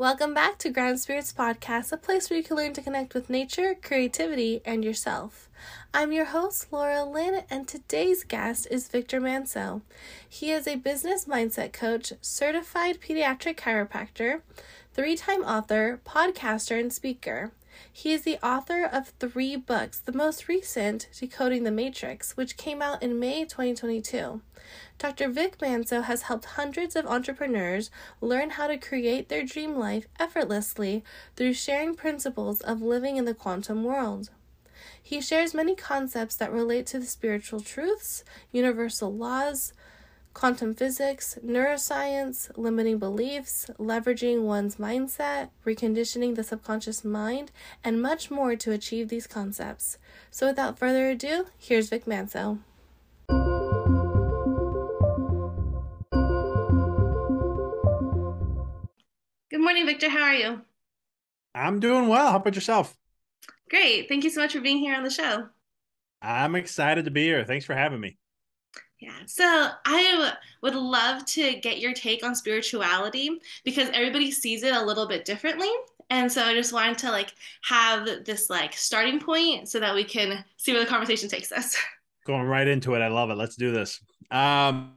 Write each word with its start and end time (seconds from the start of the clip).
Welcome 0.00 0.32
back 0.32 0.56
to 0.60 0.70
Grounded 0.70 0.98
Spirits 0.98 1.30
Podcast, 1.30 1.92
a 1.92 1.98
place 1.98 2.30
where 2.30 2.38
you 2.38 2.42
can 2.42 2.56
learn 2.56 2.72
to 2.72 2.80
connect 2.80 3.12
with 3.12 3.28
nature, 3.28 3.74
creativity, 3.74 4.62
and 4.64 4.82
yourself. 4.82 5.50
I'm 5.92 6.10
your 6.10 6.24
host, 6.24 6.68
Laura 6.70 7.04
Lynn, 7.04 7.42
and 7.50 7.68
today's 7.68 8.24
guest 8.24 8.66
is 8.70 8.88
Victor 8.88 9.20
Manzo. 9.20 9.82
He 10.26 10.52
is 10.52 10.66
a 10.66 10.76
business 10.76 11.26
mindset 11.26 11.74
coach, 11.74 12.14
certified 12.22 13.02
pediatric 13.02 13.56
chiropractor, 13.56 14.40
three 14.94 15.16
time 15.16 15.42
author, 15.42 16.00
podcaster, 16.06 16.80
and 16.80 16.90
speaker. 16.90 17.52
He 17.92 18.12
is 18.12 18.22
the 18.22 18.38
author 18.44 18.84
of 18.84 19.12
three 19.18 19.56
books, 19.56 20.00
the 20.00 20.12
most 20.12 20.48
recent, 20.48 21.08
Decoding 21.18 21.64
the 21.64 21.70
Matrix, 21.70 22.36
which 22.36 22.56
came 22.56 22.80
out 22.80 23.02
in 23.02 23.18
May 23.18 23.44
2022. 23.44 24.40
Dr. 24.98 25.28
Vic 25.28 25.58
Manzo 25.58 26.02
has 26.04 26.22
helped 26.22 26.44
hundreds 26.44 26.94
of 26.96 27.06
entrepreneurs 27.06 27.90
learn 28.20 28.50
how 28.50 28.66
to 28.66 28.76
create 28.76 29.28
their 29.28 29.44
dream 29.44 29.76
life 29.76 30.06
effortlessly 30.18 31.02
through 31.36 31.54
sharing 31.54 31.94
principles 31.94 32.60
of 32.60 32.82
living 32.82 33.16
in 33.16 33.24
the 33.24 33.34
quantum 33.34 33.84
world. 33.84 34.30
He 35.02 35.20
shares 35.20 35.54
many 35.54 35.74
concepts 35.74 36.36
that 36.36 36.52
relate 36.52 36.86
to 36.88 36.98
the 36.98 37.06
spiritual 37.06 37.60
truths, 37.60 38.24
universal 38.52 39.12
laws, 39.12 39.72
quantum 40.32 40.74
physics, 40.74 41.38
neuroscience, 41.44 42.50
limiting 42.56 42.98
beliefs, 42.98 43.70
leveraging 43.78 44.42
one's 44.42 44.76
mindset, 44.76 45.50
reconditioning 45.66 46.34
the 46.34 46.44
subconscious 46.44 47.04
mind, 47.04 47.50
and 47.82 48.00
much 48.00 48.30
more 48.30 48.56
to 48.56 48.72
achieve 48.72 49.08
these 49.08 49.26
concepts. 49.26 49.98
So, 50.30 50.46
without 50.46 50.78
further 50.78 51.10
ado, 51.10 51.46
here's 51.58 51.88
Vic 51.88 52.04
Manzo. 52.04 52.58
Good 59.50 59.60
morning, 59.60 59.86
Victor. 59.86 60.08
How 60.08 60.22
are 60.22 60.34
you? 60.34 60.62
I'm 61.54 61.80
doing 61.80 62.08
well. 62.08 62.30
How 62.30 62.36
about 62.36 62.54
yourself? 62.54 62.96
Great. 63.68 64.08
Thank 64.08 64.24
you 64.24 64.30
so 64.30 64.40
much 64.40 64.52
for 64.52 64.60
being 64.60 64.78
here 64.78 64.94
on 64.94 65.02
the 65.02 65.10
show. 65.10 65.48
I'm 66.22 66.54
excited 66.54 67.06
to 67.06 67.10
be 67.10 67.24
here. 67.24 67.44
Thanks 67.44 67.64
for 67.64 67.74
having 67.74 68.00
me. 68.00 68.19
Yeah. 69.00 69.12
So 69.24 69.68
I 69.86 70.34
would 70.60 70.74
love 70.74 71.24
to 71.26 71.54
get 71.56 71.80
your 71.80 71.94
take 71.94 72.22
on 72.22 72.34
spirituality 72.34 73.40
because 73.64 73.88
everybody 73.94 74.30
sees 74.30 74.62
it 74.62 74.74
a 74.74 74.84
little 74.84 75.08
bit 75.08 75.24
differently. 75.24 75.70
And 76.10 76.30
so 76.30 76.42
I 76.42 76.54
just 76.54 76.72
wanted 76.72 76.98
to 76.98 77.10
like 77.10 77.32
have 77.62 78.24
this 78.26 78.50
like 78.50 78.74
starting 78.74 79.18
point 79.18 79.70
so 79.70 79.80
that 79.80 79.94
we 79.94 80.04
can 80.04 80.44
see 80.58 80.72
where 80.72 80.84
the 80.84 80.90
conversation 80.90 81.30
takes 81.30 81.50
us. 81.50 81.76
Going 82.26 82.42
right 82.42 82.68
into 82.68 82.94
it. 82.94 83.00
I 83.00 83.08
love 83.08 83.30
it. 83.30 83.36
Let's 83.36 83.56
do 83.56 83.72
this. 83.72 84.00
Um 84.30 84.92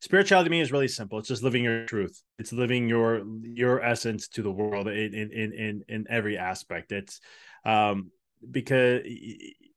spirituality 0.00 0.48
to 0.48 0.50
me 0.50 0.60
is 0.60 0.72
really 0.72 0.88
simple. 0.88 1.18
It's 1.18 1.28
just 1.28 1.42
living 1.42 1.64
your 1.64 1.84
truth. 1.84 2.22
It's 2.38 2.52
living 2.52 2.88
your 2.88 3.24
your 3.42 3.82
essence 3.82 4.28
to 4.28 4.42
the 4.42 4.50
world 4.50 4.88
in 4.88 5.12
in 5.12 5.52
in 5.52 5.84
in 5.86 6.06
every 6.08 6.38
aspect. 6.38 6.92
It's 6.92 7.20
um 7.66 8.10
because 8.50 9.02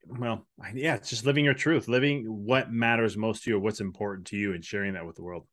well, 0.07 0.47
yeah, 0.73 0.95
it's 0.95 1.09
just 1.09 1.25
living 1.25 1.45
your 1.45 1.53
truth, 1.53 1.87
living 1.87 2.25
what 2.25 2.71
matters 2.71 3.17
most 3.17 3.43
to 3.43 3.51
you, 3.51 3.59
what's 3.59 3.81
important 3.81 4.27
to 4.27 4.37
you, 4.37 4.53
and 4.53 4.63
sharing 4.63 4.93
that 4.93 5.05
with 5.05 5.15
the 5.15 5.23
world. 5.23 5.45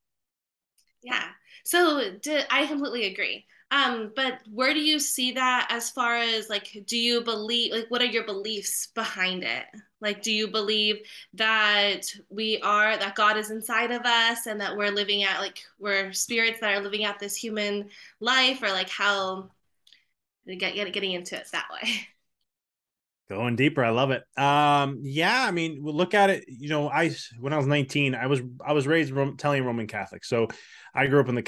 Yeah. 1.02 1.24
So 1.64 2.12
I 2.50 2.66
completely 2.66 3.04
agree. 3.06 3.46
Um, 3.70 4.12
but 4.16 4.40
where 4.50 4.72
do 4.72 4.80
you 4.80 4.98
see 4.98 5.32
that 5.32 5.68
as 5.70 5.90
far 5.90 6.16
as 6.16 6.48
like, 6.48 6.84
do 6.86 6.96
you 6.96 7.20
believe, 7.20 7.72
like, 7.72 7.90
what 7.90 8.00
are 8.00 8.06
your 8.06 8.24
beliefs 8.24 8.88
behind 8.94 9.44
it? 9.44 9.64
Like, 10.00 10.22
do 10.22 10.32
you 10.32 10.48
believe 10.48 10.96
that 11.34 12.02
we 12.30 12.58
are, 12.62 12.96
that 12.96 13.14
God 13.14 13.36
is 13.36 13.50
inside 13.50 13.90
of 13.90 14.06
us 14.06 14.46
and 14.46 14.60
that 14.62 14.76
we're 14.76 14.90
living 14.90 15.24
at, 15.24 15.40
like, 15.40 15.62
we're 15.78 16.14
spirits 16.14 16.60
that 16.60 16.74
are 16.74 16.80
living 16.80 17.04
out 17.04 17.18
this 17.18 17.36
human 17.36 17.90
life 18.20 18.62
or 18.62 18.70
like 18.70 18.88
how, 18.88 19.50
get, 20.46 20.74
get 20.74 20.92
getting 20.92 21.12
into 21.12 21.36
it 21.36 21.48
that 21.52 21.68
way? 21.70 22.08
Going 23.28 23.56
deeper, 23.56 23.84
I 23.84 23.90
love 23.90 24.10
it. 24.10 24.22
Um, 24.38 25.00
yeah, 25.02 25.44
I 25.44 25.50
mean, 25.50 25.80
look 25.82 26.14
at 26.14 26.30
it. 26.30 26.46
You 26.48 26.70
know, 26.70 26.88
I 26.88 27.14
when 27.38 27.52
I 27.52 27.58
was 27.58 27.66
19, 27.66 28.14
I 28.14 28.26
was 28.26 28.40
I 28.66 28.72
was 28.72 28.86
raised 28.86 29.14
Italian 29.14 29.66
Roman 29.66 29.86
Catholic, 29.86 30.24
so 30.24 30.48
I 30.94 31.08
grew 31.08 31.20
up 31.20 31.28
in 31.28 31.34
the 31.34 31.42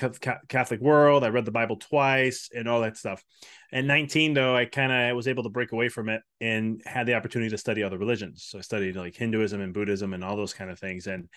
Catholic 0.48 0.80
world. 0.82 1.24
I 1.24 1.28
read 1.28 1.46
the 1.46 1.50
Bible 1.50 1.76
twice 1.76 2.50
and 2.54 2.68
all 2.68 2.82
that 2.82 2.98
stuff. 2.98 3.24
At 3.72 3.86
19, 3.86 4.34
though, 4.34 4.54
I 4.54 4.66
kind 4.66 4.92
of 4.92 5.16
was 5.16 5.26
able 5.26 5.42
to 5.44 5.48
break 5.48 5.72
away 5.72 5.88
from 5.88 6.10
it 6.10 6.20
and 6.38 6.82
had 6.84 7.06
the 7.06 7.14
opportunity 7.14 7.48
to 7.50 7.58
study 7.58 7.82
other 7.82 7.98
religions. 7.98 8.44
So 8.46 8.58
I 8.58 8.60
studied 8.60 8.96
like 8.96 9.16
Hinduism 9.16 9.62
and 9.62 9.72
Buddhism 9.72 10.12
and 10.12 10.22
all 10.22 10.36
those 10.36 10.52
kind 10.52 10.70
of 10.70 10.78
things. 10.78 11.06
And 11.06 11.30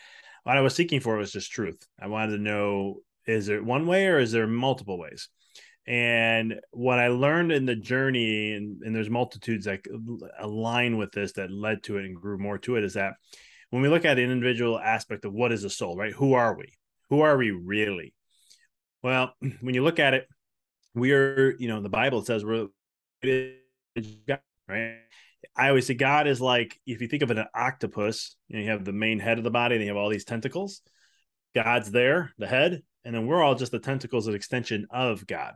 what 0.43 0.57
I 0.57 0.61
was 0.61 0.75
seeking 0.75 0.99
for 0.99 1.15
was 1.15 1.31
just 1.31 1.51
truth. 1.51 1.81
I 2.01 2.07
wanted 2.07 2.35
to 2.35 2.43
know: 2.43 2.97
is 3.25 3.45
there 3.45 3.63
one 3.63 3.87
way 3.87 4.07
or 4.07 4.19
is 4.19 4.33
there 4.33 4.45
multiple 4.45 4.99
ways? 4.99 5.29
And 5.85 6.61
what 6.71 6.99
I 6.99 7.09
learned 7.09 7.51
in 7.51 7.65
the 7.65 7.75
journey, 7.75 8.53
and, 8.53 8.81
and 8.83 8.95
there's 8.95 9.09
multitudes 9.09 9.65
that 9.65 9.81
align 10.39 10.97
with 10.97 11.11
this 11.11 11.33
that 11.33 11.51
led 11.51 11.83
to 11.83 11.97
it 11.97 12.05
and 12.05 12.15
grew 12.15 12.37
more 12.37 12.57
to 12.59 12.77
it, 12.77 12.83
is 12.83 12.93
that 12.93 13.13
when 13.69 13.81
we 13.81 13.89
look 13.89 14.05
at 14.05 14.17
an 14.17 14.31
individual 14.31 14.79
aspect 14.79 15.25
of 15.25 15.33
what 15.33 15.51
is 15.51 15.63
a 15.63 15.69
soul, 15.69 15.97
right? 15.97 16.13
Who 16.13 16.33
are 16.33 16.55
we? 16.57 16.73
Who 17.09 17.21
are 17.21 17.35
we 17.35 17.51
really? 17.51 18.13
Well, 19.01 19.33
when 19.61 19.75
you 19.75 19.83
look 19.83 19.99
at 19.99 20.13
it, 20.13 20.27
we 20.95 21.11
are, 21.11 21.53
you 21.57 21.67
know, 21.67 21.81
the 21.81 21.89
Bible 21.89 22.23
says 22.23 22.45
we're 22.45 22.67
God, 23.21 24.39
right? 24.67 24.97
I 25.55 25.67
always 25.67 25.85
say 25.85 25.95
God 25.95 26.27
is 26.27 26.39
like 26.39 26.79
if 26.85 27.01
you 27.01 27.07
think 27.07 27.23
of 27.23 27.31
an 27.31 27.45
octopus, 27.53 28.37
you, 28.47 28.57
know, 28.57 28.63
you 28.63 28.69
have 28.69 28.85
the 28.85 28.93
main 28.93 29.19
head 29.19 29.37
of 29.37 29.43
the 29.43 29.51
body, 29.51 29.75
and 29.75 29.83
you 29.83 29.89
have 29.89 29.97
all 29.97 30.09
these 30.09 30.23
tentacles. 30.23 30.81
God's 31.53 31.91
there, 31.91 32.31
the 32.37 32.47
head, 32.47 32.81
and 33.03 33.13
then 33.13 33.27
we're 33.27 33.43
all 33.43 33.55
just 33.55 33.71
the 33.71 33.79
tentacles, 33.79 34.27
an 34.27 34.33
extension 34.33 34.87
of 34.89 35.27
God 35.27 35.53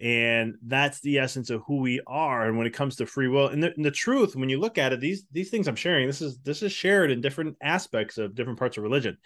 and 0.00 0.54
that's 0.62 1.00
the 1.00 1.18
essence 1.18 1.50
of 1.50 1.62
who 1.66 1.80
we 1.80 2.00
are 2.06 2.46
and 2.46 2.56
when 2.56 2.66
it 2.66 2.72
comes 2.74 2.96
to 2.96 3.06
free 3.06 3.26
will. 3.26 3.48
And 3.48 3.62
the, 3.62 3.74
and 3.74 3.84
the, 3.84 3.90
truth 3.90 4.36
when 4.36 4.48
you 4.48 4.60
look 4.60 4.78
at 4.78 4.92
it 4.92 5.00
these 5.00 5.24
these 5.32 5.50
things 5.50 5.66
i'm 5.66 5.76
sharing 5.76 6.06
this 6.06 6.22
is 6.22 6.38
this 6.38 6.62
is 6.62 6.72
shared 6.72 7.10
in 7.10 7.20
different 7.20 7.56
aspects 7.60 8.16
of 8.16 8.34
different 8.34 8.58
parts 8.58 8.76
of 8.76 8.84
religion. 8.84 9.18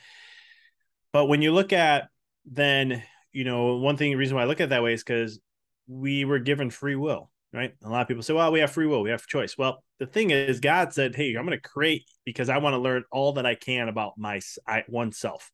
But 1.13 1.27
when 1.27 1.43
you 1.43 1.53
look 1.53 1.73
at 1.73 2.09
then 2.47 3.03
you 3.33 3.45
know 3.45 3.77
one 3.77 3.97
thing 3.97 4.17
reason 4.17 4.37
why 4.37 4.43
i 4.43 4.47
look 4.47 4.61
at 4.61 4.71
that 4.71 4.83
way 4.83 4.95
is 4.95 5.05
because 5.05 5.41
we 5.87 6.25
were 6.25 6.39
given 6.39 6.71
free 6.71 6.97
will 6.97 7.31
right? 7.55 7.75
A 7.85 7.89
lot 7.91 8.01
of 8.01 8.09
people 8.09 8.23
say 8.23 8.33
well 8.33 8.51
we 8.51 8.61
have 8.61 8.73
free 8.73 8.87
will 8.87 9.03
we 9.03 9.11
have 9.11 9.27
choice. 9.27 9.59
Well 9.59 9.85
the 9.99 10.07
thing 10.07 10.31
is 10.31 10.61
god 10.61 10.95
said 10.95 11.15
hey 11.15 11.35
i'm 11.35 11.45
going 11.45 11.59
to 11.59 11.69
create 11.69 12.05
because 12.25 12.49
i 12.49 12.59
want 12.59 12.75
to 12.75 12.79
learn 12.79 13.05
all 13.13 13.35
that 13.35 13.47
i 13.47 13.55
can 13.55 13.89
about 13.89 14.15
my 14.17 14.41
I, 14.67 14.85
oneself. 14.89 15.51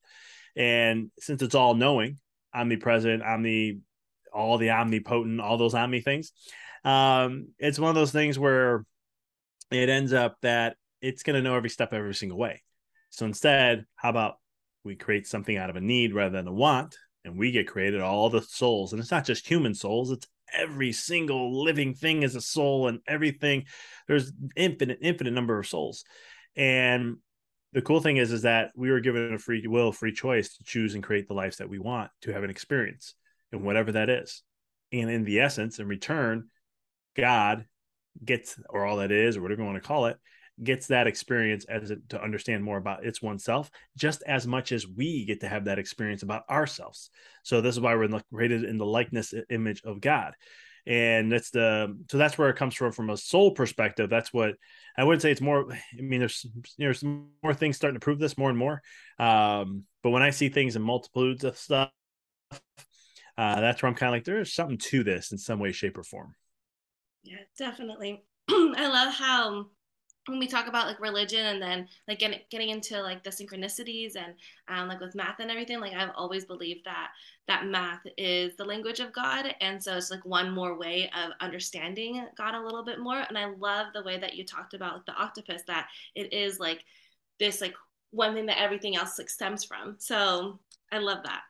And 0.55 1.11
since 1.19 1.43
it's 1.43 1.57
all 1.57 1.75
knowing 1.75 2.19
omnipresent 2.55 3.23
omni 3.23 3.81
all 4.33 4.59
the 4.59 4.71
omnipotent, 4.71 5.41
all 5.41 5.57
those 5.57 5.75
omni 5.75 6.01
things. 6.01 6.33
Um, 6.85 7.49
it's 7.59 7.79
one 7.79 7.91
of 7.91 7.95
those 7.95 8.13
things 8.13 8.39
where 8.39 8.85
it 9.71 9.89
ends 9.89 10.13
up 10.13 10.37
that 10.43 10.77
it's 11.01 11.23
going 11.23 11.37
to 11.37 11.43
know 11.43 11.57
every 11.57 11.71
step 11.71 11.93
every 11.93 12.15
single 12.15 12.39
way. 12.39 12.63
So 13.11 13.27
instead, 13.27 13.85
how 13.95 14.11
about 14.11 14.37
we 14.85 14.97
create 14.97 15.27
something 15.27 15.57
out 15.57 15.71
of 15.71 15.77
a 15.77 15.81
need 15.81 16.15
rather 16.15 16.37
than 16.37 16.49
a 16.49 16.53
want, 16.53 16.97
and 17.25 17.39
we 17.39 17.51
get 17.51 17.69
created 17.69 18.01
all 18.01 18.31
the 18.31 18.43
souls, 18.43 18.93
and 18.93 19.01
it's 19.01 19.11
not 19.11 19.27
just 19.27 19.47
human 19.47 19.75
souls; 19.75 20.11
it's 20.11 20.27
every 20.53 20.93
single 20.93 21.63
living 21.63 21.95
thing 21.95 22.23
is 22.23 22.35
a 22.35 22.41
soul, 22.41 22.89
and 22.89 23.01
everything. 23.07 23.65
There's 24.07 24.33
infinite, 24.57 24.99
infinite 25.03 25.33
number 25.33 25.59
of 25.59 25.67
souls, 25.67 26.05
and 26.57 27.17
the 27.73 27.83
cool 27.83 28.01
thing 28.01 28.17
is, 28.17 28.33
is 28.33 28.43
that 28.43 28.71
we 28.75 28.91
were 28.91 29.01
given 29.01 29.35
a 29.35 29.39
free 29.39 29.67
will, 29.67 29.93
free 29.93 30.13
choice 30.13 30.57
to 30.57 30.65
choose 30.65 30.95
and 30.95 31.03
create 31.03 31.29
the 31.29 31.35
lives 31.35 31.59
that 31.59 31.69
we 31.69 31.79
want 31.79 32.11
to 32.23 32.33
have 32.33 32.43
an 32.43 32.51
experience 32.51 33.15
and 33.53 33.63
whatever 33.63 33.93
that 33.93 34.11
is. 34.11 34.43
And 34.93 35.11
in 35.11 35.25
the 35.25 35.41
essence, 35.41 35.79
in 35.79 35.87
return, 35.87 36.49
God 37.17 37.67
gets, 38.25 38.59
or 38.69 38.87
all 38.87 38.97
that 38.97 39.13
is, 39.13 39.37
or 39.37 39.43
whatever 39.43 39.63
you 39.63 39.67
want 39.67 39.83
to 39.83 39.87
call 39.87 40.07
it, 40.07 40.17
gets 40.63 40.89
that 40.89 41.07
experience 41.07 41.65
as 41.67 41.91
it, 41.91 42.09
to 42.11 42.23
understand 42.23 42.65
more 42.65 42.79
about 42.79 43.05
its 43.05 43.23
oneself, 43.23 43.71
just 43.97 44.23
as 44.27 44.47
much 44.47 44.73
as 44.73 44.87
we 44.87 45.25
get 45.25 45.41
to 45.41 45.49
have 45.49 45.67
that 45.67 45.79
experience 45.79 46.23
about 46.23 46.43
ourselves. 46.51 47.11
So 47.45 47.61
this 47.61 47.77
is 47.77 47.81
why 47.81 47.95
we're 47.95 48.21
created 48.33 48.65
in 48.65 48.79
the 48.79 48.87
likeness 48.87 49.35
image 49.51 49.83
of 49.85 50.01
God. 50.01 50.35
And 50.87 51.31
that's 51.31 51.51
the 51.51 51.95
so 52.11 52.17
that's 52.17 52.39
where 52.39 52.49
it 52.49 52.57
comes 52.57 52.75
from 52.75 52.93
from 52.93 53.11
a 53.11 53.17
soul 53.17 53.51
perspective. 53.51 54.09
That's 54.09 54.33
what 54.33 54.55
I 54.97 55.05
wouldn't 55.05 55.21
say. 55.21 55.31
It's 55.31 55.41
more. 55.41 55.71
I 55.71 56.01
mean, 56.01 56.21
there's 56.21 56.47
there's 56.79 57.05
more 57.05 57.53
things 57.53 57.77
starting 57.77 58.01
to 58.01 58.05
prove 58.05 58.19
this 58.19 58.39
more 58.39 58.49
and 58.49 58.59
more. 58.59 58.81
Um, 59.19 59.85
but 60.03 60.11
when 60.11 60.23
I 60.23 60.31
see 60.31 60.49
things 60.49 60.77
in 60.77 60.83
multitudes 60.83 61.45
of 61.45 61.59
stuff, 61.59 61.91
uh, 63.39 63.61
that's 63.61 63.81
where 63.81 63.89
I'm 63.89 63.95
kind 63.95 64.09
of 64.09 64.15
like, 64.15 64.25
there's 64.25 64.53
something 64.53 64.79
to 64.79 65.05
this 65.05 65.31
in 65.31 65.39
some 65.39 65.61
way, 65.61 65.71
shape, 65.71 65.97
or 65.97 66.03
form. 66.03 66.35
Yeah, 67.23 67.37
definitely. 67.57 68.25
I 68.51 68.89
love 68.89 69.15
how 69.15 69.67
when 70.27 70.41
we 70.41 70.49
talk 70.49 70.67
about 70.67 70.89
like 70.89 71.01
religion 71.01 71.47
and 71.47 71.63
then 71.63 71.89
like 72.07 72.19
getting 72.19 72.41
getting 72.51 72.69
into 72.69 73.01
like 73.01 73.23
the 73.23 73.31
synchronicities 73.31 74.17
and 74.17 74.35
um, 74.67 74.89
like 74.89 75.01
with 75.01 75.15
math 75.15 75.39
and 75.39 75.53
everything, 75.53 75.79
like 75.79 75.95
I've 75.95 76.11
always 76.17 76.45
believed 76.45 76.85
that 76.85 77.11
that 77.47 77.67
math 77.67 78.01
is 78.17 78.57
the 78.57 78.65
language 78.65 78.99
of 78.99 79.13
God, 79.13 79.55
and 79.61 79.83
so 79.83 79.97
it's 79.97 80.11
like 80.11 80.25
one 80.25 80.51
more 80.51 80.77
way 80.77 81.09
of 81.17 81.31
understanding 81.41 82.27
God 82.37 82.55
a 82.55 82.63
little 82.63 82.85
bit 82.85 82.99
more. 82.99 83.25
And 83.29 83.39
I 83.39 83.47
love 83.59 83.87
the 83.95 84.03
way 84.03 84.19
that 84.19 84.35
you 84.35 84.45
talked 84.45 84.75
about 84.75 84.95
like 84.95 85.07
the 85.07 85.15
octopus 85.15 85.63
that 85.69 85.87
it 86.17 86.33
is 86.33 86.59
like 86.59 86.85
this 87.39 87.61
like 87.61 87.75
one 88.11 88.35
thing 88.35 88.47
that 88.47 88.61
everything 88.61 88.97
else 88.97 89.17
like 89.17 89.31
stems 89.31 89.65
from. 89.65 89.95
So 89.99 90.59
I 90.91 90.99
love 90.99 91.23
that. 91.25 91.43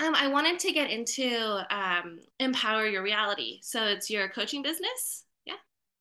Um, 0.00 0.14
I 0.14 0.28
wanted 0.28 0.58
to 0.60 0.72
get 0.72 0.90
into 0.90 1.62
um, 1.70 2.20
empower 2.38 2.86
your 2.86 3.02
reality. 3.02 3.58
So 3.62 3.84
it's 3.84 4.08
your 4.08 4.30
coaching 4.30 4.62
business. 4.62 5.24
Yeah. 5.44 5.54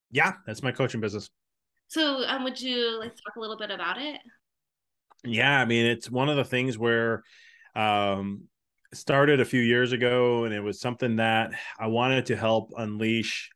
Yeah, 0.10 0.34
that's 0.46 0.64
my 0.64 0.72
coaching 0.72 1.02
business. 1.02 1.30
So 1.90 2.24
um, 2.26 2.44
would 2.46 2.62
you 2.62 2.98
like 3.00 3.16
to 3.16 3.22
talk 3.22 3.36
a 3.36 3.40
little 3.40 3.58
bit 3.58 3.72
about 3.72 4.00
it? 4.00 4.22
Yeah, 5.26 5.60
I 5.60 5.66
mean, 5.66 5.86
it's 5.86 6.10
one 6.10 6.30
of 6.30 6.38
the 6.38 6.46
things 6.46 6.78
where 6.78 7.24
um 7.76 8.44
started 8.94 9.40
a 9.40 9.46
few 9.46 9.62
years 9.62 9.92
ago 9.92 10.46
and 10.46 10.54
it 10.54 10.62
was 10.62 10.80
something 10.80 11.18
that 11.18 11.52
I 11.78 11.86
wanted 11.88 12.26
to 12.28 12.36
help 12.36 12.72
unleash 12.76 13.52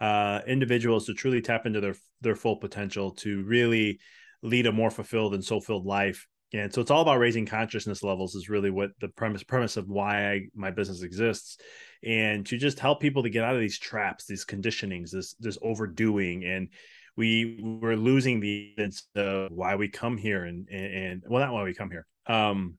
uh 0.00 0.40
individuals 0.46 1.04
to 1.06 1.14
truly 1.14 1.42
tap 1.42 1.66
into 1.66 1.80
their 1.80 1.94
their 2.22 2.36
full 2.36 2.56
potential 2.56 3.10
to 3.10 3.42
really 3.42 3.98
lead 4.42 4.66
a 4.66 4.72
more 4.72 4.90
fulfilled 4.90 5.34
and 5.34 5.44
soul 5.44 5.60
filled 5.60 5.84
life. 5.84 6.26
And 6.52 6.72
so 6.72 6.80
it's 6.80 6.90
all 6.90 7.02
about 7.02 7.18
raising 7.18 7.44
consciousness 7.44 8.02
levels 8.02 8.34
is 8.34 8.48
really 8.48 8.70
what 8.70 8.90
the 9.00 9.08
premise 9.08 9.42
premise 9.42 9.76
of 9.76 9.88
why 9.88 10.30
I, 10.30 10.40
my 10.54 10.70
business 10.70 11.02
exists, 11.02 11.58
and 12.02 12.46
to 12.46 12.56
just 12.56 12.78
help 12.78 13.00
people 13.00 13.22
to 13.22 13.30
get 13.30 13.44
out 13.44 13.54
of 13.54 13.60
these 13.60 13.78
traps, 13.78 14.24
these 14.24 14.46
conditionings, 14.46 15.10
this 15.10 15.34
this 15.34 15.58
overdoing, 15.60 16.44
and 16.44 16.68
we 17.16 17.60
we're 17.62 17.96
losing 17.96 18.40
the 18.40 18.72
sense 18.78 19.06
of 19.14 19.52
why 19.52 19.76
we 19.76 19.88
come 19.88 20.16
here, 20.16 20.44
and 20.44 20.68
and, 20.70 20.94
and 20.94 21.22
well, 21.28 21.44
not 21.44 21.52
why 21.52 21.64
we 21.64 21.74
come 21.74 21.90
here. 21.90 22.06
Um, 22.26 22.78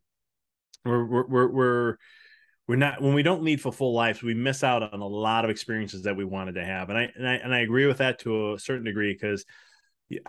we're 0.83 1.05
we're 1.05 1.27
we're, 1.27 1.47
we're 1.47 1.95
we're 2.67 2.75
not 2.75 3.01
when 3.01 3.13
we 3.13 3.23
don't 3.23 3.43
lead 3.43 3.59
for 3.59 3.71
full 3.71 3.93
lives 3.93 4.21
we 4.21 4.35
miss 4.35 4.63
out 4.63 4.83
on 4.93 4.99
a 4.99 5.07
lot 5.07 5.43
of 5.43 5.49
experiences 5.49 6.03
that 6.03 6.15
we 6.15 6.23
wanted 6.23 6.53
to 6.53 6.63
have 6.63 6.89
and 6.89 6.97
i 6.99 7.11
and 7.15 7.27
i, 7.27 7.33
and 7.33 7.53
I 7.53 7.59
agree 7.61 7.87
with 7.87 7.97
that 7.97 8.19
to 8.19 8.53
a 8.53 8.59
certain 8.59 8.85
degree 8.85 9.11
because 9.11 9.43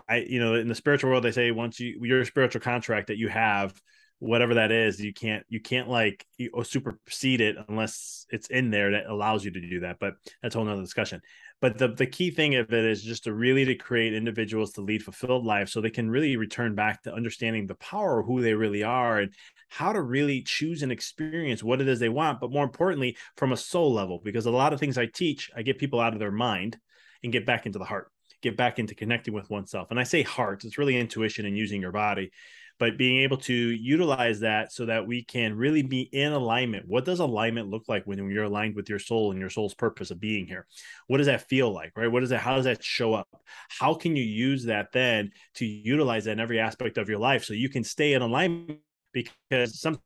I, 0.07 0.17
you 0.17 0.39
know, 0.39 0.55
in 0.55 0.67
the 0.67 0.75
spiritual 0.75 1.09
world, 1.09 1.23
they 1.23 1.31
say 1.31 1.51
once 1.51 1.79
you 1.79 1.99
your 2.03 2.25
spiritual 2.25 2.61
contract 2.61 3.07
that 3.07 3.17
you 3.17 3.29
have, 3.29 3.73
whatever 4.19 4.53
that 4.53 4.71
is, 4.71 4.99
you 4.99 5.13
can't 5.13 5.43
you 5.49 5.59
can't 5.59 5.89
like 5.89 6.25
you, 6.37 6.51
supersede 6.63 7.41
it 7.41 7.55
unless 7.67 8.27
it's 8.29 8.47
in 8.47 8.69
there 8.69 8.91
that 8.91 9.07
allows 9.07 9.43
you 9.43 9.49
to 9.49 9.59
do 9.59 9.79
that. 9.79 9.97
But 9.99 10.13
that's 10.41 10.53
a 10.53 10.59
whole 10.59 10.67
nother 10.67 10.81
discussion. 10.81 11.21
But 11.59 11.79
the 11.79 11.87
the 11.87 12.05
key 12.05 12.29
thing 12.29 12.55
of 12.55 12.71
it 12.71 12.85
is 12.85 13.01
just 13.01 13.23
to 13.23 13.33
really 13.33 13.65
to 13.65 13.75
create 13.75 14.13
individuals 14.13 14.73
to 14.73 14.81
lead 14.81 15.03
fulfilled 15.03 15.45
lives, 15.45 15.71
so 15.71 15.81
they 15.81 15.89
can 15.89 16.11
really 16.11 16.37
return 16.37 16.75
back 16.75 17.01
to 17.03 17.13
understanding 17.13 17.65
the 17.65 17.75
power 17.75 18.19
of 18.19 18.27
who 18.27 18.41
they 18.41 18.53
really 18.53 18.83
are 18.83 19.19
and 19.19 19.33
how 19.69 19.91
to 19.91 20.01
really 20.01 20.43
choose 20.43 20.83
and 20.83 20.91
experience 20.91 21.63
what 21.63 21.81
it 21.81 21.87
is 21.87 21.99
they 21.99 22.09
want. 22.09 22.39
But 22.39 22.51
more 22.51 22.63
importantly, 22.63 23.17
from 23.35 23.51
a 23.51 23.57
soul 23.57 23.91
level, 23.91 24.21
because 24.23 24.45
a 24.45 24.51
lot 24.51 24.73
of 24.73 24.79
things 24.79 24.99
I 24.99 25.07
teach, 25.07 25.49
I 25.55 25.63
get 25.63 25.79
people 25.79 25.99
out 25.99 26.13
of 26.13 26.19
their 26.19 26.31
mind 26.31 26.77
and 27.23 27.33
get 27.33 27.47
back 27.47 27.65
into 27.65 27.79
the 27.79 27.85
heart 27.85 28.11
get 28.41 28.57
back 28.57 28.79
into 28.79 28.95
connecting 28.95 29.33
with 29.33 29.49
oneself. 29.49 29.91
And 29.91 29.99
I 29.99 30.03
say 30.03 30.23
heart, 30.23 30.63
it's 30.63 30.77
really 30.77 30.97
intuition 30.97 31.45
and 31.45 31.57
using 31.57 31.81
your 31.81 31.91
body, 31.91 32.31
but 32.79 32.97
being 32.97 33.21
able 33.21 33.37
to 33.37 33.53
utilize 33.53 34.39
that 34.39 34.71
so 34.71 34.87
that 34.87 35.05
we 35.05 35.23
can 35.23 35.55
really 35.55 35.83
be 35.83 36.01
in 36.01 36.31
alignment. 36.31 36.87
What 36.87 37.05
does 37.05 37.19
alignment 37.19 37.69
look 37.69 37.83
like 37.87 38.05
when 38.05 38.17
you're 38.29 38.45
aligned 38.45 38.75
with 38.75 38.89
your 38.89 38.99
soul 38.99 39.31
and 39.31 39.39
your 39.39 39.49
soul's 39.49 39.75
purpose 39.75 40.09
of 40.09 40.19
being 40.19 40.47
here? 40.47 40.65
What 41.07 41.17
does 41.17 41.27
that 41.27 41.47
feel 41.47 41.71
like, 41.71 41.91
right? 41.95 42.11
What 42.11 42.23
is 42.23 42.29
that? 42.29 42.39
How 42.39 42.55
does 42.55 42.65
that 42.65 42.83
show 42.83 43.13
up? 43.13 43.27
How 43.69 43.93
can 43.93 44.15
you 44.15 44.23
use 44.23 44.65
that 44.65 44.91
then 44.91 45.31
to 45.55 45.65
utilize 45.65 46.25
that 46.25 46.31
in 46.31 46.39
every 46.39 46.59
aspect 46.59 46.97
of 46.97 47.09
your 47.09 47.19
life 47.19 47.43
so 47.43 47.53
you 47.53 47.69
can 47.69 47.83
stay 47.83 48.13
in 48.13 48.21
alignment? 48.21 48.79
Because 49.13 49.79
some 49.79 49.99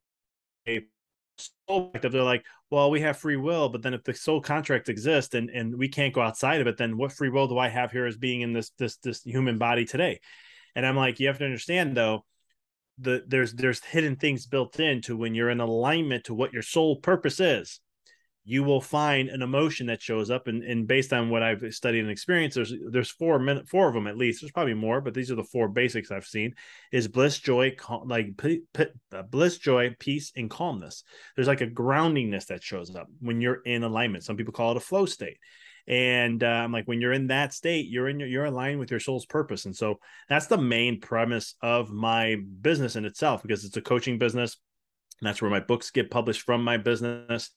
they're 0.65 2.23
like 2.23 2.43
well 2.75 2.91
we 2.91 2.99
have 2.99 3.17
free 3.17 3.37
will 3.37 3.69
but 3.69 3.81
then 3.81 3.93
if 3.93 4.03
the 4.03 4.13
soul 4.13 4.41
contract 4.41 4.89
exists 4.89 5.33
and 5.33 5.49
and 5.49 5.77
we 5.77 5.87
can't 5.87 6.13
go 6.13 6.19
outside 6.19 6.59
of 6.59 6.67
it 6.67 6.75
then 6.75 6.97
what 6.97 7.13
free 7.13 7.29
will 7.29 7.47
do 7.47 7.57
i 7.57 7.69
have 7.69 7.89
here 7.89 8.05
as 8.05 8.17
being 8.17 8.41
in 8.41 8.51
this 8.51 8.71
this 8.77 8.97
this 8.97 9.23
human 9.23 9.57
body 9.57 9.85
today? 9.85 10.19
And 10.75 10.85
i'm 10.85 10.97
like 10.97 11.21
you 11.21 11.27
have 11.27 11.37
to 11.37 11.45
understand 11.45 11.95
though 11.95 12.25
the 12.97 13.23
there's 13.27 13.53
there's 13.53 13.81
hidden 13.81 14.17
things 14.17 14.45
built 14.45 14.77
into 14.77 15.15
when 15.15 15.33
you're 15.33 15.49
in 15.49 15.61
alignment 15.61 16.25
to 16.25 16.33
what 16.33 16.51
your 16.51 16.61
soul 16.61 16.97
purpose 16.97 17.39
is 17.39 17.79
you 18.45 18.63
will 18.63 18.81
find 18.81 19.29
an 19.29 19.41
emotion 19.41 19.87
that 19.87 20.01
shows 20.01 20.29
up 20.29 20.47
and, 20.47 20.63
and 20.63 20.87
based 20.87 21.11
on 21.11 21.29
what 21.29 21.43
i've 21.43 21.63
studied 21.73 22.01
and 22.01 22.11
experienced 22.11 22.55
there's 22.55 22.73
there's 22.89 23.09
four 23.09 23.39
minute 23.39 23.67
four 23.67 23.87
of 23.87 23.93
them 23.93 24.07
at 24.07 24.17
least 24.17 24.41
there's 24.41 24.51
probably 24.51 24.73
more 24.73 25.01
but 25.01 25.13
these 25.13 25.31
are 25.31 25.35
the 25.35 25.43
four 25.43 25.67
basics 25.67 26.11
i've 26.11 26.25
seen 26.25 26.53
is 26.91 27.07
bliss 27.07 27.39
joy 27.39 27.71
cal- 27.71 28.05
like 28.05 28.37
p- 28.37 28.61
p- 28.73 28.85
uh, 29.11 29.23
bliss 29.23 29.57
joy 29.57 29.95
peace 29.99 30.31
and 30.35 30.49
calmness. 30.49 31.03
There's 31.35 31.47
like 31.47 31.61
a 31.61 31.67
groundingness 31.67 32.47
that 32.47 32.63
shows 32.63 32.95
up 32.95 33.07
when 33.19 33.41
you're 33.41 33.61
in 33.65 33.83
alignment. 33.83 34.23
Some 34.23 34.37
people 34.37 34.53
call 34.53 34.71
it 34.71 34.77
a 34.77 34.81
flow 34.81 35.05
state. 35.05 35.37
And 35.87 36.41
I'm 36.43 36.71
like 36.71 36.87
when 36.87 36.99
you're 36.99 37.13
in 37.13 37.27
that 37.27 37.53
state 37.53 37.87
you're 37.87 38.09
in 38.09 38.19
your, 38.19 38.27
you're 38.27 38.45
aligned 38.45 38.79
with 38.79 38.89
your 38.89 38.99
soul's 38.99 39.25
purpose. 39.25 39.65
And 39.65 39.75
so 39.75 39.99
that's 40.27 40.47
the 40.47 40.57
main 40.57 40.99
premise 40.99 41.55
of 41.61 41.91
my 41.91 42.37
business 42.61 42.95
in 42.95 43.05
itself 43.05 43.43
because 43.43 43.65
it's 43.65 43.77
a 43.77 43.81
coaching 43.81 44.17
business 44.17 44.57
that's 45.21 45.41
where 45.41 45.51
my 45.51 45.59
books 45.59 45.91
get 45.91 46.11
published 46.11 46.41
from 46.41 46.63
my 46.63 46.77
business. 46.77 47.51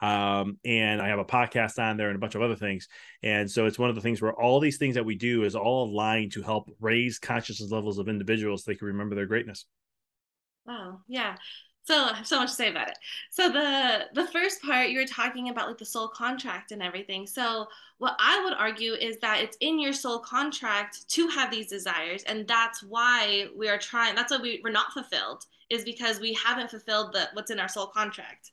Um, 0.00 0.58
and 0.64 1.02
I 1.02 1.08
have 1.08 1.18
a 1.18 1.24
podcast 1.24 1.78
on 1.78 1.96
there 1.96 2.08
and 2.08 2.16
a 2.16 2.20
bunch 2.20 2.34
of 2.34 2.42
other 2.42 2.56
things. 2.56 2.88
And 3.22 3.50
so 3.50 3.66
it's 3.66 3.78
one 3.78 3.90
of 3.90 3.96
the 3.96 4.00
things 4.00 4.22
where 4.22 4.32
all 4.32 4.60
these 4.60 4.78
things 4.78 4.94
that 4.94 5.04
we 5.04 5.16
do 5.16 5.44
is 5.44 5.56
all 5.56 5.90
aligned 5.90 6.32
to 6.32 6.42
help 6.42 6.70
raise 6.80 7.18
consciousness 7.18 7.70
levels 7.70 7.98
of 7.98 8.08
individuals 8.08 8.64
so 8.64 8.70
they 8.70 8.76
can 8.76 8.88
remember 8.88 9.14
their 9.14 9.26
greatness. 9.26 9.66
Wow. 10.66 11.00
Yeah. 11.08 11.36
So 11.84 12.04
I 12.04 12.14
have 12.14 12.26
so 12.26 12.38
much 12.38 12.50
to 12.50 12.54
say 12.54 12.70
about 12.70 12.88
it. 12.88 12.98
So 13.30 13.50
the 13.50 14.04
the 14.14 14.28
first 14.28 14.62
part 14.62 14.90
you 14.90 15.00
were 15.00 15.06
talking 15.06 15.48
about 15.48 15.66
like 15.66 15.78
the 15.78 15.84
soul 15.84 16.08
contract 16.08 16.70
and 16.70 16.82
everything. 16.82 17.26
So 17.26 17.66
what 17.98 18.14
I 18.20 18.44
would 18.44 18.52
argue 18.52 18.92
is 18.92 19.18
that 19.18 19.40
it's 19.40 19.56
in 19.60 19.80
your 19.80 19.92
soul 19.92 20.20
contract 20.20 21.08
to 21.08 21.26
have 21.28 21.50
these 21.50 21.68
desires, 21.68 22.22
and 22.24 22.46
that's 22.46 22.82
why 22.82 23.46
we 23.56 23.68
are 23.68 23.78
trying. 23.78 24.14
That's 24.14 24.30
why 24.30 24.38
we, 24.38 24.60
we're 24.62 24.70
not 24.70 24.92
fulfilled 24.92 25.44
is 25.70 25.84
because 25.84 26.20
we 26.20 26.34
haven't 26.34 26.70
fulfilled 26.70 27.12
the 27.12 27.28
what's 27.32 27.50
in 27.50 27.60
our 27.60 27.68
soul 27.68 27.86
contract. 27.86 28.50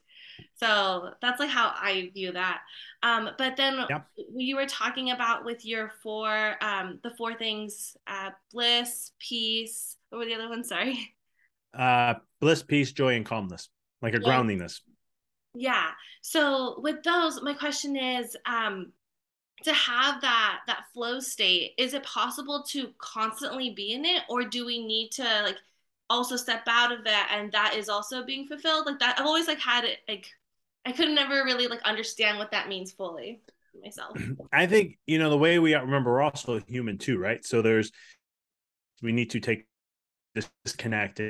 So 0.54 1.10
that's 1.20 1.40
like 1.40 1.50
how 1.50 1.72
I 1.74 2.10
view 2.14 2.32
that. 2.32 2.60
Um, 3.02 3.30
but 3.38 3.56
then 3.56 3.84
yep. 3.88 4.06
you 4.34 4.56
were 4.56 4.66
talking 4.66 5.10
about 5.10 5.44
with 5.44 5.64
your 5.64 5.92
four, 6.02 6.54
um, 6.60 7.00
the 7.02 7.10
four 7.10 7.34
things: 7.34 7.96
uh, 8.06 8.30
bliss, 8.52 9.12
peace. 9.18 9.96
What 10.10 10.18
were 10.18 10.24
the 10.24 10.34
other 10.34 10.48
ones? 10.48 10.68
Sorry. 10.68 11.14
Uh, 11.76 12.14
bliss, 12.40 12.62
peace, 12.62 12.92
joy, 12.92 13.14
and 13.14 13.26
calmness, 13.26 13.68
like 14.00 14.14
a 14.14 14.20
yeah. 14.20 14.28
groundingness. 14.28 14.80
Yeah. 15.54 15.90
So 16.22 16.80
with 16.80 17.02
those, 17.02 17.42
my 17.42 17.54
question 17.54 17.96
is, 17.96 18.36
um, 18.46 18.92
to 19.64 19.72
have 19.72 20.20
that 20.20 20.60
that 20.66 20.84
flow 20.94 21.20
state, 21.20 21.72
is 21.78 21.94
it 21.94 22.02
possible 22.04 22.64
to 22.70 22.88
constantly 22.98 23.70
be 23.70 23.92
in 23.92 24.04
it, 24.04 24.22
or 24.28 24.44
do 24.44 24.64
we 24.64 24.84
need 24.84 25.10
to 25.12 25.24
like 25.42 25.58
also 26.10 26.36
step 26.36 26.62
out 26.68 26.92
of 26.92 27.04
that 27.04 27.30
and 27.34 27.52
that 27.52 27.74
is 27.76 27.88
also 27.88 28.24
being 28.24 28.46
fulfilled. 28.46 28.86
Like 28.86 28.98
that 29.00 29.18
i've 29.18 29.26
always 29.26 29.46
like 29.46 29.60
had 29.60 29.84
it 29.84 29.98
like 30.08 30.26
i 30.86 30.92
could 30.92 31.10
never 31.10 31.44
really 31.44 31.66
like 31.66 31.82
understand 31.82 32.38
what 32.38 32.50
that 32.52 32.68
means 32.68 32.92
fully 32.92 33.42
myself. 33.82 34.16
I 34.52 34.66
think 34.66 34.98
you 35.06 35.18
know 35.18 35.30
the 35.30 35.38
way 35.38 35.58
we 35.58 35.74
remember 35.74 36.12
we're 36.12 36.22
also 36.22 36.60
human 36.66 36.98
too 36.98 37.18
right? 37.18 37.44
So 37.44 37.62
there's 37.62 37.92
we 39.02 39.12
need 39.12 39.30
to 39.30 39.40
take 39.40 39.66
this 40.34 40.50
disconnect 40.64 41.20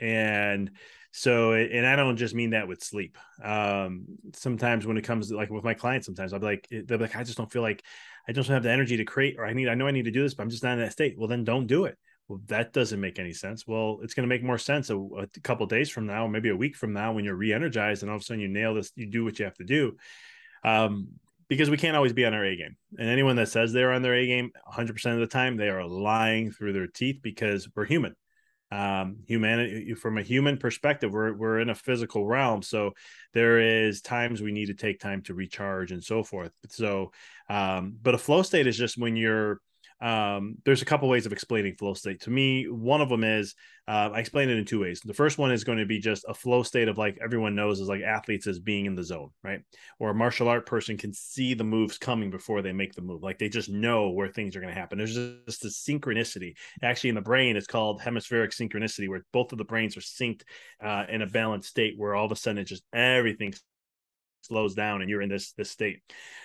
and 0.00 0.70
so 1.12 1.52
and 1.52 1.86
i 1.86 1.94
don't 1.94 2.16
just 2.16 2.34
mean 2.34 2.50
that 2.50 2.68
with 2.68 2.82
sleep. 2.82 3.16
Um 3.42 4.06
sometimes 4.34 4.86
when 4.86 4.96
it 4.96 5.04
comes 5.04 5.28
to 5.28 5.36
like 5.36 5.50
with 5.50 5.64
my 5.64 5.74
clients 5.74 6.06
sometimes 6.06 6.32
i'll 6.32 6.40
be 6.40 6.46
like 6.46 6.68
they're 6.70 6.98
like 6.98 7.16
i 7.16 7.22
just 7.22 7.38
don't 7.38 7.50
feel 7.50 7.62
like 7.62 7.82
i 8.28 8.32
just 8.32 8.48
don't 8.48 8.54
have 8.54 8.62
the 8.62 8.70
energy 8.70 8.96
to 8.96 9.04
create 9.04 9.36
or 9.38 9.46
i 9.46 9.52
need 9.52 9.68
i 9.68 9.74
know 9.74 9.86
i 9.86 9.90
need 9.90 10.04
to 10.04 10.10
do 10.10 10.22
this 10.22 10.34
but 10.34 10.42
i'm 10.42 10.50
just 10.50 10.62
not 10.62 10.72
in 10.72 10.80
that 10.80 10.92
state. 10.92 11.16
Well 11.16 11.28
then 11.28 11.44
don't 11.44 11.66
do 11.66 11.84
it 11.84 11.96
well, 12.28 12.40
that 12.46 12.74
doesn't 12.74 13.00
make 13.00 13.18
any 13.18 13.32
sense. 13.32 13.66
Well, 13.66 14.00
it's 14.02 14.12
going 14.12 14.28
to 14.28 14.34
make 14.34 14.44
more 14.44 14.58
sense 14.58 14.90
a, 14.90 14.98
a 14.98 15.26
couple 15.42 15.66
days 15.66 15.88
from 15.88 16.06
now, 16.06 16.26
maybe 16.26 16.50
a 16.50 16.56
week 16.56 16.76
from 16.76 16.92
now, 16.92 17.12
when 17.12 17.24
you're 17.24 17.34
re-energized 17.34 18.02
and 18.02 18.10
all 18.10 18.16
of 18.16 18.22
a 18.22 18.24
sudden 18.24 18.40
you 18.40 18.48
nail 18.48 18.74
this, 18.74 18.92
you 18.96 19.06
do 19.06 19.24
what 19.24 19.38
you 19.38 19.46
have 19.46 19.56
to 19.56 19.64
do. 19.64 19.96
Um, 20.62 21.08
because 21.48 21.70
we 21.70 21.78
can't 21.78 21.96
always 21.96 22.12
be 22.12 22.26
on 22.26 22.34
our 22.34 22.44
A 22.44 22.56
game. 22.56 22.76
And 22.98 23.08
anyone 23.08 23.36
that 23.36 23.48
says 23.48 23.72
they're 23.72 23.92
on 23.92 24.02
their 24.02 24.14
A 24.14 24.26
game 24.26 24.50
100% 24.70 25.14
of 25.14 25.20
the 25.20 25.26
time, 25.26 25.56
they 25.56 25.70
are 25.70 25.86
lying 25.86 26.50
through 26.50 26.74
their 26.74 26.86
teeth 26.86 27.20
because 27.22 27.66
we're 27.74 27.86
human. 27.86 28.14
Um, 28.70 29.20
humanity, 29.26 29.94
from 29.94 30.18
a 30.18 30.22
human 30.22 30.58
perspective, 30.58 31.10
we're, 31.10 31.32
we're 31.32 31.60
in 31.60 31.70
a 31.70 31.74
physical 31.74 32.26
realm. 32.26 32.60
So 32.60 32.92
there 33.32 33.58
is 33.60 34.02
times 34.02 34.42
we 34.42 34.52
need 34.52 34.66
to 34.66 34.74
take 34.74 35.00
time 35.00 35.22
to 35.22 35.32
recharge 35.32 35.90
and 35.90 36.04
so 36.04 36.22
forth. 36.22 36.52
So, 36.68 37.12
um, 37.48 37.96
but 38.02 38.14
a 38.14 38.18
flow 38.18 38.42
state 38.42 38.66
is 38.66 38.76
just 38.76 38.98
when 38.98 39.16
you're 39.16 39.62
um, 40.00 40.56
there's 40.64 40.82
a 40.82 40.84
couple 40.84 41.08
ways 41.08 41.26
of 41.26 41.32
explaining 41.32 41.74
flow 41.74 41.94
state. 41.94 42.20
To 42.22 42.30
me, 42.30 42.68
one 42.68 43.00
of 43.00 43.08
them 43.08 43.24
is 43.24 43.54
uh, 43.88 44.10
I 44.12 44.20
explain 44.20 44.50
it 44.50 44.58
in 44.58 44.64
two 44.64 44.80
ways. 44.80 45.00
The 45.00 45.14
first 45.14 45.38
one 45.38 45.50
is 45.50 45.64
going 45.64 45.78
to 45.78 45.86
be 45.86 45.98
just 45.98 46.24
a 46.28 46.34
flow 46.34 46.62
state 46.62 46.88
of 46.88 46.98
like 46.98 47.18
everyone 47.24 47.54
knows 47.54 47.80
is 47.80 47.88
like 47.88 48.02
athletes 48.02 48.46
as 48.46 48.60
being 48.60 48.84
in 48.84 48.94
the 48.94 49.02
zone, 49.02 49.30
right? 49.42 49.62
Or 49.98 50.10
a 50.10 50.14
martial 50.14 50.48
art 50.48 50.66
person 50.66 50.98
can 50.98 51.12
see 51.12 51.54
the 51.54 51.64
moves 51.64 51.98
coming 51.98 52.30
before 52.30 52.60
they 52.60 52.72
make 52.72 52.92
the 52.92 53.02
move. 53.02 53.22
Like 53.22 53.38
they 53.38 53.48
just 53.48 53.70
know 53.70 54.10
where 54.10 54.28
things 54.28 54.54
are 54.54 54.60
going 54.60 54.72
to 54.72 54.78
happen. 54.78 54.98
There's 54.98 55.14
just 55.14 55.64
a 55.64 55.68
synchronicity. 55.68 56.54
Actually, 56.82 57.10
in 57.10 57.16
the 57.16 57.22
brain, 57.22 57.56
it's 57.56 57.66
called 57.66 58.00
hemispheric 58.00 58.50
synchronicity, 58.50 59.08
where 59.08 59.24
both 59.32 59.52
of 59.52 59.58
the 59.58 59.64
brains 59.64 59.96
are 59.96 60.00
synced 60.00 60.42
uh, 60.84 61.04
in 61.08 61.22
a 61.22 61.26
balanced 61.26 61.70
state, 61.70 61.94
where 61.96 62.14
all 62.14 62.26
of 62.26 62.32
a 62.32 62.36
sudden 62.36 62.58
it 62.58 62.64
just 62.64 62.84
everything 62.92 63.54
slows 64.42 64.74
down 64.74 65.00
and 65.00 65.10
you're 65.10 65.22
in 65.22 65.30
this 65.30 65.52
this 65.52 65.70
state. 65.70 66.00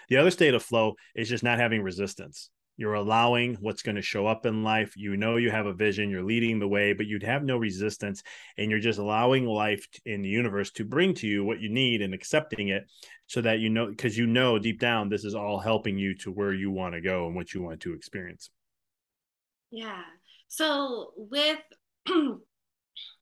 The 0.07 0.17
other 0.17 0.31
state 0.31 0.53
of 0.53 0.63
flow 0.63 0.95
is 1.13 1.29
just 1.29 1.43
not 1.43 1.59
having 1.59 1.83
resistance 1.83 2.49
You're 2.75 2.95
allowing 2.95 3.55
what's 3.55 3.83
going 3.83 3.95
to 3.95 4.01
show 4.01 4.25
up 4.25 4.45
in 4.45 4.63
life. 4.63 4.93
You 4.97 5.15
know 5.15 5.37
you 5.37 5.51
have 5.51 5.67
a 5.67 5.73
vision, 5.73 6.09
you're 6.09 6.23
leading 6.23 6.59
the 6.59 6.67
way, 6.67 6.93
but 6.93 7.05
you'd 7.05 7.23
have 7.23 7.43
no 7.43 7.57
resistance. 7.57 8.23
And 8.57 8.71
you're 8.71 8.79
just 8.79 8.99
allowing 8.99 9.45
life 9.45 9.87
in 10.05 10.21
the 10.21 10.29
universe 10.29 10.71
to 10.71 10.85
bring 10.85 11.13
to 11.15 11.27
you 11.27 11.43
what 11.43 11.59
you 11.59 11.69
need 11.69 12.01
and 12.01 12.13
accepting 12.13 12.69
it 12.69 12.85
so 13.27 13.41
that 13.41 13.59
you 13.59 13.69
know, 13.69 13.87
because 13.87 14.17
you 14.17 14.25
know 14.25 14.57
deep 14.57 14.79
down, 14.79 15.09
this 15.09 15.23
is 15.23 15.35
all 15.35 15.59
helping 15.59 15.97
you 15.97 16.15
to 16.19 16.31
where 16.31 16.53
you 16.53 16.71
want 16.71 16.95
to 16.95 17.01
go 17.01 17.27
and 17.27 17.35
what 17.35 17.53
you 17.53 17.61
want 17.61 17.79
to 17.81 17.93
experience. 17.93 18.49
Yeah. 19.71 20.01
So 20.47 21.13
with, 21.15 21.59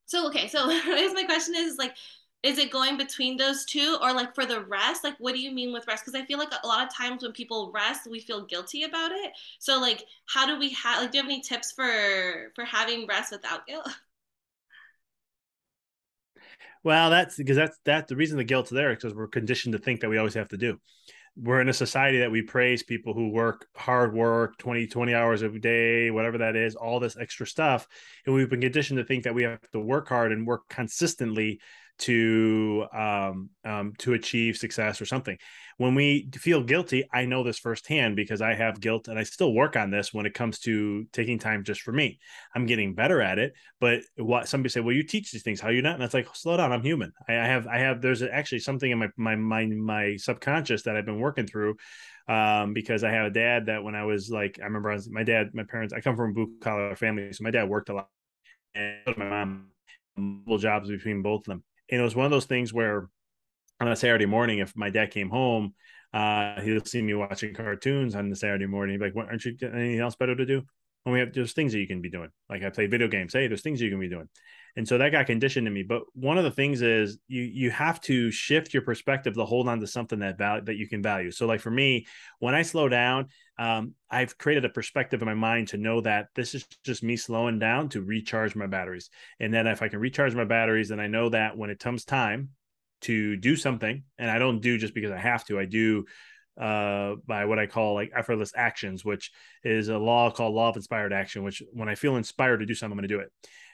so, 0.05 0.27
okay. 0.27 0.47
So 0.47 0.59
I 0.69 0.81
guess 0.85 1.13
my 1.13 1.23
question 1.23 1.55
is 1.55 1.77
like, 1.77 1.95
is 2.43 2.57
it 2.57 2.71
going 2.71 2.97
between 2.97 3.37
those 3.37 3.65
two 3.65 3.97
or 4.01 4.13
like 4.13 4.33
for 4.33 4.45
the 4.45 4.61
rest? 4.61 5.03
Like 5.03 5.15
what 5.19 5.35
do 5.35 5.41
you 5.41 5.51
mean 5.51 5.71
with 5.71 5.85
rest? 5.87 6.03
Because 6.05 6.19
i 6.19 6.25
feel 6.25 6.39
like 6.39 6.51
a 6.63 6.67
lot 6.67 6.85
of 6.85 6.93
times 6.93 7.21
when 7.21 7.31
people 7.33 7.71
rest 7.73 8.09
we 8.09 8.19
feel 8.19 8.45
guilty 8.45 8.83
about 8.83 9.11
it. 9.11 9.31
So 9.59 9.79
like 9.79 10.03
how 10.25 10.47
do 10.47 10.57
we 10.57 10.71
have 10.71 11.01
like 11.01 11.11
do 11.11 11.17
you 11.17 11.23
have 11.23 11.29
any 11.29 11.41
tips 11.41 11.71
for 11.71 12.51
for 12.55 12.65
having 12.65 13.07
rest 13.07 13.31
without 13.31 13.65
guilt? 13.67 13.87
Well 16.83 17.11
that's 17.11 17.37
because 17.37 17.57
that's 17.57 17.77
that's 17.85 18.09
the 18.09 18.15
reason 18.15 18.37
the 18.37 18.43
guilt's 18.43 18.71
there 18.71 18.89
because 18.89 19.13
we're 19.13 19.27
conditioned 19.27 19.73
to 19.73 19.77
think 19.77 20.01
that 20.01 20.09
we 20.09 20.17
always 20.17 20.33
have 20.33 20.47
to 20.47 20.57
do. 20.57 20.79
We're 21.35 21.61
in 21.61 21.69
a 21.69 21.73
society 21.73 22.17
that 22.19 22.31
we 22.31 22.41
praise 22.41 22.81
people 22.81 23.13
who 23.13 23.29
work 23.29 23.67
hard 23.75 24.15
work 24.15 24.57
20 24.57 24.87
20 24.87 25.13
hours 25.13 25.43
a 25.43 25.49
day 25.59 26.09
whatever 26.09 26.39
that 26.39 26.55
is 26.55 26.75
all 26.75 26.99
this 26.99 27.17
extra 27.17 27.45
stuff 27.45 27.87
and 28.25 28.33
we've 28.33 28.49
been 28.49 28.61
conditioned 28.61 28.97
to 28.97 29.05
think 29.05 29.25
that 29.25 29.35
we 29.35 29.43
have 29.43 29.61
to 29.73 29.79
work 29.79 30.09
hard 30.09 30.31
and 30.31 30.47
work 30.47 30.67
consistently 30.69 31.59
to 32.01 32.85
um, 32.93 33.49
um, 33.63 33.93
to 33.99 34.13
achieve 34.13 34.57
success 34.57 35.01
or 35.01 35.05
something. 35.05 35.37
When 35.77 35.95
we 35.95 36.29
feel 36.35 36.63
guilty, 36.63 37.07
I 37.11 37.25
know 37.25 37.43
this 37.43 37.57
firsthand 37.57 38.15
because 38.15 38.41
I 38.41 38.53
have 38.53 38.79
guilt 38.79 39.07
and 39.07 39.17
I 39.17 39.23
still 39.23 39.53
work 39.53 39.75
on 39.75 39.89
this 39.89 40.13
when 40.13 40.25
it 40.25 40.33
comes 40.33 40.59
to 40.59 41.05
taking 41.11 41.39
time 41.39 41.63
just 41.63 41.81
for 41.81 41.91
me. 41.91 42.19
I'm 42.55 42.65
getting 42.65 42.93
better 42.93 43.21
at 43.21 43.39
it, 43.39 43.53
but 43.79 44.01
what 44.15 44.47
somebody 44.47 44.69
say, 44.69 44.79
well, 44.79 44.95
you 44.95 45.03
teach 45.03 45.31
these 45.31 45.43
things, 45.43 45.59
how 45.59 45.69
you 45.69 45.81
not? 45.81 45.95
And 45.95 46.03
it's 46.03 46.13
like, 46.13 46.27
slow 46.35 46.57
down, 46.57 46.71
I'm 46.71 46.83
human. 46.83 47.11
I, 47.27 47.33
I 47.33 47.45
have 47.45 47.67
I 47.67 47.79
have 47.79 48.01
there's 48.01 48.21
actually 48.21 48.59
something 48.59 48.91
in 48.91 48.99
my 48.99 49.09
my 49.17 49.35
my 49.35 49.65
my 49.65 50.15
subconscious 50.17 50.83
that 50.83 50.95
I've 50.95 51.05
been 51.05 51.19
working 51.19 51.47
through 51.47 51.77
um, 52.27 52.73
because 52.73 53.03
I 53.03 53.11
have 53.11 53.27
a 53.27 53.31
dad 53.31 53.67
that 53.67 53.83
when 53.83 53.95
I 53.95 54.05
was 54.05 54.29
like, 54.29 54.59
I 54.61 54.65
remember 54.65 54.91
I 54.91 54.95
was, 54.95 55.09
my 55.09 55.23
dad, 55.23 55.49
my 55.53 55.63
parents, 55.63 55.93
I 55.93 56.01
come 56.01 56.15
from 56.15 56.31
a 56.31 56.33
blue 56.33 56.51
collar 56.61 56.95
family, 56.95 57.31
so 57.33 57.43
my 57.43 57.51
dad 57.51 57.67
worked 57.69 57.89
a 57.89 57.93
lot, 57.93 58.09
and 58.75 59.17
my 59.17 59.29
mom 59.29 59.67
multiple 60.17 60.57
jobs 60.57 60.89
between 60.89 61.21
both 61.21 61.41
of 61.41 61.45
them 61.45 61.63
and 61.91 61.99
it 61.99 62.03
was 62.03 62.15
one 62.15 62.25
of 62.25 62.31
those 62.31 62.45
things 62.45 62.73
where 62.73 63.09
on 63.79 63.87
a 63.87 63.95
Saturday 63.95 64.25
morning, 64.25 64.59
if 64.59 64.75
my 64.75 64.89
dad 64.89 65.11
came 65.11 65.29
home, 65.29 65.73
uh, 66.13 66.61
he'll 66.61 66.85
see 66.85 67.01
me 67.01 67.13
watching 67.13 67.53
cartoons 67.53 68.15
on 68.15 68.29
the 68.29 68.35
Saturday 68.35 68.65
morning. 68.65 68.93
He'd 68.93 68.99
be 68.99 69.05
like, 69.05 69.15
"What? 69.15 69.27
Aren't 69.27 69.45
you 69.45 69.55
anything 69.61 69.99
else 69.99 70.15
better 70.15 70.35
to 70.35 70.45
do?" 70.45 70.63
And 71.05 71.13
we 71.13 71.19
have 71.19 71.33
there's 71.33 71.53
things 71.53 71.73
that 71.73 71.79
you 71.79 71.87
can 71.87 72.01
be 72.01 72.09
doing. 72.09 72.29
Like 72.49 72.63
I 72.63 72.69
play 72.69 72.87
video 72.87 73.07
games. 73.07 73.33
Hey, 73.33 73.47
there's 73.47 73.61
things 73.61 73.81
you 73.81 73.89
can 73.89 73.99
be 73.99 74.09
doing. 74.09 74.29
And 74.75 74.87
so 74.87 74.97
that 74.97 75.11
got 75.11 75.25
conditioned 75.25 75.65
to 75.65 75.71
me. 75.71 75.83
But 75.83 76.03
one 76.13 76.37
of 76.37 76.43
the 76.43 76.51
things 76.51 76.81
is 76.81 77.17
you 77.27 77.43
you 77.43 77.71
have 77.71 77.99
to 78.01 78.31
shift 78.31 78.73
your 78.73 78.83
perspective 78.83 79.33
to 79.35 79.45
hold 79.45 79.67
on 79.67 79.79
to 79.79 79.87
something 79.87 80.19
that 80.19 80.37
value 80.37 80.65
that 80.65 80.75
you 80.75 80.87
can 80.87 81.01
value. 81.01 81.31
So 81.31 81.45
like 81.45 81.59
for 81.59 81.71
me, 81.71 82.05
when 82.39 82.55
I 82.55 82.61
slow 82.61 82.89
down, 82.89 83.27
um, 83.57 83.93
I've 84.09 84.37
created 84.37 84.65
a 84.65 84.69
perspective 84.69 85.21
in 85.21 85.27
my 85.27 85.33
mind 85.33 85.69
to 85.69 85.77
know 85.77 86.01
that 86.01 86.27
this 86.35 86.55
is 86.55 86.65
just 86.85 87.03
me 87.03 87.17
slowing 87.17 87.59
down 87.59 87.89
to 87.89 88.01
recharge 88.01 88.55
my 88.55 88.67
batteries. 88.67 89.09
And 89.39 89.53
then 89.53 89.67
if 89.67 89.81
I 89.81 89.87
can 89.87 89.99
recharge 89.99 90.35
my 90.35 90.45
batteries, 90.45 90.89
then 90.89 90.99
I 90.99 91.07
know 91.07 91.29
that 91.29 91.57
when 91.57 91.69
it 91.69 91.79
comes 91.79 92.05
time 92.05 92.49
to 93.01 93.35
do 93.35 93.55
something, 93.55 94.03
and 94.17 94.29
I 94.29 94.39
don't 94.39 94.61
do 94.61 94.77
just 94.77 94.93
because 94.93 95.11
I 95.11 95.17
have 95.17 95.43
to, 95.45 95.59
I 95.59 95.65
do 95.65 96.05
uh, 96.59 97.15
by 97.25 97.45
what 97.45 97.59
I 97.59 97.65
call 97.65 97.95
like 97.95 98.11
effortless 98.15 98.51
actions, 98.55 99.03
which 99.03 99.31
is 99.63 99.89
a 99.89 99.97
law 99.97 100.29
called 100.29 100.53
law 100.53 100.69
of 100.69 100.75
inspired 100.75 101.13
action, 101.13 101.43
which 101.43 101.63
when 101.73 101.89
I 101.89 101.95
feel 101.95 102.17
inspired 102.17 102.57
to 102.57 102.65
do 102.65 102.75
something, 102.75 102.93
I'm 102.93 102.97
going 102.97 103.09
to 103.09 103.15
do 103.15 103.21
it. 103.21 103.31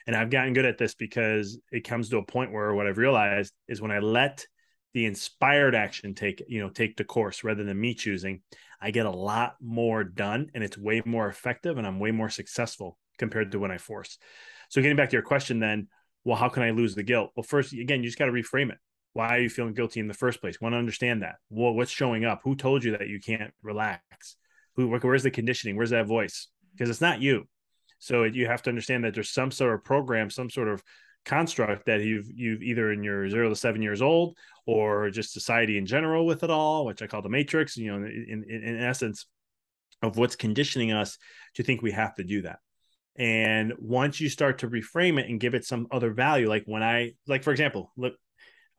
And 0.08 0.16
I've 0.16 0.30
gotten 0.30 0.54
good 0.54 0.64
at 0.64 0.78
this 0.78 0.94
because 0.94 1.60
it 1.70 1.84
comes 1.84 2.08
to 2.08 2.16
a 2.16 2.24
point 2.24 2.50
where 2.50 2.74
what 2.74 2.86
I've 2.86 2.98
realized 2.98 3.52
is 3.68 3.80
when 3.80 3.92
I 3.92 3.98
let 3.98 4.44
the 4.94 5.04
inspired 5.04 5.74
action 5.74 6.14
take, 6.14 6.42
you 6.48 6.60
know, 6.60 6.70
take 6.70 6.96
the 6.96 7.04
course 7.04 7.44
rather 7.44 7.62
than 7.62 7.78
me 7.78 7.94
choosing, 7.94 8.40
I 8.80 8.90
get 8.90 9.06
a 9.06 9.10
lot 9.10 9.56
more 9.60 10.02
done 10.02 10.50
and 10.54 10.64
it's 10.64 10.78
way 10.78 11.02
more 11.04 11.28
effective 11.28 11.78
and 11.78 11.86
I'm 11.86 12.00
way 12.00 12.10
more 12.10 12.30
successful 12.30 12.98
compared 13.18 13.52
to 13.52 13.58
when 13.58 13.70
I 13.70 13.78
force. 13.78 14.18
So 14.70 14.80
getting 14.80 14.96
back 14.96 15.10
to 15.10 15.16
your 15.16 15.22
question 15.22 15.60
then, 15.60 15.88
well, 16.24 16.36
how 16.36 16.48
can 16.48 16.62
I 16.62 16.70
lose 16.70 16.94
the 16.94 17.02
guilt? 17.04 17.30
Well, 17.36 17.44
first, 17.44 17.72
again, 17.72 18.02
you 18.02 18.08
just 18.08 18.18
got 18.18 18.26
to 18.26 18.32
reframe 18.32 18.70
it 18.72 18.78
why 19.18 19.28
are 19.30 19.40
you 19.40 19.50
feeling 19.50 19.74
guilty 19.74 19.98
in 19.98 20.06
the 20.06 20.14
first 20.14 20.40
place? 20.40 20.60
Want 20.60 20.74
to 20.74 20.78
understand 20.78 21.22
that. 21.22 21.36
Well, 21.50 21.74
what's 21.74 21.90
showing 21.90 22.24
up? 22.24 22.42
Who 22.44 22.54
told 22.54 22.84
you 22.84 22.92
that 22.92 23.08
you 23.08 23.18
can't 23.18 23.52
relax? 23.62 24.36
Who? 24.76 24.88
Where's 24.88 25.24
the 25.24 25.30
conditioning? 25.32 25.76
Where's 25.76 25.90
that 25.90 26.06
voice? 26.06 26.46
Because 26.72 26.88
it's 26.88 27.00
not 27.00 27.20
you. 27.20 27.48
So 27.98 28.24
you 28.24 28.46
have 28.46 28.62
to 28.62 28.70
understand 28.70 29.04
that 29.04 29.14
there's 29.14 29.30
some 29.30 29.50
sort 29.50 29.74
of 29.74 29.84
program, 29.84 30.30
some 30.30 30.50
sort 30.50 30.68
of 30.68 30.82
construct 31.24 31.86
that 31.86 32.00
you've 32.00 32.28
you've 32.34 32.62
either 32.62 32.92
in 32.92 33.02
your 33.02 33.28
zero 33.28 33.48
to 33.48 33.56
seven 33.56 33.82
years 33.82 34.00
old 34.00 34.36
or 34.66 35.10
just 35.10 35.32
society 35.32 35.76
in 35.76 35.86
general 35.86 36.26
with 36.26 36.42
it 36.42 36.50
all, 36.50 36.86
which 36.86 37.02
I 37.02 37.06
call 37.06 37.22
the 37.22 37.28
matrix. 37.28 37.76
You 37.76 37.92
know, 37.92 38.06
in 38.06 38.44
in, 38.48 38.62
in 38.62 38.82
essence, 38.82 39.26
of 40.02 40.16
what's 40.16 40.36
conditioning 40.36 40.92
us 40.92 41.18
to 41.54 41.62
think 41.62 41.82
we 41.82 41.92
have 41.92 42.14
to 42.16 42.24
do 42.24 42.42
that. 42.42 42.58
And 43.16 43.72
once 43.78 44.20
you 44.20 44.28
start 44.28 44.58
to 44.58 44.68
reframe 44.68 45.18
it 45.18 45.28
and 45.28 45.40
give 45.40 45.54
it 45.54 45.64
some 45.64 45.88
other 45.90 46.12
value, 46.12 46.48
like 46.48 46.64
when 46.66 46.84
I, 46.84 47.14
like 47.26 47.42
for 47.42 47.50
example, 47.50 47.92
look, 47.96 48.14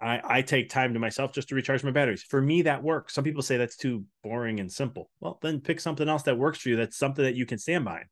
I, 0.01 0.21
I 0.23 0.41
take 0.43 0.69
time 0.69 0.93
to 0.93 0.99
myself 0.99 1.33
just 1.33 1.49
to 1.49 1.55
recharge 1.55 1.83
my 1.83 1.91
batteries. 1.91 2.23
For 2.23 2.41
me, 2.41 2.61
that 2.61 2.81
works. 2.81 3.13
Some 3.13 3.25
people 3.25 3.41
say 3.41 3.57
that's 3.57 3.75
too 3.75 4.05
boring 4.23 4.61
and 4.61 4.71
simple. 4.71 5.09
Well, 5.19 5.39
then 5.41 5.59
pick 5.59 5.81
something 5.81 6.07
else 6.07 6.23
that 6.23 6.37
works 6.37 6.59
for 6.59 6.69
you. 6.69 6.77
That's 6.77 6.97
something 6.97 7.25
that 7.25 7.35
you 7.35 7.45
can 7.45 7.57
stand 7.57 7.83
behind. 7.83 8.05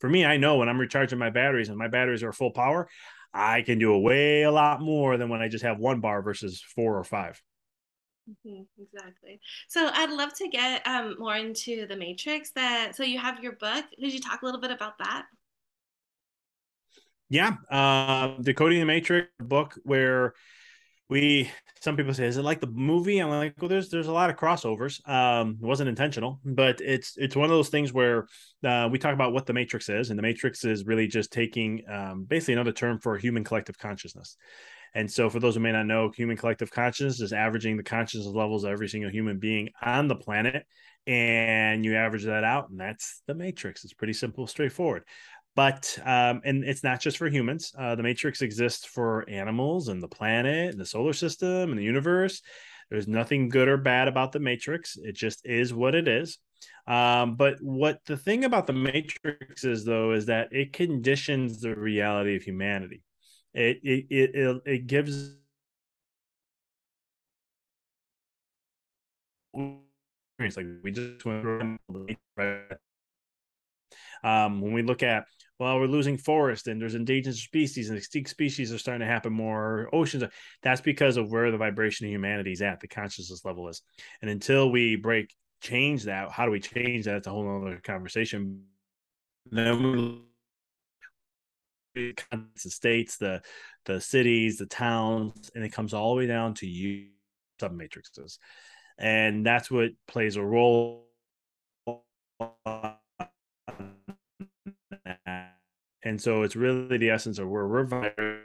For 0.00 0.08
me, 0.08 0.24
I 0.24 0.36
know 0.36 0.56
when 0.58 0.68
I'm 0.68 0.80
recharging 0.80 1.18
my 1.18 1.30
batteries 1.30 1.68
and 1.68 1.78
my 1.78 1.88
batteries 1.88 2.22
are 2.22 2.32
full 2.32 2.50
power, 2.50 2.88
I 3.32 3.62
can 3.62 3.78
do 3.78 3.92
a 3.92 3.98
way 3.98 4.42
a 4.42 4.50
lot 4.52 4.80
more 4.80 5.16
than 5.16 5.28
when 5.28 5.42
I 5.42 5.48
just 5.48 5.64
have 5.64 5.78
one 5.78 6.00
bar 6.00 6.22
versus 6.22 6.62
four 6.74 6.98
or 6.98 7.04
5 7.04 7.42
mm-hmm, 8.30 8.62
exactly. 8.82 9.40
So 9.68 9.90
I'd 9.92 10.10
love 10.10 10.34
to 10.34 10.48
get 10.48 10.86
um, 10.86 11.16
more 11.18 11.36
into 11.36 11.86
the 11.86 11.96
Matrix. 11.96 12.50
That 12.52 12.94
so 12.96 13.02
you 13.02 13.18
have 13.18 13.42
your 13.42 13.52
book. 13.52 13.84
Could 14.00 14.12
you 14.12 14.20
talk 14.20 14.42
a 14.42 14.44
little 14.44 14.60
bit 14.60 14.70
about 14.70 14.98
that? 14.98 15.26
Yeah, 17.28 17.56
uh, 17.70 18.36
decoding 18.40 18.80
the 18.80 18.86
Matrix 18.86 19.28
book 19.40 19.78
where 19.82 20.34
we 21.08 21.50
some 21.80 21.96
people 21.96 22.14
say 22.14 22.26
is 22.26 22.38
it 22.38 22.42
like 22.42 22.60
the 22.60 22.66
movie? 22.66 23.18
I'm 23.18 23.30
like 23.30 23.54
well 23.60 23.68
there's 23.68 23.90
there's 23.90 24.06
a 24.06 24.12
lot 24.12 24.30
of 24.30 24.36
crossovers. 24.36 25.06
Um 25.08 25.58
it 25.62 25.66
wasn't 25.66 25.88
intentional 25.88 26.40
but 26.44 26.80
it's 26.80 27.14
it's 27.16 27.36
one 27.36 27.44
of 27.44 27.50
those 27.50 27.68
things 27.68 27.92
where 27.92 28.26
uh, 28.64 28.88
we 28.90 28.98
talk 28.98 29.14
about 29.14 29.32
what 29.32 29.46
the 29.46 29.52
matrix 29.52 29.88
is 29.88 30.10
and 30.10 30.18
the 30.18 30.22
matrix 30.22 30.64
is 30.64 30.86
really 30.86 31.06
just 31.06 31.30
taking 31.30 31.82
um, 31.90 32.24
basically 32.24 32.54
another 32.54 32.72
term 32.72 32.98
for 32.98 33.18
human 33.18 33.44
collective 33.44 33.78
consciousness. 33.78 34.36
And 34.94 35.10
so 35.10 35.28
for 35.28 35.40
those 35.40 35.56
who 35.56 35.60
may 35.60 35.72
not 35.72 35.86
know 35.86 36.10
human 36.10 36.36
collective 36.36 36.70
consciousness 36.70 37.20
is 37.20 37.32
averaging 37.32 37.76
the 37.76 37.82
consciousness 37.82 38.32
levels 38.32 38.64
of 38.64 38.70
every 38.70 38.88
single 38.88 39.10
human 39.10 39.38
being 39.38 39.70
on 39.82 40.06
the 40.08 40.14
planet 40.14 40.64
and 41.06 41.84
you 41.84 41.96
average 41.96 42.24
that 42.24 42.44
out 42.44 42.70
and 42.70 42.80
that's 42.80 43.20
the 43.26 43.34
matrix. 43.34 43.84
It's 43.84 43.92
pretty 43.92 44.12
simple 44.12 44.46
straightforward 44.46 45.02
but 45.56 45.98
um, 46.04 46.40
and 46.44 46.64
it's 46.64 46.82
not 46.82 47.00
just 47.00 47.18
for 47.18 47.28
humans. 47.28 47.72
Uh, 47.78 47.94
the 47.94 48.02
matrix 48.02 48.42
exists 48.42 48.84
for 48.84 49.28
animals 49.28 49.88
and 49.88 50.02
the 50.02 50.08
planet 50.08 50.72
and 50.72 50.80
the 50.80 50.86
solar 50.86 51.12
system 51.12 51.70
and 51.70 51.78
the 51.78 51.84
universe. 51.84 52.42
There's 52.90 53.08
nothing 53.08 53.48
good 53.48 53.68
or 53.68 53.76
bad 53.76 54.08
about 54.08 54.32
the 54.32 54.40
matrix. 54.40 54.96
It 54.96 55.14
just 55.14 55.40
is 55.44 55.72
what 55.72 55.94
it 55.94 56.08
is. 56.08 56.38
Um, 56.86 57.36
but 57.36 57.56
what 57.60 58.00
the 58.06 58.16
thing 58.16 58.44
about 58.44 58.66
the 58.66 58.72
matrix 58.72 59.64
is 59.64 59.84
though 59.84 60.12
is 60.12 60.26
that 60.26 60.48
it 60.52 60.72
conditions 60.72 61.60
the 61.60 61.74
reality 61.74 62.36
of 62.36 62.42
humanity. 62.42 63.02
It 63.54 63.78
it 63.82 64.06
it, 64.10 64.62
it, 64.66 64.86
gives 64.86 65.36
like 69.54 70.66
we 70.82 70.90
just 70.90 71.24
went 71.24 71.78
um, 74.24 74.60
when 74.60 74.72
we 74.72 74.82
look 74.82 75.02
at 75.02 75.24
well, 75.58 75.78
we're 75.78 75.86
losing 75.86 76.18
forest 76.18 76.66
and 76.66 76.80
there's 76.80 76.94
endangered 76.94 77.36
species 77.36 77.88
and 77.88 77.96
extinct 77.96 78.30
species 78.30 78.72
are 78.72 78.78
starting 78.78 79.06
to 79.06 79.12
happen 79.12 79.32
more. 79.32 79.88
Oceans, 79.92 80.24
that's 80.62 80.80
because 80.80 81.16
of 81.16 81.30
where 81.30 81.50
the 81.50 81.58
vibration 81.58 82.06
of 82.06 82.12
humanity 82.12 82.52
is 82.52 82.62
at, 82.62 82.80
the 82.80 82.88
consciousness 82.88 83.44
level 83.44 83.68
is. 83.68 83.82
And 84.20 84.30
until 84.30 84.70
we 84.70 84.96
break, 84.96 85.32
change 85.60 86.04
that, 86.04 86.30
how 86.30 86.44
do 86.44 86.50
we 86.50 86.60
change 86.60 87.04
that? 87.04 87.16
It's 87.16 87.26
a 87.26 87.30
whole 87.30 87.62
other 87.62 87.80
conversation. 87.82 88.64
Then 89.50 90.22
we 91.94 92.14
the 92.62 92.70
states, 92.70 93.18
the 93.18 93.40
the 93.84 94.00
cities, 94.00 94.58
the 94.58 94.66
towns, 94.66 95.50
and 95.54 95.64
it 95.64 95.72
comes 95.72 95.94
all 95.94 96.14
the 96.14 96.18
way 96.18 96.26
down 96.26 96.54
to 96.54 96.66
you 96.66 97.06
sub 97.60 97.72
matrices. 97.72 98.38
And 98.98 99.46
that's 99.46 99.70
what 99.70 99.90
plays 100.06 100.36
a 100.36 100.42
role 100.42 101.06
and 106.04 106.20
so 106.20 106.42
it's 106.42 106.56
really 106.56 106.98
the 106.98 107.10
essence 107.10 107.38
of 107.38 107.48
where 107.48 107.66
we're 107.66 107.84
vibrating, 107.84 108.42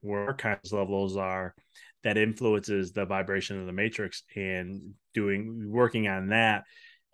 where 0.00 0.26
our 0.26 0.34
conscious 0.34 0.72
levels 0.72 1.16
are 1.16 1.54
that 2.02 2.18
influences 2.18 2.92
the 2.92 3.04
vibration 3.06 3.60
of 3.60 3.66
the 3.66 3.72
matrix 3.72 4.22
and 4.34 4.94
doing 5.14 5.70
working 5.70 6.08
on 6.08 6.28
that 6.28 6.64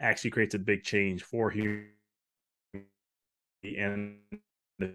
actually 0.01 0.31
creates 0.31 0.55
a 0.55 0.59
big 0.59 0.83
change 0.83 1.23
for 1.23 1.51
human 1.51 1.87
and 3.65 4.17
the 4.79 4.95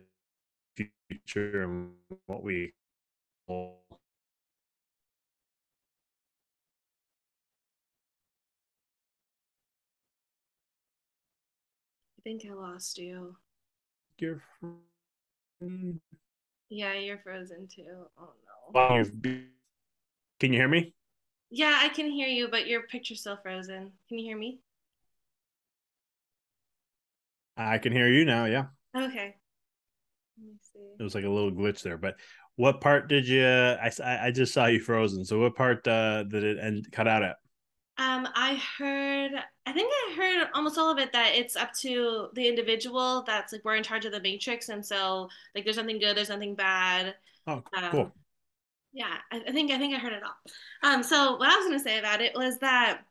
future 1.10 1.64
and 1.64 1.92
what 2.26 2.44
we 2.44 2.74
I 3.50 3.72
think 12.24 12.46
I 12.50 12.54
lost 12.54 12.98
you. 12.98 13.38
You're 14.20 14.44
yeah, 16.70 16.94
you're 16.94 17.20
frozen 17.20 17.68
too. 17.68 18.06
Oh 18.20 18.30
no. 18.74 19.04
Can 20.40 20.54
you 20.54 20.60
hear 20.60 20.68
me? 20.68 20.94
Yeah, 21.50 21.80
I 21.82 21.90
can 21.90 22.12
hear 22.12 22.28
you, 22.28 22.48
but 22.50 22.68
your 22.68 22.84
picture's 22.84 23.22
still 23.22 23.38
frozen. 23.42 23.92
Can 24.10 24.20
you 24.20 24.26
hear 24.26 24.38
me? 24.38 24.60
I 27.56 27.78
can 27.80 27.92
hear 27.92 28.08
you 28.08 28.26
now. 28.26 28.46
Yeah. 28.46 28.66
Okay. 28.96 29.36
Let 30.38 30.48
me 30.48 30.54
see. 30.74 30.80
It 31.00 31.04
was 31.04 31.16
like 31.16 31.24
a 31.24 31.30
little 31.30 31.52
glitch 31.52 31.82
there, 31.82 31.98
but 31.98 32.16
what 32.56 32.82
part 32.82 33.08
did 33.08 33.28
you? 33.28 33.46
I 33.46 33.92
I 34.00 34.32
just 34.32 34.54
saw 34.54 34.68
you 34.68 34.80
frozen. 34.80 35.26
So 35.26 35.40
what 35.40 35.56
part 35.56 35.88
uh, 35.88 36.24
did 36.24 36.44
it 36.44 36.58
end 36.60 36.88
cut 36.92 37.08
out 37.08 37.24
at? 37.24 37.38
Um, 38.00 38.28
I 38.36 38.62
heard. 38.78 39.32
I 39.66 39.72
think 39.72 39.92
I 39.92 40.16
heard 40.16 40.48
almost 40.54 40.78
all 40.78 40.92
of 40.92 41.00
it 41.00 41.12
that 41.14 41.36
it's 41.36 41.56
up 41.56 41.74
to 41.82 42.28
the 42.34 42.48
individual. 42.48 43.24
That's 43.26 43.52
like 43.52 43.66
we're 43.66 43.76
in 43.76 43.84
charge 43.84 44.06
of 44.06 44.12
the 44.12 44.22
matrix, 44.22 44.70
and 44.70 44.86
so 44.86 45.30
like 45.56 45.64
there's 45.64 45.78
nothing 45.78 46.00
good, 46.00 46.16
there's 46.16 46.30
nothing 46.30 46.56
bad. 46.56 47.16
Oh, 47.48 47.64
um, 47.76 47.92
cool. 47.92 48.12
Yeah, 48.94 49.16
I, 49.32 49.42
I 49.48 49.52
think 49.52 49.72
I 49.72 49.78
think 49.78 49.96
I 49.96 50.00
heard 50.00 50.14
it 50.14 50.24
all. 50.24 50.90
Um, 50.90 51.04
so 51.04 51.38
what 51.38 51.50
I 51.50 51.58
was 51.58 51.66
gonna 51.66 51.80
say 51.80 51.98
about 51.98 52.22
it 52.22 52.34
was 52.36 52.60
that 52.60 53.02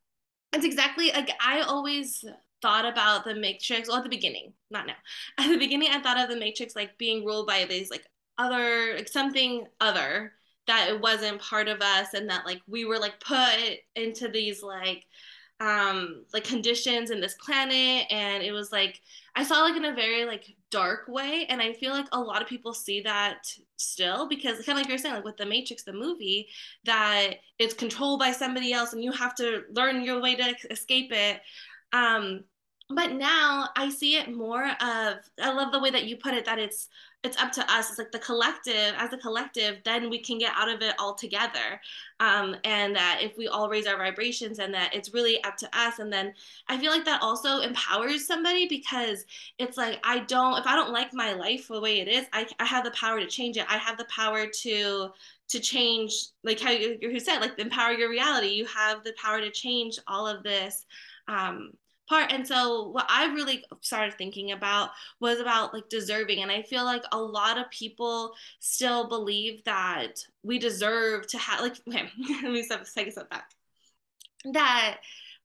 it's 0.53 0.65
exactly 0.65 1.11
like 1.13 1.31
I 1.45 1.63
always 1.63 2.25
thought 2.63 2.87
about 2.87 3.25
the 3.25 3.35
matrix 3.35 3.89
well 3.89 3.99
at 3.99 4.03
the 4.03 4.09
beginning 4.09 4.53
not 4.71 4.87
now 4.87 4.95
at 5.39 5.49
the 5.49 5.59
beginning 5.59 5.89
i 5.93 6.01
thought 6.01 6.19
of 6.19 6.31
the 6.31 6.41
matrix 6.41 6.75
like 6.75 6.97
being 6.97 7.25
ruled 7.25 7.47
by 7.47 7.65
these 7.65 7.91
like 7.91 8.07
other 8.39 8.95
like 8.97 9.09
something 9.09 9.67
other 9.81 10.33
that 10.67 10.89
it 10.89 11.01
wasn't 11.01 11.41
part 11.41 11.69
of 11.69 11.81
us 11.81 12.15
and 12.15 12.29
that 12.29 12.47
like 12.47 12.61
we 12.67 12.85
were 12.85 12.99
like 12.99 13.21
put 13.21 13.79
into 13.95 14.29
these 14.29 14.63
like 14.63 15.05
um 15.61 16.25
like 16.35 16.45
conditions 16.45 17.11
in 17.11 17.21
this 17.21 17.35
planet. 17.35 18.07
And 18.11 18.43
it 18.43 18.53
was 18.53 18.73
like 18.73 19.01
i 19.35 19.43
saw 19.45 19.63
like 19.63 19.77
in 19.77 19.85
a 19.87 19.95
very 19.95 20.25
like 20.25 20.45
dark 20.71 21.09
way. 21.09 21.47
And 21.49 21.63
i 21.63 21.73
feel 21.73 21.93
like 21.93 22.07
a 22.13 22.21
lot 22.21 22.43
of 22.43 22.49
people 22.49 22.75
see 22.75 23.01
that 23.03 23.47
still 23.77 24.29
because 24.29 24.65
kind 24.65 24.79
of 24.79 24.83
like 24.83 24.89
you're 24.89 24.99
saying 24.99 25.15
like 25.15 25.25
with 25.25 25.37
the 25.37 25.47
matrix 25.47 25.85
the 25.85 25.93
movie 25.93 26.49
that 26.85 27.35
it's 27.59 27.75
controlled 27.75 28.21
by 28.21 28.33
somebody 28.33 28.73
else 28.73 28.93
and 28.93 29.03
you 29.03 29.13
have 29.13 29.35
to 29.37 29.63
learn 29.73 30.03
your 30.03 30.21
way 30.21 30.35
to 30.35 30.55
escape 30.71 31.11
it. 31.13 31.41
Um 31.93 32.45
but 32.89 33.13
now 33.13 33.69
i 33.77 33.91
see 33.91 34.17
it 34.17 34.35
more 34.35 34.65
of 34.65 35.17
i 35.43 35.53
love 35.53 35.73
the 35.73 35.81
way 35.81 35.91
that 35.91 36.05
you 36.05 36.17
put 36.17 36.35
it 36.35 36.45
that 36.45 36.59
it's 36.59 36.89
it's 37.27 37.43
up 37.43 37.51
to 37.53 37.73
us. 37.73 37.91
It's 37.91 37.99
like 37.99 38.13
the 38.13 38.21
collective, 38.21 38.95
as 38.97 39.13
a 39.13 39.19
collective, 39.19 39.79
then 39.85 40.09
we 40.09 40.21
can 40.21 40.39
get 40.39 40.53
out 40.55 40.69
of 40.69 40.81
it 40.81 40.95
all 40.99 41.15
together. 41.15 41.81
Um, 42.21 42.57
and 42.63 42.95
that 42.95 43.19
if 43.21 43.37
we 43.37 43.49
all 43.49 43.69
raise 43.69 43.87
our 43.87 43.97
vibrations 43.97 44.61
and 44.61 44.73
that 44.75 44.95
it's 44.95 45.13
really 45.13 45.43
up 45.43 45.57
to 45.59 45.69
us. 45.77 45.99
And 45.99 46.11
then 46.13 46.33
I 46.69 46.79
feel 46.79 46.93
like 46.93 47.05
that 47.05 47.23
also 47.23 47.61
empowers 47.61 48.27
somebody 48.27 48.69
because 48.69 49.25
it's 49.59 49.77
like, 49.77 49.99
I 50.05 50.21
don't, 50.21 50.59
if 50.59 50.67
I 50.67 50.77
don't 50.77 50.93
like 50.93 51.13
my 51.13 51.33
life 51.33 51.67
the 51.69 51.81
way 51.81 52.01
it 52.01 52.09
is, 52.09 52.27
I, 52.33 52.47
I 52.61 52.65
have 52.65 52.85
the 52.85 52.93
power 52.93 53.19
to 53.19 53.27
change 53.27 53.57
it. 53.57 53.67
I 53.69 53.77
have 53.77 53.99
the 53.99 54.07
power 54.07 54.47
to, 54.47 55.09
to 55.49 55.61
change, 55.61 56.29
like 56.45 56.61
how 56.61 56.71
you, 56.71 56.97
you 57.01 57.19
said, 57.19 57.41
like 57.41 57.59
empower 57.59 57.93
your 57.93 58.09
reality. 58.09 58.49
You 58.49 58.67
have 58.67 59.03
the 59.03 59.15
power 59.21 59.41
to 59.41 59.51
change 59.51 59.99
all 60.07 60.29
of 60.29 60.45
this. 60.45 60.87
Um, 61.27 61.73
part 62.09 62.33
and 62.33 62.47
so 62.47 62.89
what 62.89 63.07
i 63.09 63.27
really 63.27 63.65
started 63.81 64.17
thinking 64.17 64.53
about 64.53 64.91
was 65.21 65.41
about 65.41 65.75
like 65.75 65.89
deserving 65.89 66.43
and 66.43 66.51
i 66.51 66.63
feel 66.63 66.85
like 66.85 67.03
a 67.13 67.19
lot 67.19 67.59
of 67.59 67.71
people 67.71 68.33
still 68.61 69.09
believe 69.09 69.63
that 69.65 70.25
we 70.43 70.59
deserve 70.59 71.27
to 71.27 71.39
have 71.39 71.61
like 71.61 71.77
okay, 71.89 72.09
let 72.43 72.53
me 72.53 72.63
step, 72.63 72.87
take 72.95 73.09
a 73.09 73.11
step 73.11 73.29
back. 73.29 73.51
That 74.53 74.99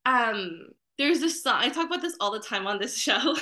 um 0.06 0.68
there's 1.01 1.20
this 1.20 1.42
song 1.42 1.55
i 1.57 1.70
talk 1.70 1.87
about 1.87 2.01
this 2.01 2.16
all 2.20 2.31
the 2.31 2.40
time 2.40 2.68
on 2.68 2.77
this 2.77 2.96
show 3.05 3.35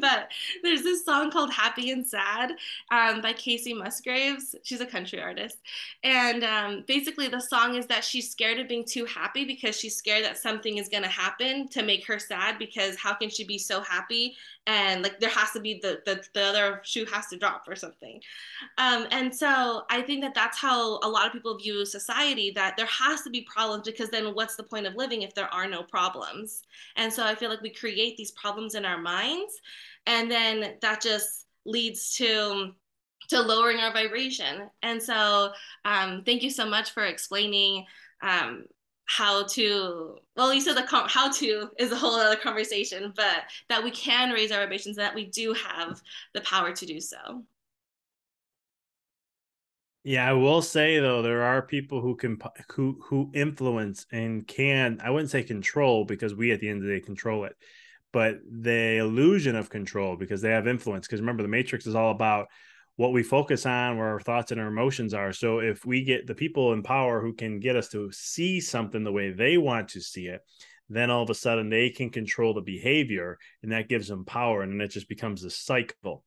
but 0.00 0.30
there's 0.62 0.82
this 0.82 1.04
song 1.04 1.30
called 1.30 1.52
happy 1.52 1.90
and 1.90 2.06
sad 2.06 2.52
um, 2.90 3.20
by 3.20 3.32
Kacey 3.32 3.76
Musgraves. 3.76 4.54
She's 4.62 4.80
a 4.80 4.86
country 4.86 5.20
artist. 5.20 5.58
And 6.02 6.44
um, 6.44 6.84
basically 6.86 7.28
the 7.28 7.40
song 7.40 7.76
is 7.76 7.86
that 7.86 8.04
she's 8.04 8.30
scared 8.30 8.58
of 8.58 8.68
being 8.68 8.84
too 8.84 9.04
happy 9.04 9.44
because 9.44 9.78
she's 9.78 9.96
scared 9.96 10.24
that 10.24 10.38
something 10.38 10.78
is 10.78 10.88
going 10.88 11.02
to 11.02 11.08
happen 11.08 11.68
to 11.68 11.82
make 11.82 12.06
her 12.06 12.18
sad 12.18 12.58
because 12.58 12.96
how 12.96 13.14
can 13.14 13.30
she 13.30 13.44
be 13.44 13.58
so 13.58 13.80
happy 13.80 14.36
and 14.66 15.02
like 15.02 15.20
there 15.20 15.30
has 15.30 15.52
to 15.52 15.60
be 15.60 15.78
the 15.80 16.00
the, 16.04 16.22
the 16.34 16.42
other 16.42 16.80
shoe 16.84 17.04
has 17.12 17.26
to 17.28 17.36
drop 17.36 17.64
or 17.68 17.76
something. 17.76 18.20
Um, 18.78 19.06
and 19.10 19.34
so 19.34 19.82
i 19.90 20.02
think 20.02 20.22
that 20.22 20.34
that's 20.34 20.58
how 20.58 20.98
a 21.02 21.08
lot 21.08 21.26
of 21.26 21.32
people 21.32 21.56
view 21.56 21.84
society 21.84 22.50
that 22.54 22.76
there 22.76 22.86
has 22.86 23.22
to 23.22 23.30
be 23.30 23.42
problems 23.42 23.84
because 23.84 24.10
then 24.10 24.34
what's 24.34 24.56
the 24.56 24.62
point 24.62 24.86
of 24.86 24.94
living 24.94 25.22
if 25.22 25.34
there 25.34 25.52
are 25.52 25.68
no 25.68 25.82
problems? 25.82 26.62
And 26.96 27.12
so 27.12 27.24
i 27.24 27.34
feel 27.34 27.50
like 27.50 27.62
we 27.62 27.70
create 27.70 28.16
these 28.16 28.32
problems 28.32 28.74
in 28.74 28.84
our 28.84 28.98
minds 28.98 29.60
and 30.06 30.30
then 30.30 30.74
that 30.80 31.00
just 31.00 31.46
leads 31.64 32.14
to 32.16 32.72
to 33.28 33.40
lowering 33.40 33.78
our 33.78 33.92
vibration. 33.92 34.70
And 34.82 35.02
so 35.02 35.50
um, 35.84 36.22
thank 36.24 36.42
you 36.42 36.50
so 36.50 36.64
much 36.64 36.90
for 36.90 37.04
explaining 37.04 37.86
um, 38.22 38.64
how 39.06 39.44
to 39.44 40.16
well 40.36 40.52
you 40.52 40.60
said 40.60 40.76
the 40.76 40.82
com- 40.82 41.08
how 41.08 41.30
to 41.30 41.68
is 41.78 41.92
a 41.92 41.96
whole 41.96 42.14
other 42.14 42.36
conversation 42.36 43.12
but 43.16 43.44
that 43.68 43.82
we 43.82 43.90
can 43.90 44.30
raise 44.30 44.50
our 44.50 44.60
vibrations 44.60 44.96
that 44.96 45.14
we 45.14 45.26
do 45.26 45.54
have 45.54 46.00
the 46.34 46.40
power 46.42 46.72
to 46.72 46.86
do 46.86 47.00
so. 47.00 47.44
Yeah 50.02 50.28
i 50.28 50.32
will 50.32 50.62
say 50.62 50.98
though 50.98 51.22
there 51.22 51.42
are 51.42 51.62
people 51.62 52.00
who 52.00 52.16
can 52.16 52.38
who 52.72 52.98
who 53.04 53.30
influence 53.32 54.06
and 54.10 54.46
can 54.46 54.98
i 55.02 55.10
wouldn't 55.10 55.30
say 55.30 55.42
control 55.42 56.04
because 56.04 56.34
we 56.34 56.52
at 56.52 56.60
the 56.60 56.68
end 56.68 56.82
of 56.82 56.88
the 56.88 56.94
day 56.94 57.00
control 57.00 57.44
it 57.44 57.56
but 58.12 58.38
the 58.48 58.98
illusion 58.98 59.56
of 59.56 59.68
control 59.68 60.16
because 60.16 60.40
they 60.40 60.50
have 60.50 60.66
influence 60.66 61.06
because 61.06 61.20
remember 61.20 61.42
the 61.42 61.48
matrix 61.48 61.86
is 61.86 61.94
all 61.94 62.10
about 62.10 62.46
what 62.96 63.12
we 63.12 63.22
focus 63.22 63.66
on, 63.66 63.98
where 63.98 64.08
our 64.08 64.20
thoughts 64.20 64.52
and 64.52 64.60
our 64.60 64.68
emotions 64.68 65.14
are. 65.14 65.32
So 65.32 65.58
if 65.58 65.84
we 65.84 66.02
get 66.02 66.26
the 66.26 66.34
people 66.34 66.72
in 66.72 66.82
power 66.82 67.20
who 67.20 67.34
can 67.34 67.60
get 67.60 67.76
us 67.76 67.88
to 67.90 68.10
see 68.10 68.60
something 68.60 69.04
the 69.04 69.12
way 69.12 69.30
they 69.30 69.58
want 69.58 69.88
to 69.90 70.00
see 70.00 70.26
it, 70.26 70.40
then 70.88 71.10
all 71.10 71.22
of 71.22 71.30
a 71.30 71.34
sudden 71.34 71.68
they 71.68 71.90
can 71.90 72.10
control 72.10 72.54
the 72.54 72.62
behavior 72.62 73.38
and 73.62 73.72
that 73.72 73.88
gives 73.88 74.08
them 74.08 74.24
power 74.24 74.62
and 74.62 74.72
then 74.72 74.80
it 74.80 74.90
just 74.90 75.08
becomes 75.08 75.44
a 75.44 75.50
cycle. 75.50 76.24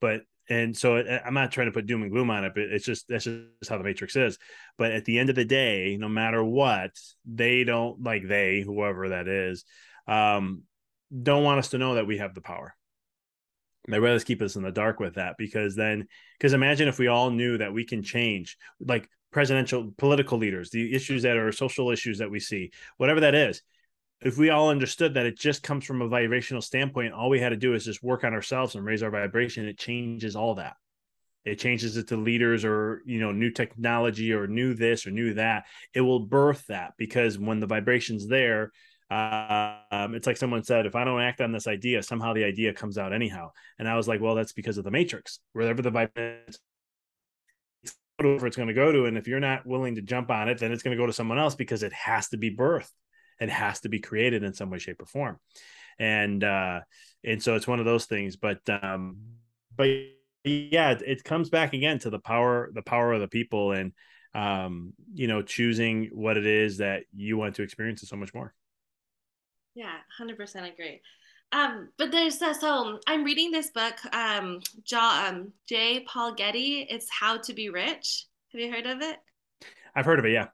But 0.00 0.22
and 0.48 0.76
so 0.76 0.96
I'm 0.96 1.34
not 1.34 1.52
trying 1.52 1.68
to 1.68 1.72
put 1.72 1.86
doom 1.86 2.02
and 2.02 2.10
gloom 2.10 2.30
on 2.30 2.44
it, 2.44 2.52
but 2.54 2.64
it's 2.64 2.84
just 2.84 3.08
that's 3.08 3.24
just 3.24 3.70
how 3.70 3.78
the 3.78 3.84
matrix 3.84 4.16
is. 4.16 4.38
But 4.76 4.92
at 4.92 5.04
the 5.04 5.18
end 5.18 5.30
of 5.30 5.36
the 5.36 5.44
day, 5.44 5.96
no 5.98 6.08
matter 6.08 6.44
what, 6.44 6.90
they 7.24 7.64
don't 7.64 8.02
like 8.02 8.26
they, 8.26 8.60
whoever 8.60 9.10
that 9.10 9.28
is, 9.28 9.64
um, 10.06 10.62
don't 11.22 11.44
want 11.44 11.60
us 11.60 11.70
to 11.70 11.78
know 11.78 11.94
that 11.94 12.06
we 12.06 12.18
have 12.18 12.34
the 12.34 12.40
power 12.40 12.74
they 13.88 13.98
rather 13.98 14.20
keep 14.20 14.40
us 14.42 14.56
in 14.56 14.62
the 14.62 14.70
dark 14.70 15.00
with 15.00 15.14
that 15.14 15.36
because 15.38 15.74
then 15.74 16.06
because 16.38 16.52
imagine 16.52 16.88
if 16.88 16.98
we 16.98 17.08
all 17.08 17.30
knew 17.30 17.58
that 17.58 17.72
we 17.72 17.84
can 17.84 18.02
change 18.02 18.56
like 18.80 19.08
presidential 19.32 19.92
political 19.96 20.38
leaders 20.38 20.70
the 20.70 20.94
issues 20.94 21.22
that 21.22 21.36
are 21.36 21.50
social 21.52 21.90
issues 21.90 22.18
that 22.18 22.30
we 22.30 22.38
see 22.40 22.70
whatever 22.96 23.20
that 23.20 23.34
is. 23.34 23.62
If 24.20 24.38
we 24.38 24.50
all 24.50 24.68
understood 24.68 25.14
that 25.14 25.26
it 25.26 25.36
just 25.36 25.64
comes 25.64 25.84
from 25.84 26.00
a 26.00 26.08
vibrational 26.08 26.62
standpoint 26.62 27.12
all 27.12 27.30
we 27.30 27.40
had 27.40 27.48
to 27.48 27.56
do 27.56 27.74
is 27.74 27.84
just 27.84 28.02
work 28.02 28.22
on 28.24 28.34
ourselves 28.34 28.74
and 28.74 28.84
raise 28.84 29.02
our 29.02 29.10
vibration 29.10 29.66
it 29.66 29.78
changes 29.78 30.36
all 30.36 30.54
that. 30.56 30.74
It 31.44 31.58
changes 31.58 31.96
it 31.96 32.06
to 32.08 32.16
leaders 32.16 32.64
or 32.64 33.02
you 33.04 33.18
know 33.18 33.32
new 33.32 33.50
technology 33.50 34.32
or 34.32 34.46
new 34.46 34.74
this 34.74 35.06
or 35.06 35.10
new 35.10 35.34
that. 35.34 35.64
It 35.92 36.02
will 36.02 36.20
birth 36.20 36.64
that 36.68 36.92
because 36.96 37.36
when 37.36 37.58
the 37.58 37.66
vibration's 37.66 38.28
there 38.28 38.70
um, 39.12 40.14
it's 40.14 40.26
like 40.26 40.36
someone 40.36 40.62
said, 40.62 40.86
if 40.86 40.94
I 40.94 41.04
don't 41.04 41.20
act 41.20 41.40
on 41.40 41.52
this 41.52 41.66
idea, 41.66 42.02
somehow 42.02 42.32
the 42.32 42.44
idea 42.44 42.72
comes 42.72 42.96
out 42.98 43.12
anyhow. 43.12 43.50
And 43.78 43.88
I 43.88 43.96
was 43.96 44.08
like, 44.08 44.20
well, 44.20 44.34
that's 44.34 44.52
because 44.52 44.78
of 44.78 44.84
the 44.84 44.90
matrix. 44.90 45.40
Wherever 45.52 45.82
the 45.82 45.90
vibration 45.90 46.54
it's 48.18 48.56
going 48.56 48.68
to 48.68 48.74
go 48.74 48.92
to, 48.92 49.06
and 49.06 49.18
if 49.18 49.26
you're 49.26 49.40
not 49.40 49.66
willing 49.66 49.96
to 49.96 50.02
jump 50.02 50.30
on 50.30 50.48
it, 50.48 50.58
then 50.58 50.70
it's 50.70 50.82
going 50.82 50.96
to 50.96 51.02
go 51.02 51.06
to 51.06 51.12
someone 51.12 51.38
else 51.38 51.54
because 51.54 51.82
it 51.82 51.92
has 51.92 52.28
to 52.28 52.36
be 52.36 52.54
birthed. 52.54 52.92
It 53.40 53.50
has 53.50 53.80
to 53.80 53.88
be 53.88 53.98
created 53.98 54.44
in 54.44 54.54
some 54.54 54.70
way, 54.70 54.78
shape, 54.78 55.02
or 55.02 55.06
form. 55.06 55.38
And 55.98 56.44
uh, 56.44 56.80
and 57.24 57.42
so 57.42 57.56
it's 57.56 57.66
one 57.66 57.80
of 57.80 57.84
those 57.84 58.06
things. 58.06 58.36
But 58.36 58.60
um, 58.68 59.16
but 59.74 59.88
yeah, 60.44 60.92
it, 60.92 61.02
it 61.04 61.24
comes 61.24 61.50
back 61.50 61.74
again 61.74 61.98
to 62.00 62.10
the 62.10 62.20
power, 62.20 62.70
the 62.72 62.82
power 62.82 63.12
of 63.12 63.20
the 63.20 63.28
people, 63.28 63.72
and 63.72 63.92
um, 64.34 64.92
you 65.12 65.26
know, 65.26 65.42
choosing 65.42 66.10
what 66.12 66.36
it 66.36 66.46
is 66.46 66.78
that 66.78 67.02
you 67.12 67.36
want 67.36 67.56
to 67.56 67.62
experience, 67.62 68.02
and 68.02 68.08
so 68.08 68.16
much 68.16 68.32
more. 68.32 68.54
Yeah, 69.74 69.96
100% 70.20 70.72
agree. 70.72 71.00
Um, 71.52 71.90
but 71.98 72.10
there's 72.10 72.40
uh, 72.40 72.54
so 72.54 72.98
I'm 73.06 73.24
reading 73.24 73.50
this 73.50 73.70
book, 73.70 73.94
um, 74.14 74.60
J. 74.84 74.96
um, 74.96 75.52
J. 75.68 76.04
Paul 76.08 76.34
Getty. 76.34 76.86
It's 76.88 77.08
How 77.10 77.36
to 77.38 77.52
Be 77.52 77.68
Rich. 77.68 78.26
Have 78.52 78.60
you 78.60 78.72
heard 78.72 78.86
of 78.86 79.02
it? 79.02 79.18
I've 79.94 80.06
heard 80.06 80.18
of 80.18 80.24
it. 80.24 80.32
Yeah. 80.32 80.48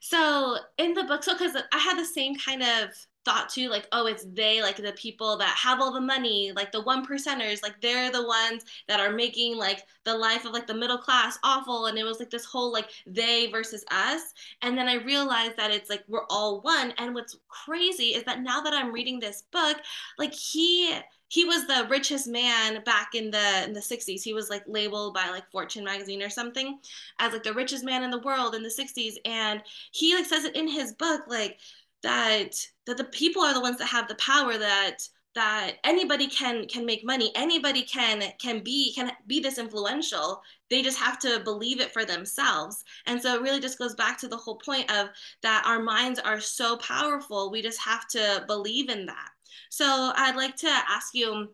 So 0.00 0.56
in 0.78 0.94
the 0.94 1.04
book, 1.04 1.22
so 1.22 1.34
because 1.34 1.56
I 1.72 1.78
had 1.78 1.96
the 1.96 2.04
same 2.04 2.34
kind 2.34 2.62
of 2.62 2.88
thought 3.24 3.48
too 3.48 3.68
like 3.68 3.86
oh 3.92 4.06
it's 4.06 4.24
they 4.32 4.60
like 4.62 4.76
the 4.76 4.92
people 4.92 5.36
that 5.36 5.56
have 5.56 5.80
all 5.80 5.92
the 5.92 6.00
money 6.00 6.52
like 6.56 6.72
the 6.72 6.82
one 6.82 7.06
percenters 7.06 7.62
like 7.62 7.80
they're 7.80 8.10
the 8.10 8.26
ones 8.26 8.64
that 8.88 9.00
are 9.00 9.12
making 9.12 9.56
like 9.56 9.84
the 10.04 10.16
life 10.16 10.44
of 10.44 10.52
like 10.52 10.66
the 10.66 10.74
middle 10.74 10.98
class 10.98 11.38
awful. 11.44 11.86
And 11.86 11.98
it 11.98 12.04
was 12.04 12.18
like 12.18 12.30
this 12.30 12.44
whole 12.44 12.72
like 12.72 12.90
they 13.06 13.48
versus 13.50 13.84
us. 13.90 14.34
And 14.62 14.76
then 14.76 14.88
i 14.88 14.94
realized 14.94 15.56
that 15.56 15.70
it's 15.70 15.90
like 15.90 16.04
we're 16.08 16.26
all 16.28 16.60
one. 16.60 16.92
And 16.98 17.14
what's 17.14 17.36
crazy 17.48 18.14
is 18.14 18.24
that 18.24 18.42
now 18.42 18.60
that 18.60 18.72
i'm 18.72 18.92
reading 18.92 19.20
this 19.20 19.42
book 19.52 19.76
like 20.18 20.34
he 20.34 20.94
he 21.28 21.46
was 21.46 21.66
the 21.66 21.86
richest 21.88 22.28
man 22.28 22.82
back 22.84 23.14
in 23.14 23.30
the 23.30 23.64
in 23.64 23.72
the 23.72 23.80
60s 23.80 24.22
he 24.22 24.34
was 24.34 24.50
like 24.50 24.62
labeled 24.66 25.14
by 25.14 25.30
like 25.30 25.50
fortune 25.50 25.84
magazine 25.84 26.22
or 26.22 26.28
something 26.28 26.78
as 27.18 27.32
like 27.32 27.42
the 27.42 27.54
richest 27.54 27.84
man 27.84 28.02
in 28.02 28.10
the 28.10 28.20
world 28.20 28.54
in 28.54 28.62
the 28.62 28.68
60s 28.68 29.14
and 29.24 29.62
he 29.92 30.14
like 30.14 30.26
says 30.26 30.44
it 30.44 30.54
in 30.54 30.68
his 30.68 30.92
book 30.92 31.22
like 31.28 31.58
that 32.02 32.54
that 32.86 32.96
the 32.96 33.04
people 33.04 33.42
are 33.42 33.54
the 33.54 33.60
ones 33.60 33.78
that 33.78 33.86
have 33.86 34.08
the 34.08 34.14
power 34.16 34.58
that 34.58 34.98
that 35.34 35.76
anybody 35.84 36.26
can 36.26 36.66
can 36.68 36.84
make 36.84 37.04
money. 37.04 37.32
Anybody 37.34 37.82
can 37.82 38.22
can 38.38 38.62
be 38.62 38.92
can 38.94 39.12
be 39.26 39.40
this 39.40 39.58
influential. 39.58 40.42
They 40.68 40.82
just 40.82 40.98
have 40.98 41.18
to 41.20 41.40
believe 41.40 41.80
it 41.80 41.92
for 41.92 42.04
themselves. 42.04 42.84
And 43.06 43.20
so 43.20 43.34
it 43.34 43.42
really 43.42 43.60
just 43.60 43.78
goes 43.78 43.94
back 43.94 44.18
to 44.18 44.28
the 44.28 44.36
whole 44.36 44.56
point 44.58 44.90
of 44.92 45.08
that 45.42 45.64
our 45.66 45.82
minds 45.82 46.18
are 46.18 46.40
so 46.40 46.76
powerful 46.78 47.50
we 47.50 47.62
just 47.62 47.80
have 47.80 48.06
to 48.08 48.44
believe 48.46 48.90
in 48.90 49.06
that. 49.06 49.28
So 49.70 50.12
i'd 50.16 50.36
like 50.36 50.56
to 50.56 50.68
ask 50.68 51.14
you 51.14 51.48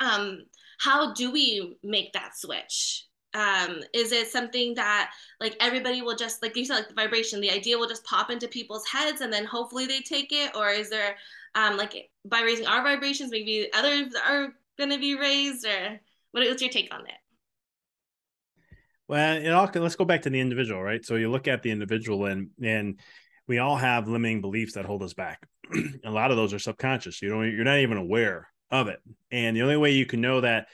um, 0.00 0.44
how 0.78 1.14
do 1.14 1.32
we 1.32 1.78
make 1.82 2.12
that 2.12 2.36
switch 2.36 3.06
um, 3.36 3.82
is 3.92 4.12
it 4.12 4.28
something 4.28 4.74
that 4.74 5.12
like 5.40 5.56
everybody 5.60 6.00
will 6.00 6.16
just 6.16 6.42
like 6.42 6.56
you 6.56 6.64
said 6.64 6.76
like 6.76 6.88
the 6.88 6.94
vibration 6.94 7.40
the 7.40 7.50
idea 7.50 7.76
will 7.76 7.88
just 7.88 8.04
pop 8.04 8.30
into 8.30 8.48
people's 8.48 8.86
heads 8.86 9.20
and 9.20 9.30
then 9.30 9.44
hopefully 9.44 9.86
they 9.86 10.00
take 10.00 10.32
it? 10.32 10.56
Or 10.56 10.70
is 10.70 10.88
there 10.88 11.16
um, 11.54 11.76
like 11.76 12.10
by 12.24 12.40
raising 12.40 12.66
our 12.66 12.82
vibrations 12.82 13.30
maybe 13.30 13.68
others 13.74 14.14
are 14.26 14.54
going 14.78 14.90
to 14.90 14.98
be 14.98 15.16
raised? 15.16 15.66
Or 15.66 16.00
what, 16.32 16.48
what's 16.48 16.62
your 16.62 16.70
take 16.70 16.92
on 16.92 17.02
that 17.04 17.18
well 19.08 19.36
it 19.36 19.50
all 19.50 19.68
can 19.68 19.82
let's 19.82 19.94
go 19.94 20.04
back 20.04 20.22
to 20.22 20.30
the 20.30 20.40
individual 20.40 20.82
right? 20.82 21.04
So 21.04 21.16
you 21.16 21.30
look 21.30 21.46
at 21.46 21.62
the 21.62 21.70
individual 21.70 22.24
and 22.24 22.48
and 22.62 22.98
we 23.46 23.58
all 23.58 23.76
have 23.76 24.08
limiting 24.08 24.40
beliefs 24.40 24.72
that 24.72 24.86
hold 24.86 25.04
us 25.04 25.14
back. 25.14 25.46
A 26.04 26.10
lot 26.10 26.30
of 26.30 26.36
those 26.36 26.52
are 26.54 26.58
subconscious. 26.58 27.20
You 27.20 27.28
know 27.28 27.42
you're 27.42 27.64
not 27.64 27.80
even 27.80 27.98
aware 27.98 28.48
of 28.70 28.88
it. 28.88 29.00
And 29.30 29.56
the 29.56 29.62
only 29.62 29.76
way 29.76 29.92
you 29.92 30.06
can 30.06 30.22
know 30.22 30.40
that 30.40 30.68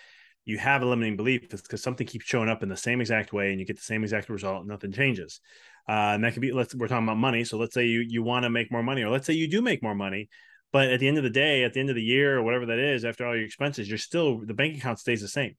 you 0.44 0.58
have 0.58 0.82
a 0.82 0.86
limiting 0.86 1.16
belief 1.16 1.48
because 1.50 1.82
something 1.82 2.06
keeps 2.06 2.24
showing 2.24 2.48
up 2.48 2.62
in 2.62 2.68
the 2.68 2.76
same 2.76 3.00
exact 3.00 3.32
way 3.32 3.50
and 3.50 3.60
you 3.60 3.66
get 3.66 3.76
the 3.76 3.82
same 3.82 4.02
exact 4.02 4.28
result 4.28 4.66
nothing 4.66 4.92
changes. 4.92 5.40
Uh, 5.88 6.14
and 6.14 6.24
that 6.24 6.32
could 6.32 6.42
be 6.42 6.52
let's 6.52 6.74
we're 6.74 6.88
talking 6.88 7.04
about 7.04 7.16
money. 7.16 7.44
So 7.44 7.58
let's 7.58 7.74
say 7.74 7.86
you 7.86 8.04
you 8.06 8.22
want 8.22 8.44
to 8.44 8.50
make 8.50 8.70
more 8.70 8.82
money 8.82 9.02
or 9.02 9.10
let's 9.10 9.26
say 9.26 9.34
you 9.34 9.48
do 9.48 9.62
make 9.62 9.82
more 9.82 9.94
money 9.94 10.28
but 10.72 10.90
at 10.90 11.00
the 11.00 11.08
end 11.08 11.18
of 11.18 11.24
the 11.24 11.30
day 11.30 11.64
at 11.64 11.74
the 11.74 11.80
end 11.80 11.90
of 11.90 11.96
the 11.96 12.02
year 12.02 12.38
or 12.38 12.42
whatever 12.42 12.66
that 12.66 12.78
is 12.78 13.04
after 13.04 13.26
all 13.26 13.36
your 13.36 13.44
expenses 13.44 13.88
you're 13.88 13.98
still 13.98 14.40
the 14.44 14.54
bank 14.54 14.76
account 14.76 14.98
stays 14.98 15.20
the 15.20 15.28
same. 15.28 15.54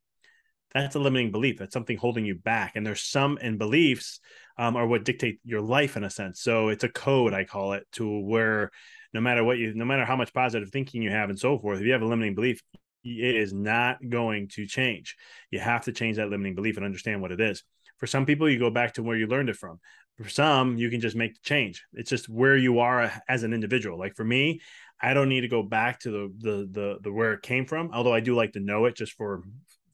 That's 0.73 0.95
a 0.95 0.99
limiting 0.99 1.31
belief. 1.31 1.59
That's 1.59 1.73
something 1.73 1.97
holding 1.97 2.25
you 2.25 2.33
back. 2.33 2.71
And 2.75 2.83
there's 2.83 3.03
some 3.03 3.37
and 3.39 3.59
beliefs 3.59 4.19
um, 4.57 4.75
are 4.75 4.87
what 4.87 5.05
dictate 5.05 5.39
your 5.43 5.61
life 5.61 5.97
in 5.97 6.03
a 6.03 6.09
sense. 6.09 6.41
So 6.41 6.69
it's 6.69 6.83
a 6.83 6.89
code 6.89 7.33
i 7.33 7.43
call 7.43 7.73
it 7.73 7.85
to 7.93 8.19
where 8.19 8.71
no 9.13 9.21
matter 9.21 9.43
what 9.43 9.57
you 9.57 9.73
no 9.73 9.85
matter 9.85 10.05
how 10.05 10.15
much 10.15 10.33
positive 10.33 10.69
thinking 10.69 11.01
you 11.01 11.11
have 11.11 11.29
and 11.29 11.39
so 11.39 11.59
forth 11.59 11.79
if 11.79 11.85
you 11.85 11.93
have 11.93 12.01
a 12.01 12.07
limiting 12.07 12.35
belief 12.35 12.61
it 13.03 13.35
is 13.35 13.53
not 13.53 13.97
going 14.07 14.47
to 14.49 14.65
change. 14.65 15.15
You 15.51 15.59
have 15.59 15.85
to 15.85 15.91
change 15.91 16.17
that 16.17 16.29
limiting 16.29 16.55
belief 16.55 16.77
and 16.77 16.85
understand 16.85 17.21
what 17.21 17.31
it 17.31 17.41
is. 17.41 17.63
For 17.97 18.07
some 18.07 18.25
people, 18.25 18.49
you 18.49 18.59
go 18.59 18.69
back 18.69 18.93
to 18.93 19.03
where 19.03 19.17
you 19.17 19.27
learned 19.27 19.49
it 19.49 19.55
from. 19.55 19.79
For 20.21 20.29
some, 20.29 20.77
you 20.77 20.89
can 20.89 20.99
just 20.99 21.15
make 21.15 21.33
the 21.33 21.39
change. 21.43 21.83
It's 21.93 22.09
just 22.09 22.29
where 22.29 22.55
you 22.55 22.79
are 22.79 23.11
as 23.27 23.43
an 23.43 23.53
individual. 23.53 23.97
Like 23.97 24.15
for 24.15 24.23
me, 24.23 24.61
I 25.01 25.13
don't 25.13 25.29
need 25.29 25.41
to 25.41 25.47
go 25.47 25.63
back 25.63 25.99
to 26.01 26.11
the 26.11 26.33
the 26.37 26.69
the, 26.71 26.97
the 27.01 27.11
where 27.11 27.33
it 27.33 27.41
came 27.41 27.65
from. 27.65 27.91
Although 27.93 28.13
I 28.13 28.19
do 28.19 28.35
like 28.35 28.53
to 28.53 28.59
know 28.59 28.85
it 28.85 28.95
just 28.95 29.13
for 29.13 29.43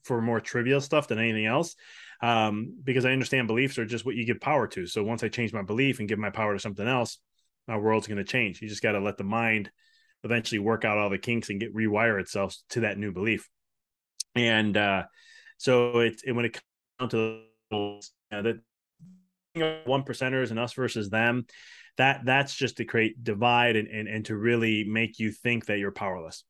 for 0.04 0.20
more 0.20 0.40
trivial 0.40 0.80
stuff 0.80 1.08
than 1.08 1.18
anything 1.18 1.46
else. 1.46 1.74
Um, 2.22 2.76
because 2.84 3.06
I 3.06 3.12
understand 3.12 3.46
beliefs 3.46 3.78
are 3.78 3.86
just 3.86 4.04
what 4.04 4.14
you 4.14 4.26
give 4.26 4.40
power 4.40 4.66
to. 4.68 4.86
So 4.86 5.02
once 5.02 5.22
I 5.22 5.28
change 5.28 5.54
my 5.54 5.62
belief 5.62 6.00
and 6.00 6.08
give 6.08 6.18
my 6.18 6.30
power 6.30 6.52
to 6.52 6.60
something 6.60 6.86
else, 6.86 7.18
my 7.66 7.78
world's 7.78 8.06
going 8.06 8.18
to 8.18 8.24
change. 8.24 8.60
You 8.60 8.68
just 8.68 8.82
got 8.82 8.92
to 8.92 9.00
let 9.00 9.16
the 9.16 9.24
mind 9.24 9.70
eventually 10.24 10.58
work 10.58 10.84
out 10.84 10.98
all 10.98 11.10
the 11.10 11.18
kinks 11.18 11.50
and 11.50 11.60
get 11.60 11.74
rewire 11.74 12.20
itself 12.20 12.54
to 12.70 12.80
that 12.80 12.98
new 12.98 13.12
belief. 13.12 13.48
And 14.34 14.76
uh, 14.76 15.04
so 15.56 15.98
it's 15.98 16.22
when 16.26 16.44
it 16.44 16.60
comes 16.98 17.10
to 17.12 17.42
you 17.70 18.00
know, 18.30 18.42
the 18.42 18.60
one 19.84 20.02
percenters 20.02 20.50
and 20.50 20.58
us 20.58 20.72
versus 20.74 21.10
them, 21.10 21.46
that 21.96 22.22
that's 22.24 22.54
just 22.54 22.76
to 22.76 22.84
create 22.84 23.22
divide 23.22 23.76
and, 23.76 23.88
and 23.88 24.08
and 24.08 24.24
to 24.26 24.36
really 24.36 24.84
make 24.84 25.18
you 25.18 25.32
think 25.32 25.66
that 25.66 25.78
you're 25.78 25.90
powerless. 25.90 26.44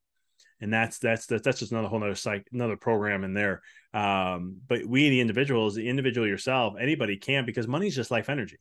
And 0.60 0.72
that's 0.72 0.98
that's 0.98 1.26
that's, 1.26 1.42
that's 1.42 1.58
just 1.60 1.72
another 1.72 1.88
whole 1.88 2.02
other 2.02 2.14
psych 2.14 2.46
another 2.52 2.76
program 2.76 3.24
in 3.24 3.32
there. 3.32 3.62
Um, 3.94 4.58
but 4.68 4.84
we 4.86 5.08
the 5.08 5.20
individuals, 5.20 5.74
the 5.74 5.88
individual 5.88 6.26
yourself, 6.26 6.74
anybody 6.78 7.16
can 7.16 7.46
because 7.46 7.66
money's 7.66 7.96
just 7.96 8.10
life 8.10 8.28
energy. 8.28 8.58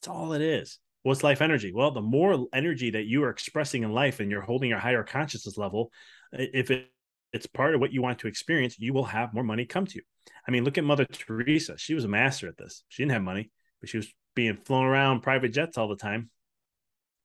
That's 0.00 0.08
all 0.08 0.32
it 0.32 0.42
is. 0.42 0.80
What's 1.04 1.22
life 1.22 1.42
energy? 1.42 1.70
Well, 1.70 1.90
the 1.90 2.00
more 2.00 2.46
energy 2.54 2.90
that 2.90 3.04
you 3.04 3.24
are 3.24 3.28
expressing 3.28 3.82
in 3.82 3.92
life 3.92 4.20
and 4.20 4.30
you're 4.30 4.40
holding 4.40 4.70
your 4.70 4.78
higher 4.78 5.04
consciousness 5.04 5.58
level, 5.58 5.92
if 6.32 6.70
it, 6.70 6.90
it's 7.30 7.46
part 7.46 7.74
of 7.74 7.80
what 7.80 7.92
you 7.92 8.00
want 8.00 8.20
to 8.20 8.26
experience, 8.26 8.78
you 8.78 8.94
will 8.94 9.04
have 9.04 9.34
more 9.34 9.44
money 9.44 9.66
come 9.66 9.84
to 9.84 9.96
you. 9.96 10.02
I 10.48 10.50
mean, 10.50 10.64
look 10.64 10.78
at 10.78 10.84
Mother 10.84 11.04
Teresa. 11.04 11.76
She 11.76 11.92
was 11.92 12.04
a 12.04 12.08
master 12.08 12.48
at 12.48 12.56
this. 12.56 12.84
She 12.88 13.02
didn't 13.02 13.12
have 13.12 13.22
money, 13.22 13.50
but 13.80 13.90
she 13.90 13.98
was 13.98 14.10
being 14.34 14.56
flown 14.56 14.86
around 14.86 15.20
private 15.20 15.50
jets 15.50 15.76
all 15.76 15.88
the 15.88 15.96
time. 15.96 16.30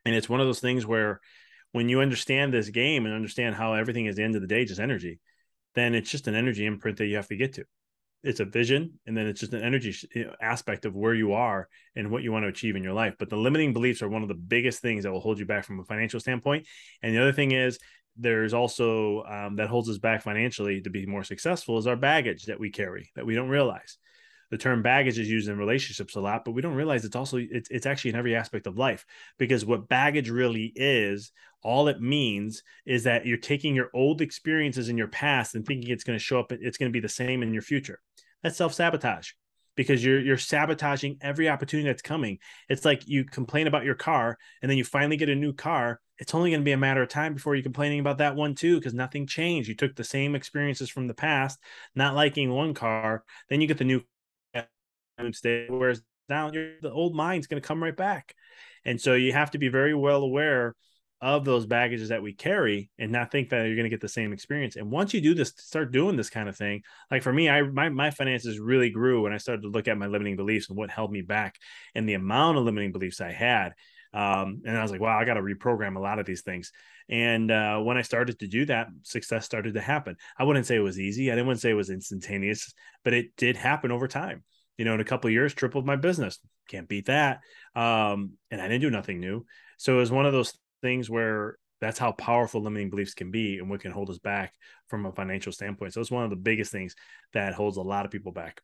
And 0.04 0.14
it's 0.14 0.28
one 0.28 0.42
of 0.42 0.46
those 0.46 0.60
things 0.60 0.86
where 0.86 1.22
when 1.72 1.88
you 1.88 2.02
understand 2.02 2.54
this 2.54 2.68
game 2.68 3.06
and 3.06 3.16
understand 3.16 3.56
how 3.56 3.76
everything 3.76 4.08
is 4.08 4.18
the 4.18 4.24
end 4.24 4.36
of 4.36 4.42
the 4.42 4.48
day, 4.48 4.66
just 4.66 4.82
energy, 4.82 5.22
then 5.76 5.96
it's 5.96 6.12
just 6.12 6.28
an 6.28 6.36
energy 6.36 6.66
imprint 6.66 6.98
that 6.98 7.06
you 7.06 7.16
have 7.16 7.28
to 7.30 7.38
get 7.38 7.54
to 7.54 7.66
it's 8.24 8.40
a 8.40 8.46
vision 8.46 9.00
and 9.08 9.16
then 9.16 9.28
it's 9.28 9.40
just 9.40 9.54
an 9.54 9.62
energy 9.62 9.96
aspect 10.42 10.86
of 10.86 10.96
where 10.96 11.14
you 11.14 11.34
are 11.34 11.70
and 11.96 12.12
what 12.12 12.24
you 12.24 12.32
want 12.32 12.44
to 12.44 12.50
achieve 12.50 12.76
in 12.76 12.84
your 12.84 12.94
life. 12.94 13.16
But 13.18 13.30
the 13.30 13.38
limiting 13.38 13.74
beliefs 13.74 14.02
are 14.02 14.10
one 14.10 14.24
of 14.24 14.28
the 14.28 14.36
biggest 14.36 14.82
things 14.82 15.04
that 15.04 15.12
will 15.12 15.22
hold 15.22 15.40
you 15.40 15.46
back 15.46 15.66
from 15.66 15.80
a 15.80 15.86
financial 15.86 16.20
standpoint. 16.20 16.68
And 17.02 17.16
the 17.16 17.22
other 17.22 17.32
thing 17.32 17.52
is 17.52 17.80
there's 18.18 18.54
also 18.54 19.24
um, 19.24 19.56
that 19.56 19.70
holds 19.70 19.90
us 19.90 19.98
back 19.98 20.22
financially 20.24 20.82
to 20.82 20.90
be 20.90 21.06
more 21.06 21.24
successful 21.24 21.78
is 21.78 21.88
our 21.88 21.96
baggage 21.96 22.46
that 22.46 22.60
we 22.60 22.70
carry 22.70 23.10
that 23.16 23.26
we 23.26 23.36
don't 23.36 23.50
realize 23.50 23.98
the 24.50 24.58
term 24.58 24.82
baggage 24.82 25.20
is 25.20 25.30
used 25.30 25.50
in 25.50 25.58
relationships 25.58 26.16
a 26.16 26.22
lot 26.22 26.44
but 26.46 26.52
we 26.52 26.62
don't 26.62 26.76
realize 26.76 27.06
it's 27.06 27.16
also 27.16 27.38
it's, 27.38 27.70
it's 27.70 27.86
actually 27.86 28.10
in 28.10 28.16
every 28.16 28.36
aspect 28.36 28.68
of 28.68 28.78
life 28.78 29.06
because 29.38 29.66
what 29.66 29.88
baggage 29.88 30.30
really 30.30 30.72
is 30.76 31.32
all 31.62 31.88
it 31.88 32.02
means 32.02 32.64
is 32.86 33.04
that 33.04 33.26
you're 33.26 33.38
taking 33.38 33.76
your 33.76 33.90
old 33.94 34.22
experiences 34.22 34.90
in 34.90 34.98
your 34.98 35.08
past 35.08 35.56
and 35.56 35.66
thinking 35.66 35.90
it's 35.90 36.04
going 36.04 36.18
to 36.18 36.24
show 36.24 36.40
up 36.40 36.52
it's 36.52 36.78
going 36.78 36.90
to 36.90 36.94
be 36.94 37.02
the 37.02 37.10
same 37.10 37.44
in 37.44 37.54
your 37.54 37.62
future. 37.62 38.00
That's 38.44 38.58
self-sabotage 38.58 39.32
because 39.76 40.04
you're 40.04 40.22
you're 40.22 40.38
sabotaging 40.38 41.18
every 41.22 41.50
opportunity 41.50 41.90
that's 41.90 42.02
coming. 42.02 42.40
It's 42.70 42.86
like 42.86 43.08
you 43.08 43.26
complain 43.26 43.68
about 43.68 43.84
your 43.84 43.96
car 43.96 44.38
and 44.62 44.70
then 44.70 44.78
you 44.78 44.86
finally 44.86 45.18
get 45.18 45.30
a 45.30 45.36
new 45.36 45.54
car. 45.54 46.00
It's 46.18 46.34
only 46.34 46.52
going 46.52 46.62
to 46.62 46.66
be 46.66 46.74
a 46.74 46.78
matter 46.78 47.02
of 47.02 47.10
time 47.10 47.34
before 47.34 47.56
you're 47.56 47.64
complaining 47.64 48.00
about 48.00 48.18
that 48.18 48.36
one 48.36 48.56
too 48.56 48.78
because 48.78 48.94
nothing 48.94 49.28
changed. 49.28 49.70
You 49.70 49.76
took 49.76 49.96
the 49.96 50.04
same 50.04 50.36
experiences 50.36 50.90
from 50.90 51.08
the 51.08 51.14
past 51.14 51.60
not 51.96 52.16
liking 52.16 52.52
one 52.52 52.74
car 52.74 53.24
then 53.50 53.60
you 53.62 53.68
get 53.68 53.78
the 53.78 53.84
new 53.84 54.02
state 55.34 55.70
whereas 55.70 56.02
now 56.28 56.50
the 56.50 56.92
old 56.92 57.16
mind's 57.16 57.48
going 57.48 57.62
to 57.62 57.68
come 57.68 57.82
right 57.82 57.98
back 57.98 58.36
and 58.86 59.00
so 59.00 59.14
you 59.14 59.34
have 59.34 59.52
to 59.52 59.58
be 59.58 59.68
very 59.68 59.94
well 59.94 60.24
aware 60.24 60.76
of 61.22 61.44
those 61.44 61.66
baggages 61.66 62.10
that 62.10 62.24
we 62.24 62.34
carry 62.34 62.90
and 62.98 63.12
not 63.12 63.30
think 63.30 63.50
that 63.50 63.66
you're 63.66 63.76
going 63.76 63.84
to 63.84 63.90
get 63.90 64.00
the 64.00 64.08
same 64.08 64.32
experience. 64.32 64.78
And 64.78 64.90
once 64.90 65.14
you 65.14 65.20
do 65.20 65.34
this, 65.34 65.54
start 65.58 65.92
doing 65.92 66.16
this 66.16 66.30
kind 66.30 66.48
of 66.48 66.56
thing, 66.56 66.84
like 67.12 67.24
for 67.24 67.34
me, 67.34 67.50
I 67.50 67.64
my 67.64 67.90
my 67.90 68.10
finances 68.12 68.58
really 68.58 68.90
grew 68.90 69.24
when 69.24 69.34
I 69.34 69.38
started 69.38 69.64
to 69.64 69.68
look 69.68 69.88
at 69.88 69.98
my 69.98 70.08
limiting 70.08 70.38
beliefs 70.38 70.70
and 70.70 70.78
what 70.78 70.90
held 70.90 71.12
me 71.12 71.22
back 71.22 71.58
and 71.94 72.08
the 72.08 72.14
amount 72.14 72.58
of 72.58 72.64
limiting 72.64 72.94
beliefs 72.94 73.20
I 73.20 73.32
had. 73.32 73.74
Um, 74.14 74.62
and 74.66 74.78
I 74.78 74.82
was 74.82 74.92
like, 74.92 75.02
wow, 75.02 75.20
I 75.20 75.26
got 75.26 75.36
to 75.36 75.42
reprogram 75.42 75.98
a 75.98 76.00
lot 76.00 76.20
of 76.20 76.26
these 76.26 76.42
things. 76.42 76.72
And 77.10 77.52
uh, 77.52 77.80
when 77.80 77.98
I 77.98 78.02
started 78.02 78.40
to 78.40 78.48
do 78.48 78.66
that, 78.66 78.88
success 79.04 79.46
started 79.46 79.74
to 79.74 79.82
happen. 79.82 80.16
I 80.38 80.46
wouldn't 80.46 80.66
say 80.66 80.78
it 80.78 80.80
was 80.80 81.00
easy. 81.00 81.30
I 81.30 81.36
didn't 81.36 81.48
want 81.48 81.58
to 81.58 81.62
say 81.62 81.72
it 81.72 81.76
was 81.76 81.90
instantaneous, 81.90 82.74
but 83.04 83.14
it 83.14 83.36
did 83.36 83.56
happen 83.56 83.92
over 83.92 84.08
time. 84.08 84.44
You 84.80 84.86
know, 84.86 84.94
in 84.94 85.02
a 85.02 85.06
couple 85.06 85.28
of 85.28 85.34
years, 85.34 85.54
tripled 85.54 85.86
my 85.86 85.98
business. 85.98 86.40
Can't 86.70 86.88
beat 86.88 87.08
that. 87.08 87.42
Um, 87.76 88.38
and 88.50 88.62
I 88.62 88.70
didn't 88.70 88.80
do 88.80 88.90
nothing 88.90 89.20
new. 89.20 89.46
So 89.78 89.96
it 89.96 89.98
was 89.98 90.10
one 90.10 90.26
of 90.26 90.32
those 90.32 90.58
things 90.82 91.10
where 91.10 91.58
that's 91.82 92.00
how 92.00 92.14
powerful 92.14 92.62
limiting 92.62 92.90
beliefs 92.90 93.14
can 93.14 93.30
be 93.30 93.58
and 93.58 93.70
what 93.70 93.82
can 93.82 93.92
hold 93.92 94.10
us 94.10 94.20
back 94.20 94.54
from 94.88 95.06
a 95.06 95.12
financial 95.12 95.52
standpoint. 95.52 95.92
So 95.92 96.00
it's 96.00 96.10
one 96.10 96.24
of 96.24 96.30
the 96.30 96.38
biggest 96.38 96.72
things 96.72 96.96
that 97.34 97.56
holds 97.56 97.76
a 97.76 97.82
lot 97.82 98.06
of 98.06 98.12
people 98.12 98.32
back. 98.32 98.62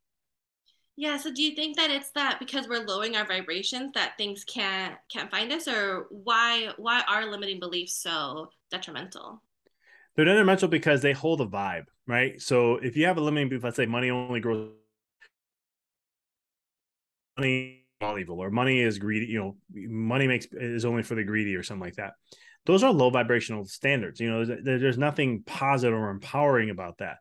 Yeah. 0.95 1.17
So 1.17 1.33
do 1.33 1.43
you 1.43 1.53
think 1.53 1.75
that 1.75 1.91
it's 1.91 2.11
that 2.11 2.39
because 2.39 2.69
we're 2.69 2.85
lowering 2.85 3.17
our 3.17 3.27
vibrations 3.27 3.91
that 3.95 4.13
things 4.17 4.45
can't 4.45 4.95
can't 5.11 5.29
find 5.29 5.51
us, 5.51 5.67
or 5.67 6.07
why 6.11 6.69
why 6.77 7.03
are 7.09 7.29
limiting 7.29 7.59
beliefs 7.59 8.01
so 8.01 8.47
detrimental? 8.71 9.43
They're 10.15 10.23
detrimental 10.23 10.69
because 10.69 11.01
they 11.01 11.11
hold 11.11 11.41
a 11.41 11.45
vibe, 11.45 11.87
right? 12.07 12.41
So 12.41 12.75
if 12.75 12.95
you 12.95 13.05
have 13.07 13.17
a 13.17 13.21
limiting 13.21 13.49
belief, 13.49 13.65
let's 13.65 13.75
say 13.75 13.85
money 13.85 14.09
only 14.09 14.39
grows 14.39 14.71
money 17.37 17.81
all 18.01 18.19
evil 18.19 18.39
or 18.39 18.51
money 18.51 18.81
is 18.81 18.99
greedy 18.99 19.25
you 19.25 19.39
know 19.39 19.55
money 19.73 20.27
makes 20.27 20.45
is 20.51 20.85
only 20.85 21.01
for 21.01 21.15
the 21.15 21.23
greedy 21.23 21.55
or 21.55 21.63
something 21.63 21.81
like 21.81 21.95
that 21.95 22.13
those 22.65 22.83
are 22.83 22.91
low 22.91 23.09
vibrational 23.09 23.65
standards. 23.65 24.19
You 24.19 24.29
know, 24.29 24.45
there's, 24.45 24.81
there's 24.81 24.97
nothing 24.97 25.43
positive 25.45 25.97
or 25.97 26.09
empowering 26.09 26.69
about 26.69 26.97
that. 26.97 27.17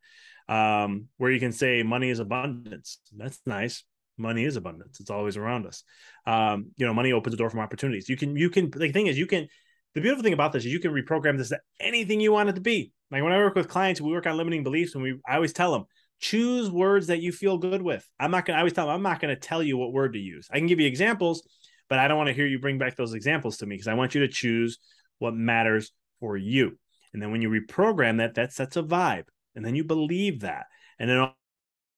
Um, 0.47 1.09
where 1.17 1.31
you 1.31 1.41
can 1.41 1.53
say 1.53 1.83
money 1.83 2.11
is 2.11 2.19
abundance. 2.19 2.99
That's 3.17 3.41
nice. 3.47 3.85
Money 4.17 4.45
is 4.45 4.57
abundance. 4.57 5.01
It's 5.01 5.11
always 5.11 5.37
around 5.37 5.67
us. 5.67 5.83
Um, 6.27 6.71
you 6.77 6.87
know, 6.87 6.95
money 6.95 7.13
opens 7.13 7.33
the 7.33 7.39
door 7.39 7.51
from 7.51 7.61
opportunities. 7.61 8.09
You 8.09 8.17
can, 8.17 8.37
you 8.37 8.51
can, 8.51 8.71
the 8.71 8.91
thing 8.91 9.07
is, 9.07 9.19
you 9.19 9.27
can, 9.27 9.49
the 9.95 10.01
beautiful 10.01 10.23
thing 10.23 10.33
about 10.33 10.53
this 10.53 10.65
is 10.65 10.73
you 10.73 10.81
can 10.81 10.93
reprogram 10.93 11.39
this 11.39 11.51
to 11.51 11.61
anything 11.81 12.21
you 12.21 12.33
want 12.33 12.49
it 12.49 12.55
to 12.55 12.61
be. 12.61 12.93
Like 13.11 13.23
when 13.23 13.33
I 13.33 13.39
work 13.39 13.55
with 13.55 13.69
clients, 13.69 14.01
we 14.01 14.13
work 14.13 14.27
on 14.27 14.37
limiting 14.37 14.65
beliefs, 14.65 14.95
and 14.95 15.03
we 15.03 15.21
I 15.27 15.37
always 15.37 15.53
tell 15.53 15.73
them 15.73 15.85
choose 16.21 16.71
words 16.71 17.09
that 17.09 17.21
you 17.21 17.33
feel 17.33 17.59
good 17.59 17.83
with. 17.83 18.09
I'm 18.19 18.31
not 18.31 18.45
gonna. 18.45 18.57
I 18.57 18.61
always 18.61 18.73
tell 18.73 18.87
them 18.87 18.95
I'm 18.95 19.03
not 19.03 19.21
gonna 19.21 19.37
tell 19.37 19.63
you 19.63 19.77
what 19.77 19.93
word 19.93 20.15
to 20.15 20.19
use. 20.19 20.49
I 20.51 20.59
can 20.59 20.67
give 20.67 20.81
you 20.81 20.87
examples, 20.87 21.47
but 21.89 21.99
I 21.99 22.09
don't 22.09 22.17
want 22.17 22.29
to 22.29 22.35
hear 22.35 22.47
you 22.47 22.59
bring 22.59 22.79
back 22.79 22.97
those 22.97 23.15
examples 23.15 23.59
to 23.59 23.67
me 23.67 23.75
because 23.75 23.89
I 23.89 23.95
want 23.95 24.15
you 24.15 24.23
to 24.23 24.29
choose 24.29 24.79
what 25.19 25.35
matters 25.35 25.93
for 26.21 26.37
you. 26.37 26.79
And 27.13 27.23
then 27.23 27.31
when 27.31 27.43
you 27.43 27.49
reprogram 27.49 28.19
that, 28.19 28.35
that 28.35 28.53
sets 28.53 28.77
a 28.77 28.83
vibe, 28.83 29.25
and 29.55 29.65
then 29.65 29.77
you 29.77 29.85
believe 29.85 30.41
that, 30.41 30.67
and 30.99 31.09
then 31.09 31.29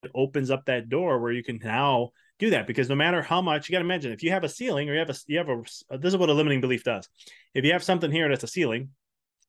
it 0.03 0.11
opens 0.15 0.51
up 0.51 0.67
that 0.67 0.89
door 0.89 1.19
where 1.19 1.33
you 1.33 1.43
can 1.43 1.59
now 1.63 2.11
do 2.39 2.51
that 2.51 2.67
because 2.67 2.89
no 2.89 2.95
matter 2.95 3.23
how 3.23 3.41
much 3.41 3.69
you 3.69 3.73
got 3.73 3.79
to 3.79 3.85
imagine 3.85 4.13
if 4.13 4.23
you 4.23 4.31
have 4.31 4.45
a 4.45 4.49
ceiling 4.49 4.89
or 4.89 4.93
you 4.93 4.99
have 4.99 5.11
a 5.11 5.15
you 5.27 5.39
have 5.39 5.49
a 5.49 5.63
uh, 5.91 5.97
this 5.97 6.13
is 6.13 6.17
what 6.17 6.29
a 6.29 6.35
limiting 6.35 6.61
belief 6.61 6.85
does 6.85 7.09
if 7.55 7.65
you 7.65 7.73
have 7.73 7.83
something 7.83 8.11
here 8.11 8.29
that's 8.29 8.45
a 8.45 8.49
ceiling 8.49 8.91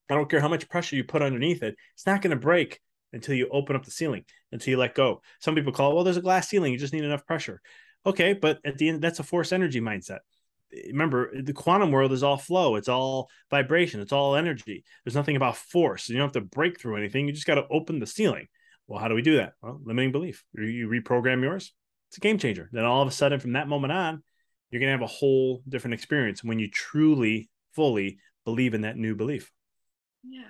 i 0.09 0.15
don't 0.15 0.29
care 0.29 0.39
how 0.39 0.47
much 0.47 0.69
pressure 0.69 0.95
you 0.95 1.03
put 1.03 1.21
underneath 1.21 1.63
it 1.63 1.75
it's 1.93 2.05
not 2.05 2.21
going 2.21 2.31
to 2.31 2.37
break 2.37 2.79
until 3.13 3.35
you 3.35 3.47
open 3.51 3.75
up 3.75 3.85
the 3.85 3.91
ceiling 3.91 4.25
until 4.51 4.71
you 4.71 4.77
let 4.77 4.95
go. 4.95 5.21
Some 5.39 5.55
people 5.55 5.71
call 5.71 5.91
it, 5.91 5.95
well 5.95 6.03
there's 6.03 6.17
a 6.17 6.21
glass 6.21 6.47
ceiling 6.49 6.71
you 6.71 6.79
just 6.79 6.93
need 6.93 7.03
enough 7.03 7.25
pressure. 7.25 7.61
Okay 8.05 8.33
but 8.33 8.59
at 8.65 8.77
the 8.77 8.89
end 8.89 9.01
that's 9.01 9.19
a 9.19 9.23
force 9.23 9.51
energy 9.51 9.81
mindset. 9.81 10.19
Remember 10.87 11.31
the 11.41 11.53
quantum 11.53 11.91
world 11.91 12.11
is 12.11 12.23
all 12.23 12.37
flow 12.37 12.75
it's 12.75 12.89
all 12.89 13.29
vibration 13.49 14.01
it's 14.01 14.13
all 14.13 14.35
energy. 14.35 14.83
There's 15.03 15.15
nothing 15.15 15.35
about 15.35 15.57
force 15.57 16.09
you 16.09 16.17
don't 16.17 16.33
have 16.33 16.43
to 16.43 16.49
break 16.49 16.79
through 16.79 16.97
anything 16.97 17.27
you 17.27 17.33
just 17.33 17.47
got 17.47 17.55
to 17.55 17.67
open 17.69 17.99
the 17.99 18.07
ceiling. 18.07 18.47
Well 18.87 18.99
how 18.99 19.07
do 19.07 19.15
we 19.15 19.21
do 19.21 19.37
that? 19.37 19.53
Well 19.61 19.79
limiting 19.83 20.11
belief. 20.11 20.43
You 20.53 20.87
reprogram 20.87 21.41
yours 21.41 21.73
it's 22.09 22.17
a 22.17 22.21
game 22.21 22.37
changer. 22.37 22.69
Then 22.71 22.85
all 22.85 23.01
of 23.01 23.07
a 23.07 23.11
sudden, 23.11 23.39
from 23.39 23.53
that 23.53 23.67
moment 23.67 23.91
on, 23.91 24.23
you're 24.69 24.79
going 24.79 24.87
to 24.87 24.97
have 24.97 25.01
a 25.01 25.07
whole 25.07 25.61
different 25.67 25.93
experience 25.93 26.43
when 26.43 26.59
you 26.59 26.69
truly, 26.69 27.49
fully 27.73 28.19
believe 28.45 28.73
in 28.73 28.81
that 28.81 28.97
new 28.97 29.15
belief. 29.15 29.51
Yeah. 30.23 30.43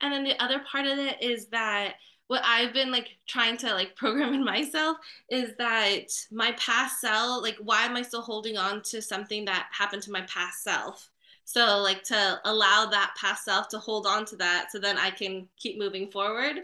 And 0.00 0.12
then 0.12 0.24
the 0.24 0.40
other 0.42 0.60
part 0.60 0.86
of 0.86 0.98
it 0.98 1.22
is 1.22 1.46
that 1.46 1.94
what 2.28 2.42
I've 2.44 2.72
been 2.72 2.92
like 2.92 3.16
trying 3.26 3.56
to 3.58 3.72
like 3.72 3.96
program 3.96 4.34
in 4.34 4.44
myself 4.44 4.98
is 5.28 5.54
that 5.58 6.06
my 6.30 6.52
past 6.52 7.00
self, 7.00 7.42
like, 7.42 7.56
why 7.62 7.84
am 7.84 7.96
I 7.96 8.02
still 8.02 8.22
holding 8.22 8.56
on 8.56 8.82
to 8.82 9.02
something 9.02 9.44
that 9.46 9.68
happened 9.72 10.02
to 10.04 10.12
my 10.12 10.22
past 10.22 10.62
self? 10.62 11.10
So, 11.44 11.78
like, 11.78 12.02
to 12.04 12.40
allow 12.44 12.84
that 12.90 13.14
past 13.18 13.46
self 13.46 13.68
to 13.68 13.78
hold 13.78 14.06
on 14.06 14.26
to 14.26 14.36
that 14.36 14.70
so 14.70 14.78
then 14.78 14.98
I 14.98 15.10
can 15.10 15.48
keep 15.56 15.78
moving 15.78 16.10
forward. 16.10 16.56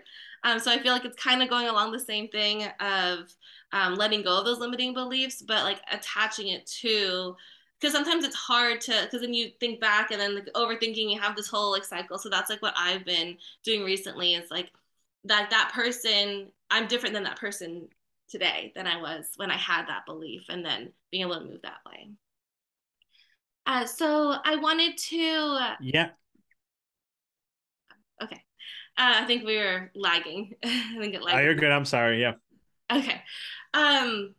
Um, 0.44 0.58
so, 0.58 0.70
I 0.70 0.78
feel 0.78 0.92
like 0.92 1.06
it's 1.06 1.16
kind 1.16 1.42
of 1.42 1.48
going 1.48 1.68
along 1.68 1.92
the 1.92 1.98
same 1.98 2.28
thing 2.28 2.64
of 2.80 3.34
um, 3.72 3.94
letting 3.94 4.22
go 4.22 4.38
of 4.38 4.44
those 4.44 4.58
limiting 4.58 4.92
beliefs, 4.92 5.40
but 5.40 5.64
like 5.64 5.80
attaching 5.90 6.48
it 6.48 6.66
to 6.82 7.34
because 7.80 7.92
sometimes 7.92 8.24
it's 8.24 8.36
hard 8.36 8.80
to 8.80 9.02
because 9.04 9.20
then 9.20 9.34
you 9.34 9.50
think 9.60 9.80
back 9.80 10.10
and 10.10 10.20
then 10.20 10.34
like, 10.34 10.48
overthinking 10.54 11.10
you 11.10 11.20
have 11.20 11.36
this 11.36 11.48
whole 11.48 11.70
like 11.70 11.84
cycle. 11.84 12.18
So 12.18 12.28
that's 12.28 12.50
like 12.50 12.62
what 12.62 12.74
i've 12.76 13.04
been 13.04 13.36
doing 13.62 13.84
recently 13.84 14.34
is 14.34 14.50
like 14.50 14.70
that 15.24 15.50
that 15.50 15.72
person 15.74 16.48
i'm 16.70 16.86
different 16.86 17.14
than 17.14 17.24
that 17.24 17.38
person 17.38 17.88
today 18.28 18.72
than 18.74 18.86
i 18.86 19.00
was 19.00 19.26
when 19.36 19.50
i 19.50 19.56
had 19.56 19.86
that 19.86 20.06
belief 20.06 20.42
and 20.48 20.64
then 20.64 20.90
being 21.10 21.22
able 21.22 21.38
to 21.38 21.44
move 21.44 21.62
that 21.62 21.78
way. 21.86 22.08
Uh, 23.66 23.86
so 23.86 24.34
i 24.44 24.56
wanted 24.56 24.96
to 24.96 25.58
yeah. 25.80 26.10
Okay. 28.22 28.42
Uh, 28.96 29.16
i 29.20 29.24
think 29.26 29.44
we 29.44 29.56
were 29.56 29.90
lagging. 29.94 30.54
I 30.64 30.96
think 30.98 31.14
it 31.14 31.22
lagged. 31.22 31.38
Oh, 31.38 31.42
you're 31.42 31.54
good. 31.54 31.72
I'm 31.72 31.84
sorry. 31.84 32.20
Yeah. 32.20 32.34
Okay. 32.92 33.22
Um, 33.72 34.34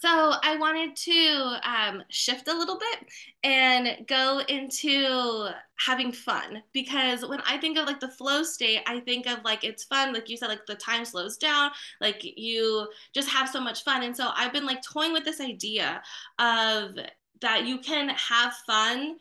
so 0.00 0.34
I 0.42 0.56
wanted 0.56 0.96
to 0.96 1.58
um, 1.64 2.02
shift 2.08 2.48
a 2.48 2.56
little 2.56 2.78
bit 2.78 3.08
and 3.42 4.06
go 4.06 4.40
into 4.48 5.48
having 5.78 6.12
fun 6.12 6.62
because 6.72 7.26
when 7.26 7.40
I 7.46 7.58
think 7.58 7.78
of 7.78 7.86
like 7.86 8.00
the 8.00 8.08
flow 8.08 8.42
state, 8.42 8.80
I 8.86 9.00
think 9.00 9.26
of 9.26 9.44
like 9.44 9.64
it's 9.64 9.84
fun, 9.84 10.12
like 10.12 10.28
you 10.28 10.36
said, 10.36 10.48
like 10.48 10.66
the 10.66 10.74
time 10.74 11.04
slows 11.04 11.36
down, 11.36 11.70
like 12.00 12.20
you 12.22 12.88
just 13.14 13.28
have 13.28 13.48
so 13.48 13.60
much 13.60 13.84
fun. 13.84 14.02
And 14.02 14.16
so 14.16 14.30
I've 14.34 14.52
been 14.52 14.66
like 14.66 14.82
toying 14.82 15.12
with 15.12 15.24
this 15.24 15.40
idea 15.40 16.02
of 16.38 16.96
that 17.40 17.66
you 17.66 17.78
can 17.78 18.08
have 18.10 18.54
fun 18.66 19.16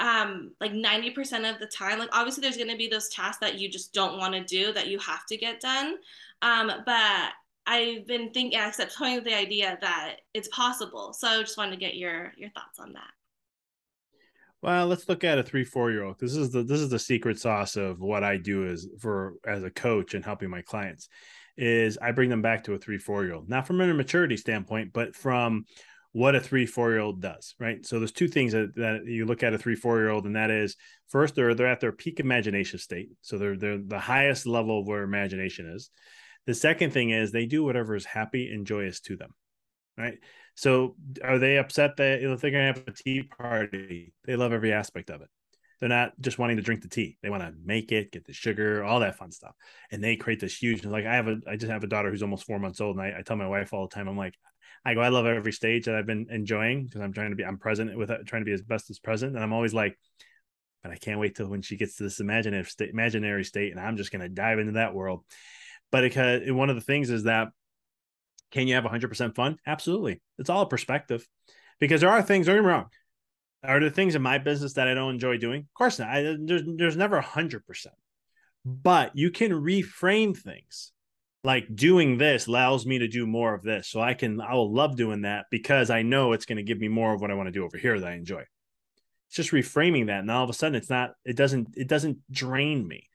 um 0.00 0.52
like 0.60 0.72
90% 0.72 1.50
of 1.52 1.58
the 1.58 1.66
time 1.66 1.98
like 1.98 2.08
obviously 2.12 2.40
there's 2.40 2.56
going 2.56 2.70
to 2.70 2.76
be 2.76 2.88
those 2.88 3.08
tasks 3.08 3.38
that 3.40 3.58
you 3.58 3.68
just 3.68 3.92
don't 3.92 4.16
want 4.16 4.32
to 4.32 4.44
do 4.44 4.72
that 4.72 4.86
you 4.86 4.98
have 5.00 5.26
to 5.26 5.36
get 5.36 5.60
done 5.60 5.96
um 6.40 6.70
but 6.86 7.32
I've 7.68 8.06
been 8.06 8.30
thinking, 8.30 8.58
except 8.58 8.96
toying 8.96 9.16
with 9.16 9.24
the 9.24 9.34
idea 9.34 9.76
that 9.82 10.16
it's 10.32 10.48
possible. 10.48 11.12
So 11.12 11.28
I 11.28 11.40
just 11.42 11.58
wanted 11.58 11.72
to 11.72 11.76
get 11.76 11.96
your 11.96 12.32
your 12.38 12.48
thoughts 12.50 12.78
on 12.78 12.94
that. 12.94 13.10
Well, 14.62 14.86
let's 14.86 15.08
look 15.08 15.22
at 15.22 15.38
a 15.38 15.42
three, 15.42 15.64
four 15.64 15.90
year 15.90 16.02
old. 16.02 16.18
This 16.18 16.34
is 16.34 16.50
the 16.50 16.62
this 16.62 16.80
is 16.80 16.88
the 16.88 16.98
secret 16.98 17.38
sauce 17.38 17.76
of 17.76 18.00
what 18.00 18.24
I 18.24 18.38
do 18.38 18.66
as 18.68 18.88
for 18.98 19.34
as 19.46 19.62
a 19.62 19.70
coach 19.70 20.14
and 20.14 20.24
helping 20.24 20.48
my 20.48 20.62
clients. 20.62 21.08
Is 21.58 21.98
I 22.00 22.12
bring 22.12 22.30
them 22.30 22.40
back 22.40 22.64
to 22.64 22.74
a 22.74 22.78
three, 22.78 22.98
four 22.98 23.24
year 23.24 23.34
old, 23.34 23.50
not 23.50 23.66
from 23.66 23.80
a 23.80 23.92
maturity 23.92 24.38
standpoint, 24.38 24.92
but 24.94 25.14
from 25.14 25.64
what 26.12 26.34
a 26.34 26.40
three, 26.40 26.64
four 26.64 26.90
year 26.90 27.00
old 27.00 27.20
does, 27.20 27.54
right? 27.60 27.84
So 27.84 27.98
there's 27.98 28.12
two 28.12 28.28
things 28.28 28.52
that, 28.52 28.74
that 28.76 29.02
you 29.04 29.26
look 29.26 29.42
at 29.42 29.52
a 29.52 29.58
three, 29.58 29.74
four 29.74 29.98
year 29.98 30.08
old, 30.08 30.24
and 30.24 30.36
that 30.36 30.50
is 30.50 30.74
first 31.08 31.34
they're 31.34 31.54
they're 31.54 31.66
at 31.66 31.80
their 31.80 31.92
peak 31.92 32.18
imagination 32.18 32.78
state. 32.78 33.10
So 33.20 33.36
they're 33.36 33.58
they're 33.58 33.78
the 33.78 33.98
highest 33.98 34.46
level 34.46 34.86
where 34.86 35.02
imagination 35.02 35.70
is. 35.74 35.90
The 36.48 36.54
second 36.54 36.94
thing 36.94 37.10
is 37.10 37.30
they 37.30 37.44
do 37.44 37.62
whatever 37.62 37.94
is 37.94 38.06
happy 38.06 38.50
and 38.50 38.66
joyous 38.66 39.00
to 39.00 39.18
them. 39.18 39.34
Right. 39.98 40.18
So 40.54 40.96
are 41.22 41.38
they 41.38 41.58
upset 41.58 41.98
that 41.98 42.20
they're 42.22 42.50
going 42.50 42.72
to 42.72 42.80
have 42.80 42.84
a 42.86 42.90
tea 42.90 43.22
party? 43.22 44.14
They 44.24 44.34
love 44.34 44.54
every 44.54 44.72
aspect 44.72 45.10
of 45.10 45.20
it. 45.20 45.28
They're 45.78 45.90
not 45.90 46.18
just 46.22 46.38
wanting 46.38 46.56
to 46.56 46.62
drink 46.62 46.80
the 46.80 46.88
tea. 46.88 47.18
They 47.22 47.28
want 47.28 47.42
to 47.42 47.52
make 47.62 47.92
it, 47.92 48.12
get 48.12 48.24
the 48.24 48.32
sugar, 48.32 48.82
all 48.82 49.00
that 49.00 49.18
fun 49.18 49.30
stuff. 49.30 49.54
And 49.92 50.02
they 50.02 50.16
create 50.16 50.40
this 50.40 50.56
huge, 50.56 50.86
like 50.86 51.04
I 51.04 51.16
have 51.16 51.28
a, 51.28 51.36
I 51.46 51.56
just 51.56 51.70
have 51.70 51.84
a 51.84 51.86
daughter 51.86 52.10
who's 52.10 52.22
almost 52.22 52.46
four 52.46 52.58
months 52.58 52.80
old. 52.80 52.96
And 52.96 53.04
I, 53.04 53.18
I 53.18 53.22
tell 53.22 53.36
my 53.36 53.46
wife 53.46 53.74
all 53.74 53.86
the 53.86 53.94
time, 53.94 54.08
I'm 54.08 54.16
like, 54.16 54.32
I 54.86 54.94
go, 54.94 55.02
I 55.02 55.10
love 55.10 55.26
every 55.26 55.52
stage 55.52 55.84
that 55.84 55.96
I've 55.96 56.06
been 56.06 56.28
enjoying 56.30 56.86
because 56.86 57.02
I'm 57.02 57.12
trying 57.12 57.28
to 57.28 57.36
be, 57.36 57.44
I'm 57.44 57.58
present 57.58 57.94
with 57.94 58.08
trying 58.24 58.40
to 58.40 58.46
be 58.46 58.54
as 58.54 58.62
best 58.62 58.88
as 58.88 58.98
present. 58.98 59.34
And 59.34 59.44
I'm 59.44 59.52
always 59.52 59.74
like, 59.74 59.98
but 60.82 60.92
I 60.92 60.96
can't 60.96 61.20
wait 61.20 61.36
till 61.36 61.48
when 61.48 61.60
she 61.60 61.76
gets 61.76 61.96
to 61.96 62.04
this 62.04 62.20
imaginary 62.20 62.64
state, 62.64 62.88
imaginary 62.88 63.44
state, 63.44 63.72
and 63.72 63.80
I'm 63.80 63.98
just 63.98 64.12
going 64.12 64.22
to 64.22 64.30
dive 64.30 64.60
into 64.60 64.72
that 64.72 64.94
world. 64.94 65.24
But 65.90 66.04
it, 66.04 66.54
one 66.54 66.70
of 66.70 66.76
the 66.76 66.82
things 66.82 67.10
is 67.10 67.24
that 67.24 67.48
can 68.50 68.66
you 68.66 68.74
have 68.74 68.84
100% 68.84 69.34
fun? 69.34 69.58
Absolutely. 69.66 70.20
It's 70.38 70.50
all 70.50 70.62
a 70.62 70.68
perspective 70.68 71.26
because 71.80 72.00
there 72.00 72.10
are 72.10 72.22
things, 72.22 72.46
don't 72.46 72.56
get 72.56 72.62
me 72.62 72.68
wrong. 72.68 72.86
Are 73.62 73.80
there 73.80 73.90
things 73.90 74.14
in 74.14 74.22
my 74.22 74.38
business 74.38 74.74
that 74.74 74.88
I 74.88 74.94
don't 74.94 75.14
enjoy 75.14 75.36
doing? 75.36 75.62
Of 75.62 75.74
course 75.74 75.98
not. 75.98 76.08
I, 76.08 76.36
there's, 76.38 76.62
there's 76.64 76.96
never 76.96 77.20
100%. 77.20 77.86
But 78.64 79.16
you 79.16 79.30
can 79.30 79.52
reframe 79.52 80.36
things 80.36 80.92
like 81.44 81.74
doing 81.74 82.18
this 82.18 82.46
allows 82.46 82.84
me 82.84 82.98
to 82.98 83.08
do 83.08 83.26
more 83.26 83.54
of 83.54 83.62
this. 83.62 83.88
So 83.88 84.00
I 84.00 84.14
can, 84.14 84.40
I 84.40 84.54
will 84.54 84.72
love 84.72 84.96
doing 84.96 85.22
that 85.22 85.46
because 85.50 85.90
I 85.90 86.02
know 86.02 86.32
it's 86.32 86.46
going 86.46 86.56
to 86.56 86.62
give 86.62 86.78
me 86.78 86.88
more 86.88 87.14
of 87.14 87.20
what 87.20 87.30
I 87.30 87.34
want 87.34 87.46
to 87.46 87.52
do 87.52 87.64
over 87.64 87.78
here 87.78 87.98
that 87.98 88.08
I 88.08 88.14
enjoy. 88.14 88.42
It's 89.28 89.36
just 89.36 89.52
reframing 89.52 90.06
that. 90.06 90.20
And 90.20 90.30
all 90.30 90.44
of 90.44 90.50
a 90.50 90.54
sudden 90.54 90.74
it's 90.74 90.90
not, 90.90 91.12
it 91.24 91.36
doesn't, 91.36 91.68
it 91.74 91.88
doesn't 91.88 92.18
drain 92.30 92.86
me 92.86 93.08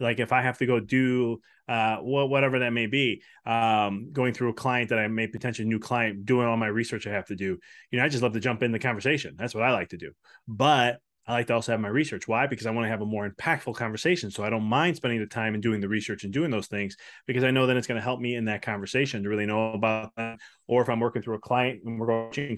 like 0.00 0.20
if 0.20 0.32
I 0.32 0.42
have 0.42 0.58
to 0.58 0.66
go 0.66 0.80
do 0.80 1.40
uh, 1.68 1.96
whatever 1.96 2.60
that 2.60 2.72
may 2.72 2.86
be, 2.86 3.22
um, 3.44 4.10
going 4.12 4.32
through 4.32 4.50
a 4.50 4.54
client 4.54 4.90
that 4.90 4.98
I 4.98 5.08
may 5.08 5.26
potentially 5.26 5.68
new 5.68 5.78
client, 5.78 6.24
doing 6.24 6.46
all 6.46 6.56
my 6.56 6.66
research 6.68 7.06
I 7.06 7.12
have 7.12 7.26
to 7.26 7.36
do, 7.36 7.58
you 7.90 7.98
know, 7.98 8.04
I 8.04 8.08
just 8.08 8.22
love 8.22 8.32
to 8.32 8.40
jump 8.40 8.62
in 8.62 8.72
the 8.72 8.78
conversation. 8.78 9.34
That's 9.36 9.54
what 9.54 9.64
I 9.64 9.72
like 9.72 9.90
to 9.90 9.96
do. 9.96 10.12
But 10.46 11.00
I 11.26 11.32
like 11.32 11.46
to 11.48 11.54
also 11.54 11.72
have 11.72 11.80
my 11.80 11.88
research. 11.88 12.26
Why? 12.26 12.46
Because 12.46 12.64
I 12.64 12.70
want 12.70 12.86
to 12.86 12.88
have 12.88 13.02
a 13.02 13.06
more 13.06 13.28
impactful 13.28 13.74
conversation. 13.74 14.30
So 14.30 14.44
I 14.44 14.50
don't 14.50 14.64
mind 14.64 14.96
spending 14.96 15.20
the 15.20 15.26
time 15.26 15.52
and 15.52 15.62
doing 15.62 15.82
the 15.82 15.88
research 15.88 16.24
and 16.24 16.32
doing 16.32 16.50
those 16.50 16.68
things 16.68 16.96
because 17.26 17.44
I 17.44 17.50
know 17.50 17.66
that 17.66 17.76
it's 17.76 17.86
going 17.86 18.00
to 18.00 18.02
help 18.02 18.18
me 18.18 18.34
in 18.34 18.46
that 18.46 18.62
conversation 18.62 19.22
to 19.22 19.28
really 19.28 19.44
know 19.44 19.72
about 19.72 20.12
that. 20.16 20.38
Or 20.66 20.80
if 20.80 20.88
I'm 20.88 21.00
working 21.00 21.20
through 21.20 21.34
a 21.34 21.40
client 21.40 21.82
and 21.84 22.00
we're 22.00 22.06
going 22.06 22.56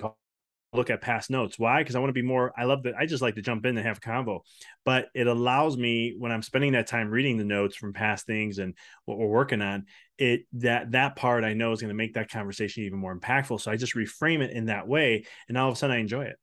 look 0.72 0.90
at 0.90 1.00
past 1.00 1.30
notes. 1.30 1.58
Why? 1.58 1.80
Because 1.80 1.96
I 1.96 1.98
want 1.98 2.10
to 2.10 2.14
be 2.14 2.22
more. 2.22 2.52
I 2.56 2.64
love 2.64 2.84
that. 2.84 2.94
I 2.96 3.06
just 3.06 3.22
like 3.22 3.34
to 3.34 3.42
jump 3.42 3.66
in 3.66 3.76
and 3.76 3.86
have 3.86 3.98
a 3.98 4.00
convo, 4.00 4.40
but 4.84 5.08
it 5.14 5.26
allows 5.26 5.76
me 5.76 6.14
when 6.16 6.30
I'm 6.30 6.42
spending 6.42 6.72
that 6.72 6.86
time 6.86 7.10
reading 7.10 7.36
the 7.36 7.44
notes 7.44 7.76
from 7.76 7.92
past 7.92 8.26
things 8.26 8.58
and 8.58 8.74
what 9.04 9.18
we're 9.18 9.26
working 9.26 9.62
on. 9.62 9.86
It 10.18 10.42
that 10.54 10.92
that 10.92 11.16
part 11.16 11.44
I 11.44 11.54
know 11.54 11.72
is 11.72 11.80
going 11.80 11.88
to 11.88 11.94
make 11.94 12.14
that 12.14 12.30
conversation 12.30 12.84
even 12.84 12.98
more 12.98 13.16
impactful. 13.16 13.60
So 13.60 13.70
I 13.70 13.76
just 13.76 13.94
reframe 13.94 14.42
it 14.42 14.52
in 14.52 14.66
that 14.66 14.86
way, 14.86 15.24
and 15.48 15.58
all 15.58 15.68
of 15.68 15.74
a 15.74 15.76
sudden 15.76 15.96
I 15.96 16.00
enjoy 16.00 16.24
it. 16.24 16.36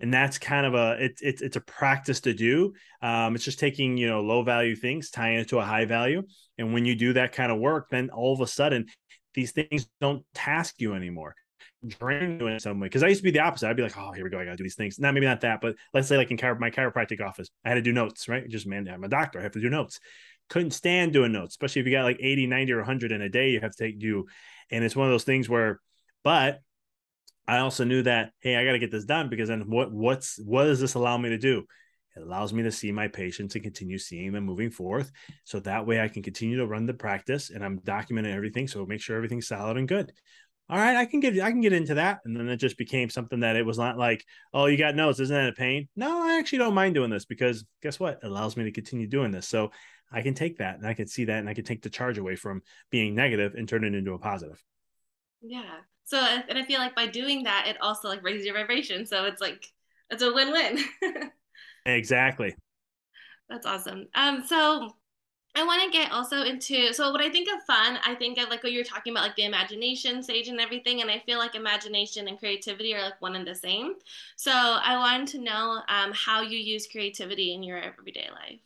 And 0.00 0.12
that's 0.12 0.38
kind 0.38 0.64
of 0.64 0.74
a 0.74 0.96
it's 0.98 1.20
it's 1.22 1.42
it's 1.42 1.56
a 1.56 1.60
practice 1.60 2.20
to 2.22 2.32
do. 2.32 2.72
Um, 3.02 3.36
it's 3.36 3.44
just 3.44 3.60
taking 3.60 3.98
you 3.98 4.08
know 4.08 4.22
low 4.22 4.42
value 4.42 4.74
things, 4.74 5.10
tying 5.10 5.38
it 5.38 5.48
to 5.50 5.58
a 5.58 5.64
high 5.64 5.84
value, 5.84 6.22
and 6.58 6.74
when 6.74 6.86
you 6.86 6.96
do 6.96 7.12
that 7.12 7.32
kind 7.32 7.52
of 7.52 7.58
work, 7.58 7.88
then 7.90 8.10
all 8.10 8.32
of 8.32 8.40
a 8.40 8.46
sudden 8.46 8.86
these 9.34 9.52
things 9.52 9.86
don't 10.00 10.24
task 10.34 10.76
you 10.78 10.94
anymore 10.94 11.36
drain 11.86 12.38
you 12.40 12.46
in 12.46 12.60
some 12.60 12.80
way. 12.80 12.86
Because 12.86 13.02
I 13.02 13.08
used 13.08 13.20
to 13.20 13.24
be 13.24 13.30
the 13.30 13.40
opposite. 13.40 13.68
I'd 13.68 13.76
be 13.76 13.82
like, 13.82 13.96
oh, 13.96 14.12
here 14.12 14.24
we 14.24 14.30
go. 14.30 14.38
I 14.38 14.44
got 14.44 14.52
to 14.52 14.56
do 14.56 14.64
these 14.64 14.74
things. 14.74 14.98
Not 14.98 15.14
maybe 15.14 15.26
not 15.26 15.40
that, 15.42 15.60
but 15.60 15.76
let's 15.94 16.08
say 16.08 16.16
like 16.16 16.30
in 16.30 16.36
chiro- 16.36 16.58
my 16.58 16.70
chiropractic 16.70 17.20
office, 17.20 17.48
I 17.64 17.70
had 17.70 17.76
to 17.76 17.82
do 17.82 17.92
notes, 17.92 18.28
right? 18.28 18.48
Just 18.48 18.66
man, 18.66 18.88
I'm 18.88 19.04
a 19.04 19.08
doctor. 19.08 19.38
I 19.38 19.42
have 19.42 19.52
to 19.52 19.60
do 19.60 19.70
notes. 19.70 20.00
Couldn't 20.48 20.72
stand 20.72 21.12
doing 21.12 21.32
notes, 21.32 21.52
especially 21.52 21.80
if 21.80 21.86
you 21.86 21.92
got 21.92 22.04
like 22.04 22.18
80, 22.20 22.46
90, 22.46 22.72
or 22.72 22.78
100 22.78 23.12
in 23.12 23.22
a 23.22 23.28
day, 23.28 23.50
you 23.50 23.60
have 23.60 23.74
to 23.74 23.84
take 23.84 23.98
do. 23.98 24.26
And 24.70 24.84
it's 24.84 24.96
one 24.96 25.06
of 25.06 25.12
those 25.12 25.24
things 25.24 25.48
where, 25.48 25.80
but 26.24 26.60
I 27.46 27.58
also 27.58 27.84
knew 27.84 28.02
that, 28.02 28.32
hey, 28.40 28.56
I 28.56 28.64
got 28.64 28.72
to 28.72 28.78
get 28.78 28.90
this 28.90 29.04
done 29.04 29.28
because 29.28 29.48
then 29.48 29.62
what 29.68 29.92
what's 29.92 30.38
what 30.44 30.64
does 30.64 30.80
this 30.80 30.94
allow 30.94 31.16
me 31.18 31.30
to 31.30 31.38
do? 31.38 31.64
It 32.16 32.22
allows 32.22 32.52
me 32.52 32.64
to 32.64 32.72
see 32.72 32.90
my 32.92 33.08
patients 33.08 33.54
and 33.54 33.62
continue 33.62 33.98
seeing 33.98 34.32
them 34.32 34.44
moving 34.44 34.70
forth. 34.70 35.10
So 35.44 35.60
that 35.60 35.86
way 35.86 36.00
I 36.00 36.08
can 36.08 36.22
continue 36.22 36.58
to 36.58 36.66
run 36.66 36.86
the 36.86 36.94
practice 36.94 37.50
and 37.50 37.64
I'm 37.64 37.78
documenting 37.80 38.34
everything. 38.34 38.66
So 38.66 38.84
make 38.84 39.00
sure 39.00 39.16
everything's 39.16 39.46
solid 39.46 39.76
and 39.76 39.88
good. 39.88 40.12
All 40.70 40.78
right, 40.78 40.94
I 40.94 41.04
can 41.04 41.18
get 41.18 41.36
I 41.40 41.50
can 41.50 41.60
get 41.60 41.72
into 41.72 41.94
that. 41.94 42.20
And 42.24 42.36
then 42.36 42.48
it 42.48 42.58
just 42.58 42.78
became 42.78 43.10
something 43.10 43.40
that 43.40 43.56
it 43.56 43.66
was 43.66 43.76
not 43.76 43.98
like, 43.98 44.24
oh, 44.54 44.66
you 44.66 44.76
got 44.76 44.94
notes, 44.94 45.18
isn't 45.18 45.34
that 45.34 45.48
a 45.48 45.52
pain? 45.52 45.88
No, 45.96 46.22
I 46.22 46.38
actually 46.38 46.58
don't 46.58 46.74
mind 46.74 46.94
doing 46.94 47.10
this 47.10 47.24
because 47.24 47.64
guess 47.82 47.98
what? 47.98 48.20
It 48.22 48.26
allows 48.26 48.56
me 48.56 48.62
to 48.62 48.70
continue 48.70 49.08
doing 49.08 49.32
this. 49.32 49.48
So 49.48 49.72
I 50.12 50.22
can 50.22 50.34
take 50.34 50.58
that 50.58 50.76
and 50.76 50.86
I 50.86 50.94
can 50.94 51.08
see 51.08 51.24
that 51.24 51.38
and 51.40 51.48
I 51.48 51.54
can 51.54 51.64
take 51.64 51.82
the 51.82 51.90
charge 51.90 52.18
away 52.18 52.36
from 52.36 52.62
being 52.88 53.16
negative 53.16 53.54
and 53.56 53.68
turn 53.68 53.82
it 53.82 53.96
into 53.96 54.12
a 54.12 54.18
positive. 54.18 54.62
Yeah. 55.42 55.78
So 56.04 56.18
and 56.20 56.56
I 56.56 56.64
feel 56.64 56.78
like 56.78 56.94
by 56.94 57.08
doing 57.08 57.42
that, 57.44 57.66
it 57.66 57.76
also 57.80 58.06
like 58.06 58.22
raises 58.22 58.46
your 58.46 58.54
vibration. 58.54 59.06
So 59.06 59.24
it's 59.24 59.40
like 59.40 59.66
it's 60.08 60.22
a 60.22 60.32
win-win. 60.32 60.78
exactly. 61.84 62.54
That's 63.48 63.66
awesome. 63.66 64.06
Um, 64.14 64.44
so 64.46 64.94
I 65.54 65.64
want 65.64 65.82
to 65.82 65.98
get 65.98 66.12
also 66.12 66.42
into 66.42 66.92
so 66.92 67.10
what 67.10 67.20
I 67.20 67.28
think 67.28 67.48
of 67.52 67.62
fun, 67.64 67.98
I 68.06 68.14
think 68.14 68.38
of 68.38 68.48
like 68.48 68.62
what 68.62 68.72
you're 68.72 68.84
talking 68.84 69.12
about, 69.12 69.24
like 69.24 69.36
the 69.36 69.44
imagination 69.44 70.22
stage 70.22 70.48
and 70.48 70.60
everything, 70.60 71.00
and 71.00 71.10
I 71.10 71.18
feel 71.20 71.38
like 71.38 71.54
imagination 71.54 72.28
and 72.28 72.38
creativity 72.38 72.94
are 72.94 73.02
like 73.02 73.20
one 73.20 73.34
and 73.34 73.46
the 73.46 73.54
same. 73.54 73.94
So 74.36 74.52
I 74.52 74.96
wanted 74.96 75.26
to 75.28 75.38
know 75.40 75.82
um, 75.88 76.12
how 76.14 76.42
you 76.42 76.56
use 76.58 76.86
creativity 76.86 77.52
in 77.52 77.62
your 77.64 77.78
everyday 77.78 78.28
life. 78.32 78.60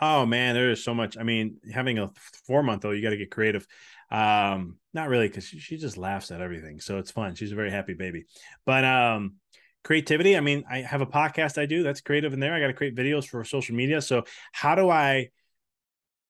Oh 0.00 0.26
man, 0.26 0.54
there 0.54 0.70
is 0.70 0.84
so 0.84 0.94
much. 0.94 1.16
I 1.18 1.22
mean, 1.22 1.58
having 1.72 1.98
a 1.98 2.10
four 2.46 2.62
month 2.62 2.84
old, 2.84 2.96
you 2.96 3.02
got 3.02 3.10
to 3.10 3.16
get 3.16 3.30
creative. 3.30 3.66
Um, 4.10 4.76
not 4.92 5.08
really, 5.08 5.28
because 5.28 5.44
she, 5.44 5.58
she 5.58 5.76
just 5.76 5.96
laughs 5.96 6.30
at 6.30 6.40
everything, 6.40 6.80
so 6.80 6.98
it's 6.98 7.10
fun. 7.10 7.34
She's 7.34 7.52
a 7.52 7.56
very 7.56 7.70
happy 7.70 7.94
baby, 7.94 8.24
but 8.64 8.84
um, 8.84 9.36
creativity. 9.86 10.36
I 10.36 10.40
mean, 10.40 10.64
I 10.68 10.78
have 10.78 11.00
a 11.00 11.06
podcast 11.06 11.58
I 11.58 11.66
do 11.66 11.84
that's 11.84 12.00
creative 12.00 12.32
in 12.32 12.40
there. 12.40 12.52
I 12.52 12.58
got 12.58 12.66
to 12.66 12.72
create 12.72 12.96
videos 12.96 13.24
for 13.24 13.44
social 13.44 13.76
media. 13.76 14.02
So 14.02 14.24
how 14.50 14.74
do 14.74 14.90
I? 14.90 15.28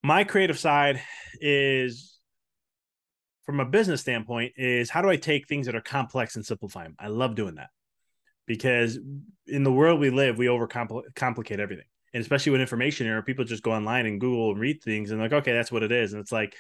My 0.03 0.25
creative 0.25 0.59
side 0.59 1.01
is 1.41 2.19
from 3.47 3.59
a 3.61 3.65
business 3.65 4.03
standpoint 4.03 4.53
is 4.57 4.91
how 4.91 5.01
do 5.01 5.09
I 5.09 5.17
take 5.17 5.49
things 5.49 5.67
that 5.67 5.75
are 5.75 5.81
complex 5.81 6.37
and 6.37 6.45
simplify 6.45 6.83
them? 6.83 6.97
I 6.99 7.09
love 7.09 7.35
doing 7.35 7.55
that 7.55 7.71
because 8.47 8.99
in 9.47 9.65
the 9.65 9.73
world 9.73 10.01
we 10.01 10.11
live, 10.11 10.37
we 10.37 10.47
overcomplicate 10.47 11.59
everything. 11.59 11.87
And 12.13 12.21
especially 12.21 12.53
with 12.53 12.61
information 12.61 13.07
era, 13.07 13.23
people 13.23 13.47
just 13.47 13.63
go 13.63 13.73
online 13.73 14.05
and 14.05 14.21
Google 14.21 14.51
and 14.51 14.61
read 14.61 14.83
things 14.83 15.13
and 15.13 15.21
like, 15.21 15.33
okay, 15.33 15.55
that's 15.55 15.73
what 15.73 15.83
it 15.83 15.93
is. 15.93 16.13
And 16.13 16.21
it's 16.21 16.31
like, 16.31 16.55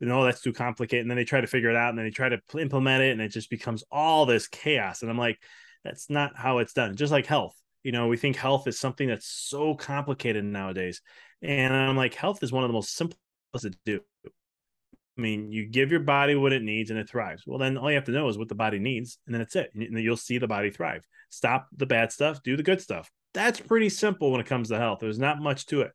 you 0.00 0.08
know, 0.08 0.24
that's 0.24 0.42
too 0.42 0.52
complicated. 0.52 1.02
And 1.02 1.10
then 1.10 1.16
they 1.16 1.24
try 1.24 1.40
to 1.40 1.46
figure 1.46 1.70
it 1.70 1.76
out 1.76 1.90
and 1.90 1.98
then 1.98 2.06
they 2.06 2.10
try 2.10 2.28
to 2.28 2.40
implement 2.58 3.04
it 3.04 3.12
and 3.12 3.20
it 3.20 3.28
just 3.28 3.50
becomes 3.50 3.84
all 3.92 4.26
this 4.26 4.48
chaos. 4.48 5.02
And 5.02 5.10
I'm 5.10 5.18
like, 5.18 5.38
that's 5.84 6.10
not 6.10 6.32
how 6.36 6.58
it's 6.58 6.72
done. 6.72 6.96
Just 6.96 7.12
like 7.12 7.26
health, 7.26 7.56
you 7.82 7.92
know, 7.92 8.08
we 8.08 8.16
think 8.16 8.36
health 8.36 8.66
is 8.66 8.78
something 8.78 9.08
that's 9.08 9.26
so 9.26 9.74
complicated 9.74 10.44
nowadays. 10.44 11.00
And 11.42 11.72
I'm 11.72 11.96
like, 11.96 12.14
health 12.14 12.42
is 12.42 12.52
one 12.52 12.64
of 12.64 12.68
the 12.68 12.74
most 12.74 12.94
simplest 12.94 13.18
to 13.62 13.72
do. 13.84 14.00
I 14.24 15.20
mean, 15.20 15.52
you 15.52 15.66
give 15.66 15.90
your 15.90 16.00
body 16.00 16.34
what 16.34 16.52
it 16.52 16.62
needs 16.62 16.90
and 16.90 16.98
it 16.98 17.08
thrives. 17.08 17.42
Well, 17.46 17.58
then 17.58 17.76
all 17.76 17.90
you 17.90 17.96
have 17.96 18.04
to 18.04 18.12
know 18.12 18.28
is 18.28 18.38
what 18.38 18.48
the 18.48 18.54
body 18.54 18.78
needs, 18.78 19.18
and 19.26 19.34
then 19.34 19.42
it's 19.42 19.56
it. 19.56 19.70
And 19.74 19.98
you'll 19.98 20.16
see 20.16 20.38
the 20.38 20.48
body 20.48 20.70
thrive. 20.70 21.04
Stop 21.30 21.68
the 21.76 21.86
bad 21.86 22.12
stuff, 22.12 22.42
do 22.42 22.56
the 22.56 22.62
good 22.62 22.80
stuff. 22.80 23.10
That's 23.34 23.60
pretty 23.60 23.88
simple 23.90 24.30
when 24.30 24.40
it 24.40 24.46
comes 24.46 24.68
to 24.68 24.78
health. 24.78 25.00
There's 25.00 25.18
not 25.18 25.40
much 25.40 25.66
to 25.66 25.82
it. 25.82 25.92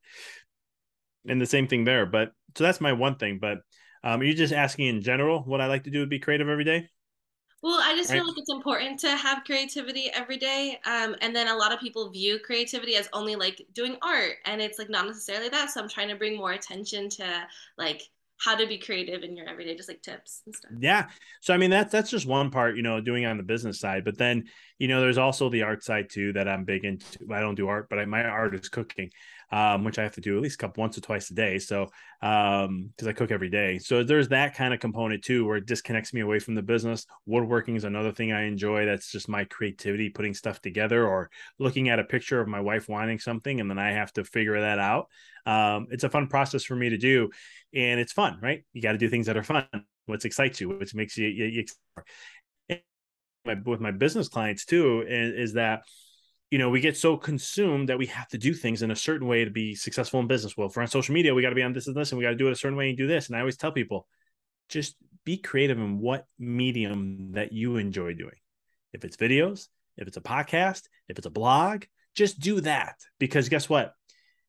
And 1.27 1.41
the 1.41 1.45
same 1.45 1.67
thing 1.67 1.85
there. 1.85 2.05
But 2.05 2.31
so 2.55 2.63
that's 2.63 2.81
my 2.81 2.93
one 2.93 3.15
thing. 3.15 3.39
But 3.39 3.59
um, 4.03 4.21
are 4.21 4.23
you 4.23 4.35
just 4.35 4.53
asking 4.53 4.87
in 4.87 5.01
general 5.01 5.41
what 5.41 5.59
I 5.59 5.67
like 5.67 5.83
to 5.85 5.89
do 5.91 6.01
to 6.01 6.07
be 6.07 6.19
creative 6.19 6.49
every 6.49 6.63
day? 6.63 6.89
Well, 7.65 7.81
I 7.81 7.95
just 7.95 8.11
right. 8.11 8.17
feel 8.17 8.27
like 8.27 8.37
it's 8.37 8.51
important 8.51 8.99
to 8.99 9.17
have 9.17 9.43
creativity 9.43 10.11
every 10.13 10.37
day. 10.37 10.79
Um, 10.85 11.15
and 11.21 11.35
then 11.35 11.47
a 11.47 11.55
lot 11.55 11.73
of 11.73 11.79
people 11.79 12.11
view 12.11 12.37
creativity 12.37 12.95
as 12.95 13.09
only 13.11 13.35
like 13.35 13.59
doing 13.73 13.97
art, 14.03 14.33
and 14.45 14.61
it's 14.61 14.77
like 14.77 14.87
not 14.87 15.07
necessarily 15.07 15.49
that. 15.49 15.71
So 15.71 15.81
I'm 15.81 15.89
trying 15.89 16.09
to 16.09 16.15
bring 16.15 16.37
more 16.37 16.51
attention 16.51 17.09
to 17.09 17.47
like 17.75 18.03
how 18.37 18.55
to 18.55 18.67
be 18.67 18.77
creative 18.77 19.23
in 19.23 19.35
your 19.35 19.49
everyday, 19.49 19.75
just 19.75 19.89
like 19.89 20.03
tips 20.03 20.43
and 20.45 20.53
stuff. 20.53 20.73
Yeah. 20.77 21.07
So 21.41 21.55
I 21.55 21.57
mean 21.57 21.71
that's 21.71 21.91
that's 21.91 22.11
just 22.11 22.27
one 22.27 22.51
part, 22.51 22.75
you 22.75 22.83
know, 22.83 23.01
doing 23.01 23.25
on 23.25 23.37
the 23.37 23.43
business 23.43 23.79
side. 23.79 24.05
But 24.05 24.19
then, 24.19 24.43
you 24.77 24.87
know, 24.87 25.01
there's 25.01 25.17
also 25.17 25.49
the 25.49 25.63
art 25.63 25.83
side 25.83 26.11
too 26.11 26.33
that 26.33 26.47
I'm 26.47 26.65
big 26.65 26.85
into. 26.85 27.25
I 27.33 27.39
don't 27.39 27.55
do 27.55 27.67
art, 27.67 27.87
but 27.89 27.97
I, 27.97 28.05
my 28.05 28.23
art 28.25 28.53
is 28.53 28.69
cooking 28.69 29.09
um, 29.55 29.85
which 29.85 29.97
I 29.97 30.03
have 30.03 30.15
to 30.15 30.21
do 30.21 30.35
at 30.35 30.43
least 30.43 30.59
couple 30.59 30.81
once 30.81 30.97
or 30.97 31.01
twice 31.01 31.31
a 31.31 31.33
day. 31.33 31.59
So, 31.59 31.89
um, 32.21 32.89
because 32.89 33.07
I 33.07 33.13
cook 33.13 33.31
every 33.31 33.49
day, 33.49 33.77
so 33.77 34.03
there's 34.03 34.27
that 34.27 34.53
kind 34.53 34.73
of 34.73 34.81
component 34.81 35.23
too, 35.23 35.45
where 35.45 35.55
it 35.55 35.65
disconnects 35.65 36.13
me 36.13 36.19
away 36.19 36.39
from 36.39 36.55
the 36.55 36.61
business. 36.61 37.05
Woodworking 37.25 37.77
is 37.77 37.85
another 37.85 38.11
thing 38.11 38.33
I 38.33 38.47
enjoy. 38.47 38.85
That's 38.85 39.09
just 39.09 39.29
my 39.29 39.45
creativity, 39.45 40.09
putting 40.09 40.33
stuff 40.33 40.59
together, 40.59 41.07
or 41.07 41.29
looking 41.57 41.87
at 41.87 41.99
a 41.99 42.03
picture 42.03 42.41
of 42.41 42.49
my 42.49 42.59
wife 42.59 42.89
wanting 42.89 43.19
something, 43.19 43.61
and 43.61 43.69
then 43.69 43.79
I 43.79 43.93
have 43.93 44.11
to 44.13 44.25
figure 44.25 44.59
that 44.59 44.77
out. 44.77 45.07
Um, 45.45 45.87
it's 45.89 46.03
a 46.03 46.09
fun 46.09 46.27
process 46.27 46.65
for 46.65 46.75
me 46.75 46.89
to 46.89 46.97
do, 46.97 47.29
and 47.73 47.97
it's 47.97 48.11
fun, 48.11 48.39
right? 48.41 48.65
You 48.73 48.81
got 48.81 48.91
to 48.91 48.97
do 48.97 49.07
things 49.07 49.27
that 49.27 49.37
are 49.37 49.43
fun. 49.43 49.67
What 50.05 50.25
excites 50.25 50.59
you, 50.59 50.67
which 50.67 50.93
makes 50.93 51.17
you, 51.17 51.27
you, 51.27 51.65
you 52.69 52.77
with 53.65 53.79
my 53.79 53.91
business 53.91 54.27
clients 54.27 54.65
too, 54.65 55.05
is, 55.07 55.49
is 55.49 55.53
that 55.53 55.83
you 56.51 56.57
know, 56.57 56.69
we 56.69 56.79
get 56.79 56.95
so 56.95 57.17
consumed 57.17 57.89
that 57.89 57.97
we 57.97 58.05
have 58.07 58.27
to 58.29 58.37
do 58.37 58.53
things 58.53 58.81
in 58.81 58.91
a 58.91 58.95
certain 58.95 59.27
way 59.27 59.45
to 59.45 59.51
be 59.51 59.75
successful 59.75 60.19
in 60.19 60.27
business. 60.27 60.55
Well, 60.55 60.69
for 60.69 60.81
on 60.81 60.87
social 60.87 61.13
media, 61.13 61.33
we 61.33 61.41
got 61.41 61.49
to 61.49 61.55
be 61.55 61.63
on 61.63 61.73
this 61.73 61.87
and 61.87 61.95
this, 61.95 62.11
and 62.11 62.19
we 62.19 62.23
got 62.23 62.31
to 62.31 62.35
do 62.35 62.47
it 62.47 62.53
a 62.53 62.55
certain 62.55 62.77
way 62.77 62.89
and 62.89 62.97
do 62.97 63.07
this. 63.07 63.27
And 63.27 63.35
I 63.35 63.39
always 63.39 63.57
tell 63.57 63.71
people, 63.71 64.07
just 64.69 64.95
be 65.25 65.37
creative 65.37 65.77
in 65.77 65.99
what 65.99 66.25
medium 66.37 67.31
that 67.33 67.51
you 67.51 67.77
enjoy 67.77 68.13
doing. 68.13 68.35
If 68.93 69.03
it's 69.03 69.17
videos, 69.17 69.67
if 69.97 70.07
it's 70.07 70.17
a 70.17 70.21
podcast, 70.21 70.83
if 71.09 71.17
it's 71.17 71.27
a 71.27 71.31
blog, 71.31 71.85
just 72.15 72.39
do 72.39 72.61
that 72.61 72.95
because 73.19 73.49
guess 73.49 73.67
what? 73.67 73.93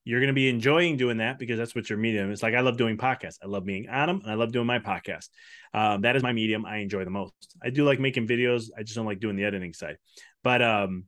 You're 0.04 0.20
going 0.20 0.28
to 0.28 0.34
be 0.34 0.48
enjoying 0.48 0.96
doing 0.96 1.16
that 1.16 1.36
because 1.36 1.58
that's 1.58 1.74
what 1.74 1.90
your 1.90 1.98
medium 1.98 2.30
is. 2.30 2.40
Like 2.40 2.54
I 2.54 2.60
love 2.60 2.76
doing 2.76 2.96
podcasts. 2.96 3.38
I 3.42 3.48
love 3.48 3.64
being 3.64 3.88
on 3.88 4.06
them 4.06 4.20
and 4.22 4.30
I 4.30 4.34
love 4.34 4.52
doing 4.52 4.66
my 4.66 4.78
podcast. 4.78 5.28
Um, 5.74 6.02
that 6.02 6.14
is 6.14 6.22
my 6.22 6.32
medium 6.32 6.64
I 6.64 6.76
enjoy 6.76 7.04
the 7.04 7.10
most. 7.10 7.32
I 7.60 7.70
do 7.70 7.84
like 7.84 7.98
making 7.98 8.28
videos. 8.28 8.66
I 8.78 8.84
just 8.84 8.94
don't 8.94 9.06
like 9.06 9.18
doing 9.18 9.34
the 9.34 9.44
editing 9.44 9.72
side. 9.72 9.96
But 10.44 10.62
um, 10.62 11.06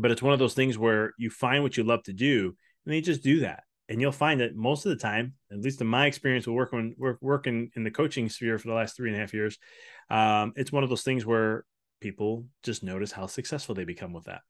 but 0.00 0.10
it's 0.10 0.22
one 0.22 0.32
of 0.32 0.38
those 0.38 0.54
things 0.54 0.78
where 0.78 1.12
you 1.18 1.30
find 1.30 1.62
what 1.62 1.76
you 1.76 1.84
love 1.84 2.02
to 2.04 2.12
do 2.12 2.54
and 2.86 2.94
you 2.94 3.02
just 3.02 3.22
do 3.22 3.40
that. 3.40 3.64
And 3.88 4.00
you'll 4.00 4.12
find 4.12 4.40
that 4.40 4.54
most 4.54 4.86
of 4.86 4.90
the 4.90 5.02
time 5.02 5.34
at 5.52 5.60
least 5.60 5.80
in 5.80 5.86
my 5.86 6.06
experience 6.06 6.46
with 6.46 6.54
working 6.54 6.94
work, 6.96 7.18
working 7.20 7.70
in 7.74 7.84
the 7.84 7.90
coaching 7.90 8.28
sphere 8.28 8.58
for 8.58 8.68
the 8.68 8.74
last 8.74 8.96
three 8.96 9.10
and 9.10 9.16
a 9.16 9.20
half 9.20 9.34
years 9.34 9.58
um, 10.10 10.52
it's 10.56 10.72
one 10.72 10.84
of 10.84 10.88
those 10.88 11.02
things 11.02 11.26
where 11.26 11.64
people 12.00 12.46
just 12.62 12.82
notice 12.82 13.12
how 13.12 13.26
successful 13.26 13.74
they 13.74 13.84
become 13.84 14.12
with 14.12 14.24
that. 14.24 14.40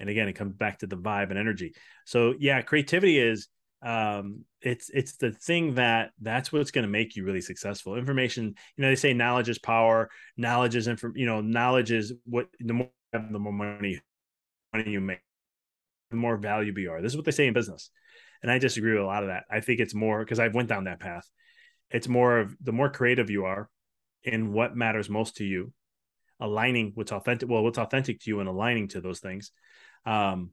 And 0.00 0.10
again 0.10 0.28
it 0.28 0.34
comes 0.34 0.54
back 0.54 0.78
to 0.80 0.86
the 0.86 0.96
vibe 0.96 1.30
and 1.30 1.38
energy. 1.38 1.74
So 2.04 2.34
yeah 2.38 2.60
creativity 2.62 3.18
is 3.18 3.48
um 3.80 4.44
it's 4.60 4.90
it's 4.92 5.16
the 5.16 5.30
thing 5.30 5.76
that 5.76 6.10
that's 6.20 6.52
what's 6.52 6.72
going 6.72 6.82
to 6.82 6.90
make 6.90 7.14
you 7.14 7.24
really 7.24 7.40
successful. 7.40 7.96
Information 7.96 8.54
you 8.76 8.82
know 8.82 8.88
they 8.88 8.96
say 8.96 9.14
knowledge 9.14 9.48
is 9.48 9.58
power 9.58 10.10
knowledge 10.36 10.74
is 10.74 10.88
info 10.88 11.12
you 11.14 11.26
know 11.26 11.40
knowledge 11.40 11.92
is 11.92 12.12
what 12.24 12.48
the 12.58 12.74
more 12.74 12.90
the 13.12 13.38
more 13.38 13.52
money 13.52 14.00
money 14.78 14.92
you 14.92 15.00
make, 15.00 15.20
the 16.10 16.16
more 16.16 16.36
valuable 16.36 16.80
you 16.80 16.92
are. 16.92 17.02
This 17.02 17.12
is 17.12 17.16
what 17.16 17.24
they 17.24 17.32
say 17.32 17.46
in 17.46 17.54
business. 17.54 17.90
And 18.42 18.50
I 18.50 18.58
disagree 18.58 18.92
with 18.92 19.02
a 19.02 19.06
lot 19.06 19.22
of 19.22 19.28
that. 19.28 19.44
I 19.50 19.60
think 19.60 19.80
it's 19.80 19.94
more 19.94 20.20
because 20.20 20.38
I've 20.38 20.54
went 20.54 20.68
down 20.68 20.84
that 20.84 21.00
path. 21.00 21.28
It's 21.90 22.08
more 22.08 22.38
of 22.38 22.56
the 22.62 22.72
more 22.72 22.90
creative 22.90 23.30
you 23.30 23.44
are 23.46 23.68
in 24.22 24.52
what 24.52 24.76
matters 24.76 25.08
most 25.08 25.36
to 25.36 25.44
you, 25.44 25.72
aligning 26.40 26.92
what's 26.94 27.12
authentic, 27.12 27.48
well, 27.48 27.64
what's 27.64 27.78
authentic 27.78 28.20
to 28.20 28.30
you 28.30 28.40
and 28.40 28.48
aligning 28.48 28.88
to 28.88 29.00
those 29.00 29.20
things. 29.20 29.50
Um, 30.06 30.50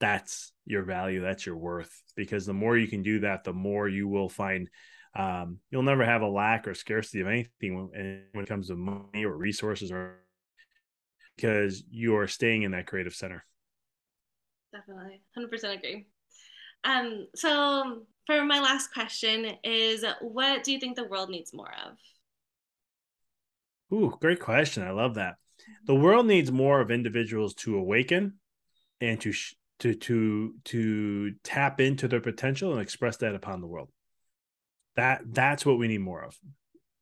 that's 0.00 0.52
your 0.64 0.84
value, 0.84 1.22
that's 1.22 1.44
your 1.44 1.56
worth. 1.56 1.90
Because 2.14 2.46
the 2.46 2.52
more 2.52 2.76
you 2.76 2.86
can 2.86 3.02
do 3.02 3.20
that, 3.20 3.44
the 3.44 3.52
more 3.52 3.88
you 3.88 4.06
will 4.08 4.28
find 4.28 4.68
um, 5.16 5.58
you'll 5.70 5.82
never 5.82 6.04
have 6.04 6.22
a 6.22 6.28
lack 6.28 6.68
or 6.68 6.74
scarcity 6.74 7.20
of 7.20 7.26
anything 7.26 7.74
when, 7.74 8.22
when 8.32 8.44
it 8.44 8.48
comes 8.48 8.68
to 8.68 8.76
money 8.76 9.24
or 9.24 9.36
resources 9.36 9.90
or 9.90 10.18
because 11.34 11.82
you 11.90 12.16
are 12.16 12.28
staying 12.28 12.62
in 12.62 12.72
that 12.72 12.86
creative 12.86 13.14
center. 13.14 13.44
Definitely, 14.72 15.22
hundred 15.34 15.50
percent 15.50 15.78
agree. 15.78 16.06
Um, 16.84 17.26
so 17.34 18.06
for 18.26 18.44
my 18.44 18.60
last 18.60 18.92
question 18.92 19.56
is, 19.64 20.04
what 20.20 20.62
do 20.64 20.72
you 20.72 20.78
think 20.78 20.96
the 20.96 21.08
world 21.08 21.30
needs 21.30 21.52
more 21.52 21.72
of? 21.86 21.96
Ooh, 23.92 24.16
great 24.20 24.40
question. 24.40 24.82
I 24.82 24.90
love 24.90 25.14
that. 25.14 25.36
The 25.86 25.94
world 25.94 26.26
needs 26.26 26.52
more 26.52 26.80
of 26.80 26.90
individuals 26.90 27.54
to 27.54 27.78
awaken 27.78 28.34
and 29.00 29.20
to 29.22 29.32
sh- 29.32 29.54
to 29.80 29.94
to 29.94 30.54
to 30.64 31.34
tap 31.42 31.80
into 31.80 32.08
their 32.08 32.20
potential 32.20 32.72
and 32.72 32.82
express 32.82 33.16
that 33.18 33.34
upon 33.34 33.60
the 33.60 33.66
world. 33.66 33.90
That 34.96 35.22
that's 35.24 35.64
what 35.64 35.78
we 35.78 35.88
need 35.88 36.00
more 36.00 36.22
of 36.22 36.38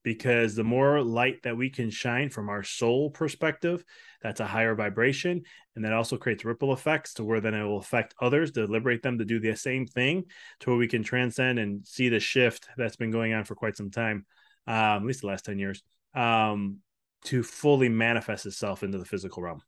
because 0.07 0.55
the 0.55 0.63
more 0.63 1.03
light 1.03 1.43
that 1.43 1.57
we 1.57 1.69
can 1.69 1.91
shine 1.91 2.31
from 2.31 2.49
our 2.49 2.63
soul 2.63 3.11
perspective, 3.11 3.85
that's 4.23 4.39
a 4.39 4.47
higher 4.47 4.73
vibration. 4.77 5.43
And 5.75 5.85
that 5.85 5.93
also 5.93 6.17
creates 6.17 6.45
ripple 6.45 6.73
effects 6.73 7.15
to 7.15 7.25
where 7.25 7.41
then 7.41 7.55
it 7.55 7.65
will 7.65 7.79
affect 7.79 8.15
others 8.23 8.53
to 8.53 8.67
liberate 8.67 9.03
them 9.03 9.19
to 9.19 9.25
do 9.25 9.41
the 9.41 9.57
same 9.57 9.85
thing 9.85 10.27
to 10.61 10.71
where 10.71 10.79
we 10.79 10.87
can 10.87 11.03
transcend 11.03 11.59
and 11.59 11.85
see 11.85 12.09
the 12.09 12.21
shift 12.21 12.69
that's 12.77 12.95
been 12.95 13.11
going 13.11 13.33
on 13.33 13.43
for 13.43 13.57
quite 13.57 13.77
some 13.77 13.91
time, 13.91 14.25
um, 14.69 14.75
at 14.77 15.05
least 15.05 15.23
the 15.23 15.27
last 15.27 15.45
10 15.45 15.59
years, 15.59 15.83
um, 16.15 16.79
to 17.25 17.43
fully 17.43 17.89
manifest 17.89 18.47
itself 18.47 18.85
into 18.85 18.99
the 18.99 19.05
physical 19.05 19.43
realm. 19.43 19.61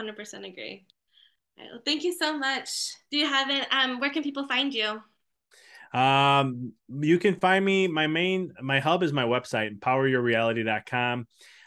100% 0.00 0.18
agree. 0.44 0.84
Right, 1.56 1.68
well, 1.70 1.80
thank 1.84 2.02
you 2.02 2.12
so 2.12 2.36
much. 2.36 2.92
Do 3.12 3.18
you 3.18 3.28
have 3.28 3.50
it? 3.50 3.68
Um, 3.70 4.00
where 4.00 4.10
can 4.10 4.24
people 4.24 4.48
find 4.48 4.74
you? 4.74 5.00
Um, 5.92 6.72
you 6.88 7.18
can 7.18 7.36
find 7.36 7.64
me. 7.64 7.88
My 7.88 8.06
main, 8.06 8.52
my 8.60 8.80
hub 8.80 9.02
is 9.02 9.12
my 9.12 9.24
website, 9.24 9.78
empoweryourreality.com. 9.78 11.26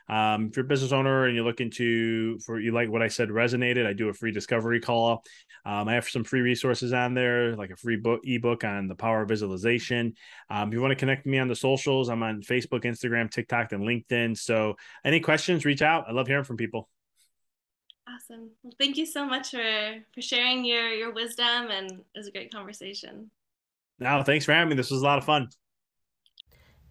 Um, 0.09 0.47
if 0.47 0.57
you're 0.57 0.65
a 0.65 0.67
business 0.67 0.91
owner 0.91 1.25
and 1.25 1.35
you're 1.35 1.45
looking 1.45 1.69
to, 1.71 2.39
for 2.39 2.59
you 2.59 2.71
like 2.71 2.89
what 2.89 3.03
I 3.03 3.07
said 3.07 3.29
resonated, 3.29 3.85
I 3.85 3.93
do 3.93 4.09
a 4.09 4.13
free 4.13 4.31
discovery 4.31 4.79
call. 4.79 5.23
Um, 5.65 5.87
I 5.87 5.93
have 5.93 6.09
some 6.09 6.23
free 6.23 6.41
resources 6.41 6.93
on 6.93 7.13
there, 7.13 7.55
like 7.55 7.69
a 7.69 7.75
free 7.75 7.97
book 7.97 8.21
ebook 8.23 8.63
on 8.63 8.87
the 8.87 8.95
power 8.95 9.21
of 9.21 9.27
visualization. 9.27 10.15
Um, 10.49 10.69
if 10.69 10.73
you 10.73 10.81
want 10.81 10.91
to 10.91 10.95
connect 10.95 11.27
me 11.27 11.37
on 11.37 11.47
the 11.47 11.55
socials, 11.55 12.09
I'm 12.09 12.23
on 12.23 12.41
Facebook, 12.41 12.85
Instagram, 12.85 13.29
TikTok, 13.29 13.71
and 13.71 13.83
LinkedIn. 13.83 14.35
So 14.37 14.75
any 15.05 15.19
questions, 15.19 15.63
reach 15.63 15.83
out. 15.83 16.05
I 16.07 16.11
love 16.11 16.27
hearing 16.27 16.43
from 16.43 16.57
people. 16.57 16.89
Awesome. 18.07 18.49
Well, 18.63 18.73
thank 18.79 18.97
you 18.97 19.05
so 19.05 19.25
much 19.25 19.51
for 19.51 19.95
for 20.15 20.21
sharing 20.21 20.65
your 20.65 20.89
your 20.89 21.13
wisdom, 21.13 21.69
and 21.69 21.91
it 21.91 22.17
was 22.17 22.27
a 22.27 22.31
great 22.31 22.51
conversation. 22.51 23.29
No, 23.99 24.23
thanks 24.23 24.45
for 24.45 24.53
having 24.53 24.69
me. 24.69 24.75
This 24.75 24.91
was 24.91 25.01
a 25.01 25.05
lot 25.05 25.17
of 25.17 25.25
fun. 25.25 25.49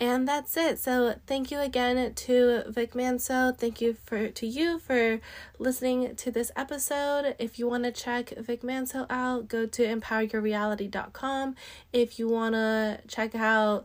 And 0.01 0.29
that's 0.29 0.57
it. 0.57 0.79
So 0.79 1.17
thank 1.27 1.51
you 1.51 1.59
again 1.59 2.15
to 2.15 2.63
Vic 2.69 2.93
Manzo. 2.93 3.57
Thank 3.57 3.81
you 3.81 3.95
for 3.95 4.29
to 4.29 4.47
you 4.47 4.79
for 4.79 5.21
listening 5.59 6.15
to 6.15 6.31
this 6.31 6.53
episode. 6.55 7.35
If 7.41 7.59
you 7.59 7.67
want 7.67 7.83
to 7.83 7.91
check 7.91 8.31
Vic 8.39 8.63
Manzo 8.63 9.07
out, 9.11 9.49
go 9.49 9.67
to 9.67 9.83
empoweryourreality.com. 9.83 11.57
If 11.93 12.19
you 12.19 12.29
want 12.29 12.55
to 12.55 13.01
check 13.09 13.35
out 13.35 13.85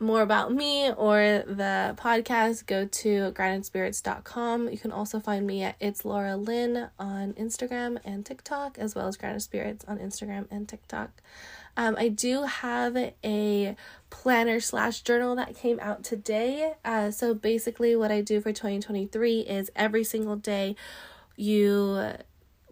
more 0.00 0.22
about 0.22 0.52
me 0.52 0.90
or 0.90 1.44
the 1.46 1.94
podcast, 1.96 2.66
go 2.66 2.86
to 2.86 3.30
groundedspirits.com. 3.30 4.68
You 4.70 4.78
can 4.78 4.90
also 4.90 5.20
find 5.20 5.46
me 5.46 5.62
at 5.62 5.76
It's 5.78 6.04
Laura 6.04 6.36
Lynn 6.36 6.88
on 6.98 7.34
Instagram 7.34 7.98
and 8.04 8.26
TikTok, 8.26 8.78
as 8.78 8.96
well 8.96 9.06
as 9.06 9.16
Grounded 9.16 9.42
Spirits 9.42 9.84
on 9.86 9.98
Instagram 9.98 10.46
and 10.50 10.68
TikTok. 10.68 11.22
Um, 11.76 11.96
I 11.98 12.08
do 12.08 12.42
have 12.42 12.96
a 12.96 13.76
planner 14.10 14.60
slash 14.60 15.02
journal 15.02 15.36
that 15.36 15.56
came 15.56 15.78
out 15.80 16.04
today. 16.04 16.74
Uh, 16.84 17.10
so 17.10 17.34
basically, 17.34 17.96
what 17.96 18.10
I 18.10 18.20
do 18.20 18.40
for 18.40 18.52
2023 18.52 19.40
is 19.40 19.70
every 19.74 20.04
single 20.04 20.36
day 20.36 20.76
you 21.36 22.12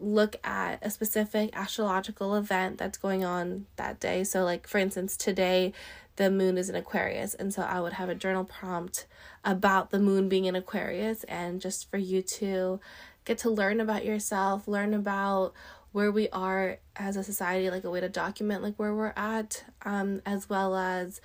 look 0.00 0.36
at 0.44 0.78
a 0.82 0.90
specific 0.90 1.50
astrological 1.54 2.34
event 2.34 2.78
that's 2.78 2.98
going 2.98 3.24
on 3.24 3.66
that 3.76 4.00
day. 4.00 4.24
So, 4.24 4.44
like 4.44 4.66
for 4.66 4.78
instance, 4.78 5.16
today 5.16 5.72
the 6.16 6.30
moon 6.30 6.58
is 6.58 6.68
in 6.68 6.74
Aquarius, 6.74 7.34
and 7.34 7.54
so 7.54 7.62
I 7.62 7.80
would 7.80 7.94
have 7.94 8.08
a 8.08 8.14
journal 8.14 8.44
prompt 8.44 9.06
about 9.44 9.90
the 9.90 10.00
moon 10.00 10.28
being 10.28 10.46
in 10.46 10.56
Aquarius, 10.56 11.24
and 11.24 11.60
just 11.60 11.90
for 11.90 11.96
you 11.96 12.22
to 12.22 12.80
get 13.24 13.38
to 13.38 13.50
learn 13.50 13.80
about 13.80 14.04
yourself, 14.04 14.66
learn 14.66 14.94
about 14.94 15.52
where 15.92 16.12
we 16.12 16.28
are 16.30 16.78
as 16.96 17.16
a 17.16 17.24
society, 17.24 17.70
like 17.70 17.84
a 17.84 17.90
way 17.90 18.00
to 18.00 18.08
document 18.08 18.62
like 18.62 18.76
where 18.76 18.94
we're 18.94 19.14
at, 19.16 19.64
um, 19.82 20.20
as 20.26 20.48
well 20.48 20.76
as 20.76 21.20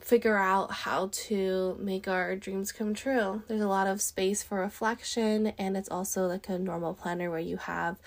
figure 0.00 0.38
out 0.38 0.72
how 0.72 1.10
to 1.12 1.76
make 1.78 2.08
our 2.08 2.34
dreams 2.34 2.72
come 2.72 2.94
true. 2.94 3.42
There's 3.46 3.60
a 3.60 3.68
lot 3.68 3.86
of 3.86 4.00
space 4.00 4.42
for 4.42 4.58
reflection, 4.58 5.48
and 5.58 5.76
it's 5.76 5.90
also 5.90 6.26
like 6.26 6.48
a 6.48 6.58
normal 6.58 6.94
planner 6.94 7.30
where 7.30 7.38
you 7.38 7.58
have 7.58 7.98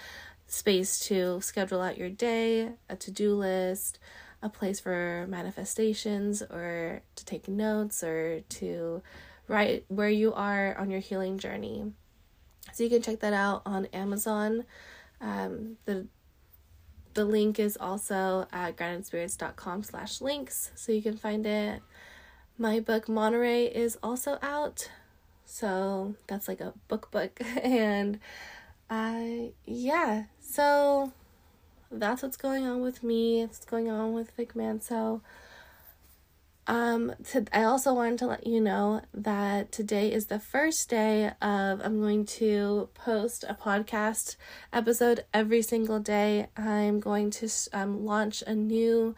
space 0.47 0.99
to 1.07 1.39
schedule 1.41 1.79
out 1.79 1.99
your 1.99 2.09
day, 2.09 2.71
a 2.89 2.95
to 2.95 3.11
do 3.11 3.35
list, 3.35 3.99
a 4.41 4.49
place 4.49 4.79
for 4.79 5.27
manifestations, 5.29 6.41
or 6.41 7.01
to 7.15 7.25
take 7.25 7.47
notes, 7.47 8.03
or 8.03 8.41
to 8.49 9.03
write 9.47 9.85
where 9.87 10.09
you 10.09 10.33
are 10.33 10.75
on 10.77 10.89
your 10.89 11.01
healing 11.01 11.37
journey. 11.37 11.93
So 12.71 12.83
you 12.83 12.89
can 12.89 13.01
check 13.01 13.19
that 13.19 13.33
out 13.33 13.61
on 13.65 13.85
Amazon. 13.87 14.65
Um, 15.19 15.77
the 15.85 16.07
the 17.13 17.25
link 17.25 17.59
is 17.59 17.77
also 17.77 18.47
at 18.53 18.77
groundedspirits.com 18.77 19.83
slash 19.83 20.21
links, 20.21 20.71
so 20.75 20.91
you 20.91 21.01
can 21.01 21.17
find 21.17 21.45
it. 21.45 21.81
My 22.57 22.79
book 22.79 23.09
Monterey 23.09 23.65
is 23.65 23.97
also 24.01 24.37
out, 24.41 24.89
so 25.45 26.15
that's 26.27 26.47
like 26.47 26.61
a 26.61 26.73
book 26.87 27.11
book, 27.11 27.39
and 27.63 28.19
uh, 28.89 29.51
yeah, 29.65 30.23
so 30.39 31.11
that's 31.91 32.23
what's 32.23 32.37
going 32.37 32.65
on 32.65 32.81
with 32.81 33.03
me. 33.03 33.41
What's 33.41 33.65
going 33.65 33.89
on 33.89 34.13
with 34.13 34.31
Vic 34.31 34.53
Manzo. 34.53 35.21
Um, 36.67 37.13
to, 37.31 37.45
I 37.51 37.63
also 37.63 37.93
wanted 37.93 38.19
to 38.19 38.27
let 38.27 38.45
you 38.45 38.61
know 38.61 39.01
that 39.13 39.71
today 39.71 40.11
is 40.11 40.27
the 40.27 40.39
first 40.39 40.89
day 40.89 41.31
of 41.41 41.81
I'm 41.81 41.99
going 41.99 42.25
to 42.25 42.89
post 42.93 43.43
a 43.49 43.55
podcast 43.55 44.35
episode 44.71 45.25
every 45.33 45.63
single 45.63 45.99
day. 45.99 46.47
I'm 46.55 46.99
going 46.99 47.31
to 47.31 47.49
um, 47.73 48.05
launch 48.05 48.43
a 48.45 48.53
new 48.53 49.15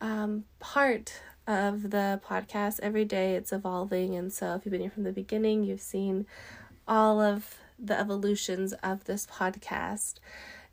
um, 0.00 0.44
part 0.60 1.20
of 1.46 1.90
the 1.90 2.20
podcast 2.24 2.78
every 2.82 3.04
day. 3.04 3.34
It's 3.34 3.52
evolving, 3.52 4.14
and 4.14 4.32
so 4.32 4.54
if 4.54 4.64
you've 4.64 4.72
been 4.72 4.80
here 4.80 4.90
from 4.90 5.04
the 5.04 5.12
beginning, 5.12 5.64
you've 5.64 5.80
seen 5.80 6.26
all 6.86 7.20
of 7.20 7.58
the 7.78 7.98
evolutions 7.98 8.72
of 8.82 9.04
this 9.04 9.26
podcast. 9.26 10.14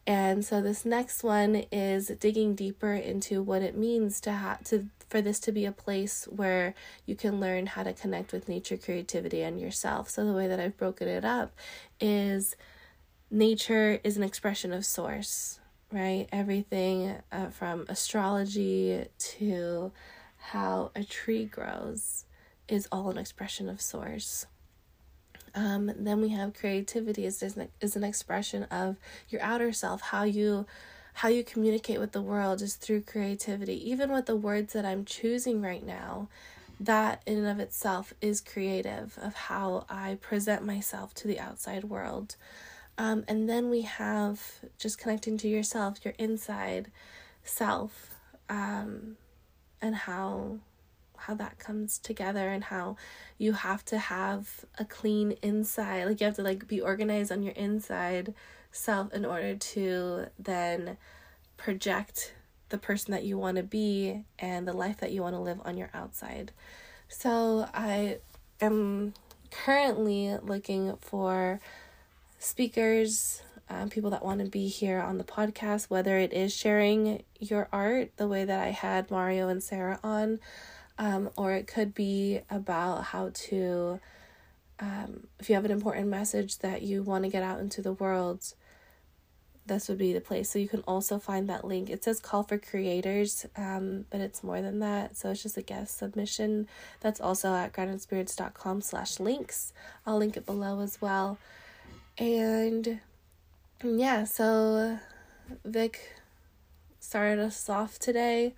And 0.05 0.43
so 0.43 0.61
this 0.61 0.85
next 0.85 1.23
one 1.23 1.63
is 1.71 2.07
digging 2.19 2.55
deeper 2.55 2.93
into 2.93 3.41
what 3.41 3.61
it 3.61 3.77
means 3.77 4.19
to 4.21 4.31
have 4.31 4.63
to 4.65 4.89
for 5.09 5.21
this 5.21 5.39
to 5.41 5.51
be 5.51 5.63
a 5.63 5.71
place 5.71 6.25
where 6.25 6.73
you 7.05 7.15
can 7.15 7.39
learn 7.39 7.67
how 7.67 7.83
to 7.83 7.93
connect 7.93 8.33
with 8.33 8.49
nature, 8.49 8.77
creativity, 8.77 9.43
and 9.43 9.61
yourself. 9.61 10.09
So 10.09 10.25
the 10.25 10.33
way 10.33 10.47
that 10.47 10.59
I've 10.59 10.75
broken 10.75 11.07
it 11.07 11.23
up 11.23 11.55
is 12.01 12.55
nature 13.29 13.99
is 14.03 14.17
an 14.17 14.23
expression 14.23 14.73
of 14.73 14.85
source, 14.85 15.59
right? 15.91 16.27
Everything 16.31 17.15
uh, 17.31 17.49
from 17.49 17.85
astrology 17.89 19.05
to 19.19 19.91
how 20.37 20.91
a 20.95 21.03
tree 21.03 21.45
grows 21.45 22.25
is 22.67 22.87
all 22.91 23.09
an 23.09 23.19
expression 23.19 23.69
of 23.69 23.81
source. 23.81 24.47
Um, 25.55 25.91
then 25.97 26.21
we 26.21 26.29
have 26.29 26.53
creativity 26.53 27.25
is 27.25 27.41
an, 27.43 27.69
is 27.79 27.95
an 27.95 28.03
expression 28.03 28.63
of 28.63 28.97
your 29.29 29.41
outer 29.41 29.71
self, 29.71 30.01
how 30.01 30.23
you 30.23 30.65
how 31.17 31.27
you 31.27 31.43
communicate 31.43 31.99
with 31.99 32.11
the 32.11 32.21
world 32.21 32.61
is 32.61 32.75
through 32.75 33.01
creativity. 33.01 33.89
Even 33.89 34.11
with 34.11 34.25
the 34.25 34.35
words 34.35 34.73
that 34.73 34.83
I'm 34.83 35.05
choosing 35.05 35.61
right 35.61 35.85
now, 35.85 36.27
that 36.79 37.21
in 37.27 37.37
and 37.37 37.47
of 37.47 37.59
itself 37.59 38.13
is 38.19 38.41
creative 38.41 39.17
of 39.21 39.35
how 39.35 39.85
I 39.89 40.17
present 40.21 40.65
myself 40.65 41.13
to 41.15 41.27
the 41.27 41.39
outside 41.39 41.83
world. 41.83 42.35
Um, 42.97 43.23
and 43.27 43.47
then 43.47 43.69
we 43.69 43.81
have 43.81 44.41
just 44.77 44.97
connecting 44.97 45.37
to 45.39 45.47
yourself, 45.47 46.03
your 46.03 46.13
inside 46.17 46.91
self, 47.43 48.15
um, 48.49 49.17
and 49.81 49.95
how 49.95 50.57
how 51.27 51.33
that 51.33 51.59
comes 51.59 51.97
together 51.97 52.49
and 52.49 52.65
how 52.65 52.95
you 53.37 53.53
have 53.53 53.83
to 53.85 53.97
have 53.97 54.65
a 54.77 54.85
clean 54.85 55.31
inside 55.41 56.05
like 56.05 56.19
you 56.19 56.25
have 56.25 56.35
to 56.35 56.43
like 56.43 56.67
be 56.67 56.81
organized 56.81 57.31
on 57.31 57.43
your 57.43 57.53
inside 57.53 58.33
self 58.71 59.13
in 59.13 59.23
order 59.25 59.55
to 59.55 60.25
then 60.37 60.97
project 61.57 62.33
the 62.69 62.77
person 62.77 63.11
that 63.11 63.23
you 63.23 63.37
want 63.37 63.57
to 63.57 63.63
be 63.63 64.23
and 64.39 64.67
the 64.67 64.73
life 64.73 64.97
that 64.97 65.11
you 65.11 65.21
want 65.21 65.35
to 65.35 65.39
live 65.39 65.61
on 65.63 65.77
your 65.77 65.91
outside. 65.93 66.51
So 67.07 67.69
i 67.73 68.17
am 68.59 69.13
currently 69.51 70.35
looking 70.41 70.97
for 70.97 71.59
speakers 72.39 73.43
um, 73.69 73.89
people 73.89 74.09
that 74.09 74.25
want 74.25 74.39
to 74.43 74.49
be 74.49 74.67
here 74.67 74.99
on 74.99 75.17
the 75.17 75.23
podcast, 75.23 75.89
whether 75.89 76.17
it 76.17 76.33
is 76.33 76.53
sharing 76.53 77.23
your 77.39 77.69
art 77.71 78.11
the 78.17 78.27
way 78.27 78.43
that 78.43 78.59
I 78.59 78.71
had 78.71 79.09
Mario 79.09 79.47
and 79.47 79.63
Sarah 79.63 79.99
on, 80.03 80.39
um, 80.97 81.29
or 81.35 81.53
it 81.53 81.67
could 81.67 81.93
be 81.93 82.41
about 82.49 83.03
how 83.05 83.31
to, 83.33 83.99
um, 84.79 85.27
if 85.39 85.49
you 85.49 85.55
have 85.55 85.65
an 85.65 85.71
important 85.71 86.07
message 86.07 86.59
that 86.59 86.81
you 86.81 87.03
want 87.03 87.23
to 87.23 87.29
get 87.29 87.43
out 87.43 87.59
into 87.59 87.81
the 87.81 87.93
world, 87.93 88.53
this 89.65 89.87
would 89.87 89.97
be 89.97 90.13
the 90.13 90.21
place. 90.21 90.49
So 90.49 90.59
you 90.59 90.67
can 90.67 90.81
also 90.81 91.19
find 91.19 91.49
that 91.49 91.65
link. 91.65 91.89
It 91.89 92.03
says 92.03 92.19
call 92.19 92.43
for 92.43 92.57
creators, 92.57 93.45
um, 93.55 94.05
but 94.09 94.19
it's 94.19 94.43
more 94.43 94.61
than 94.61 94.79
that. 94.79 95.17
So 95.17 95.31
it's 95.31 95.41
just 95.41 95.57
a 95.57 95.61
guest 95.61 95.97
submission. 95.97 96.67
That's 96.99 97.21
also 97.21 97.53
at 97.53 97.73
groundedspirits.com 97.73 98.81
slash 98.81 99.19
links. 99.19 99.73
I'll 100.05 100.17
link 100.17 100.35
it 100.35 100.45
below 100.45 100.81
as 100.81 101.01
well. 101.01 101.37
And 102.17 102.99
yeah, 103.83 104.25
so 104.25 104.99
Vic 105.63 106.15
started 106.99 107.39
us 107.39 107.69
off 107.69 107.99
today. 107.99 108.53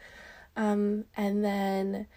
Um, 0.55 1.05
and 1.15 1.43
then 1.43 2.07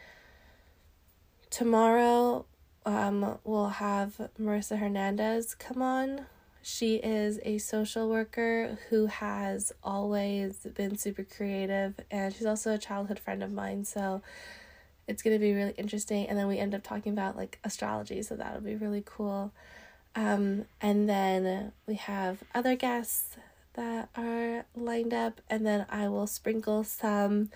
tomorrow 1.51 2.47
um, 2.87 3.39
we'll 3.45 3.69
have 3.69 4.31
Marissa 4.41 4.79
Hernandez 4.79 5.55
come 5.55 5.83
on. 5.83 6.27
She 6.63 6.97
is 6.97 7.39
a 7.45 7.59
social 7.59 8.09
worker 8.09 8.79
who 8.91 9.07
has 9.07 9.73
always 9.83 10.67
been 10.75 10.99
super 10.99 11.25
creative, 11.25 12.01
and 12.11 12.35
she's 12.35 12.47
also 12.47 12.75
a 12.75 12.79
childhood 12.79 13.19
friend 13.19 13.43
of 13.43 13.53
mine. 13.53 13.85
So 13.85 14.23
it's 15.07 15.23
going 15.23 15.35
to 15.35 15.41
be 15.41 15.55
really 15.55 15.75
interesting. 15.79 16.29
And 16.29 16.39
then 16.39 16.47
we 16.47 16.59
end 16.59 16.75
up 16.75 16.83
talking 16.83 17.13
about 17.13 17.37
like 17.37 17.59
astrology, 17.65 18.23
so 18.23 18.37
that'll 18.37 18.61
be 18.61 18.75
really 18.75 19.03
cool. 19.05 19.53
Um, 20.15 20.67
and 20.81 21.09
then 21.09 21.73
we 21.87 21.95
have 21.95 22.43
other 22.55 22.77
guests 22.77 23.37
that 23.75 24.09
are 24.17 24.67
lined 24.77 25.15
up, 25.15 25.41
and 25.49 25.65
then 25.65 25.87
I 25.89 26.09
will 26.09 26.27
sprinkle 26.27 26.85
some 26.85 27.51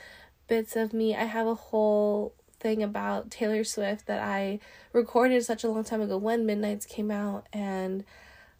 bits 0.52 0.76
of 0.76 0.92
me. 0.92 1.16
I 1.16 1.24
have 1.24 1.46
a 1.46 1.54
whole 1.54 2.34
thing 2.60 2.82
about 2.82 3.30
Taylor 3.30 3.64
Swift 3.64 4.06
that 4.06 4.20
I 4.20 4.60
recorded 4.92 5.42
such 5.46 5.64
a 5.64 5.68
long 5.70 5.82
time 5.82 6.02
ago 6.02 6.18
when 6.18 6.44
Midnights 6.44 6.84
came 6.84 7.10
out, 7.10 7.46
and 7.54 8.04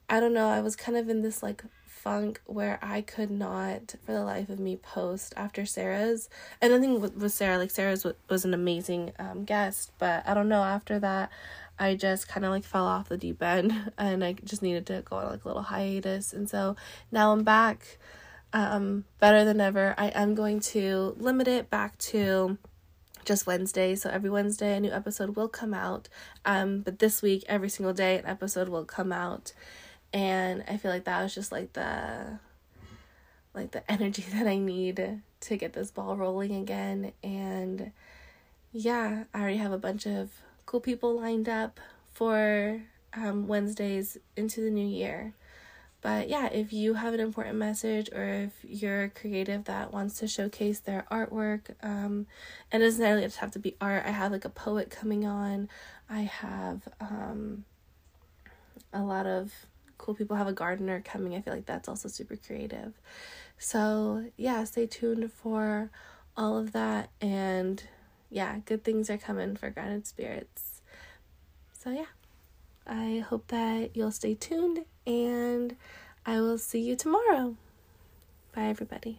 I 0.08 0.18
don't 0.18 0.32
know, 0.32 0.48
I 0.48 0.60
was 0.60 0.74
kind 0.74 0.96
of 0.96 1.10
in 1.10 1.20
this 1.20 1.42
like 1.42 1.62
funk 1.84 2.40
where 2.46 2.78
I 2.80 3.02
could 3.02 3.30
not, 3.30 3.94
for 4.06 4.12
the 4.12 4.24
life 4.24 4.48
of 4.48 4.58
me, 4.58 4.76
post 4.76 5.34
after 5.36 5.66
Sarah's. 5.66 6.30
And 6.62 6.72
I 6.72 6.80
think 6.80 7.02
with, 7.02 7.14
with 7.14 7.32
Sarah, 7.32 7.58
like 7.58 7.70
Sarah's 7.70 8.04
was, 8.04 8.14
was 8.30 8.46
an 8.46 8.54
amazing 8.54 9.12
um, 9.18 9.44
guest, 9.44 9.92
but 9.98 10.26
I 10.26 10.32
don't 10.32 10.48
know, 10.48 10.62
after 10.62 10.98
that, 10.98 11.28
I 11.78 11.94
just 11.94 12.26
kind 12.26 12.46
of 12.46 12.52
like 12.52 12.64
fell 12.64 12.86
off 12.86 13.10
the 13.10 13.18
deep 13.18 13.42
end 13.42 13.92
and 13.98 14.24
I 14.24 14.32
just 14.32 14.62
needed 14.62 14.86
to 14.86 15.02
go 15.04 15.16
on 15.16 15.26
like 15.26 15.44
a 15.44 15.48
little 15.48 15.64
hiatus. 15.64 16.32
And 16.32 16.48
so 16.48 16.74
now 17.10 17.32
I'm 17.32 17.44
back 17.44 17.98
um, 18.52 19.04
better 19.18 19.44
than 19.44 19.60
ever. 19.60 19.94
I 19.96 20.08
am 20.08 20.34
going 20.34 20.60
to 20.60 21.14
limit 21.18 21.48
it 21.48 21.70
back 21.70 21.98
to 21.98 22.58
just 23.24 23.46
Wednesday. 23.46 23.94
So 23.94 24.10
every 24.10 24.30
Wednesday 24.30 24.76
a 24.76 24.80
new 24.80 24.90
episode 24.90 25.36
will 25.36 25.48
come 25.48 25.74
out. 25.74 26.08
Um, 26.44 26.80
but 26.80 26.98
this 26.98 27.22
week 27.22 27.44
every 27.48 27.68
single 27.68 27.94
day 27.94 28.18
an 28.18 28.26
episode 28.26 28.68
will 28.68 28.84
come 28.84 29.12
out 29.12 29.52
and 30.12 30.64
I 30.68 30.76
feel 30.76 30.90
like 30.90 31.04
that 31.04 31.22
was 31.22 31.34
just 31.34 31.52
like 31.52 31.72
the 31.72 32.38
like 33.54 33.70
the 33.70 33.90
energy 33.90 34.24
that 34.32 34.46
I 34.46 34.58
need 34.58 35.20
to 35.40 35.56
get 35.56 35.72
this 35.72 35.90
ball 35.90 36.16
rolling 36.16 36.54
again 36.54 37.12
and 37.22 37.92
yeah, 38.72 39.24
I 39.34 39.40
already 39.40 39.58
have 39.58 39.72
a 39.72 39.78
bunch 39.78 40.06
of 40.06 40.30
cool 40.64 40.80
people 40.80 41.20
lined 41.20 41.48
up 41.48 41.78
for 42.12 42.82
um, 43.14 43.46
Wednesdays 43.46 44.16
into 44.34 44.62
the 44.62 44.70
new 44.70 44.86
year. 44.86 45.34
But 46.02 46.28
yeah, 46.28 46.46
if 46.48 46.72
you 46.72 46.94
have 46.94 47.14
an 47.14 47.20
important 47.20 47.56
message 47.56 48.10
or 48.12 48.24
if 48.24 48.52
you're 48.64 49.04
a 49.04 49.08
creative 49.08 49.64
that 49.64 49.92
wants 49.92 50.18
to 50.18 50.26
showcase 50.26 50.80
their 50.80 51.06
artwork, 51.12 51.76
um, 51.80 52.26
and 52.72 52.82
it 52.82 52.86
doesn't 52.86 53.00
necessarily 53.00 53.22
just 53.22 53.36
have 53.38 53.52
to 53.52 53.60
be 53.60 53.76
art. 53.80 54.02
I 54.04 54.10
have 54.10 54.32
like 54.32 54.44
a 54.44 54.50
poet 54.50 54.90
coming 54.90 55.24
on. 55.24 55.68
I 56.10 56.22
have 56.22 56.88
um, 57.00 57.64
a 58.92 59.00
lot 59.00 59.26
of 59.26 59.52
cool 59.96 60.14
people 60.14 60.36
have 60.36 60.48
a 60.48 60.52
gardener 60.52 61.00
coming. 61.00 61.36
I 61.36 61.40
feel 61.40 61.54
like 61.54 61.66
that's 61.66 61.88
also 61.88 62.08
super 62.08 62.36
creative. 62.36 62.94
So, 63.56 64.24
yeah, 64.36 64.64
stay 64.64 64.86
tuned 64.86 65.30
for 65.32 65.88
all 66.36 66.58
of 66.58 66.72
that. 66.72 67.10
And 67.20 67.80
yeah, 68.28 68.58
good 68.64 68.82
things 68.82 69.08
are 69.08 69.18
coming 69.18 69.54
for 69.54 69.70
Grounded 69.70 70.08
Spirits. 70.08 70.82
So, 71.72 71.90
yeah, 71.90 72.06
I 72.88 73.24
hope 73.28 73.46
that 73.48 73.94
you'll 73.94 74.10
stay 74.10 74.34
tuned 74.34 74.84
and 75.06 75.76
I 76.26 76.40
will 76.40 76.58
see 76.58 76.80
you 76.80 76.96
tomorrow. 76.96 77.56
Bye, 78.54 78.64
everybody. 78.64 79.18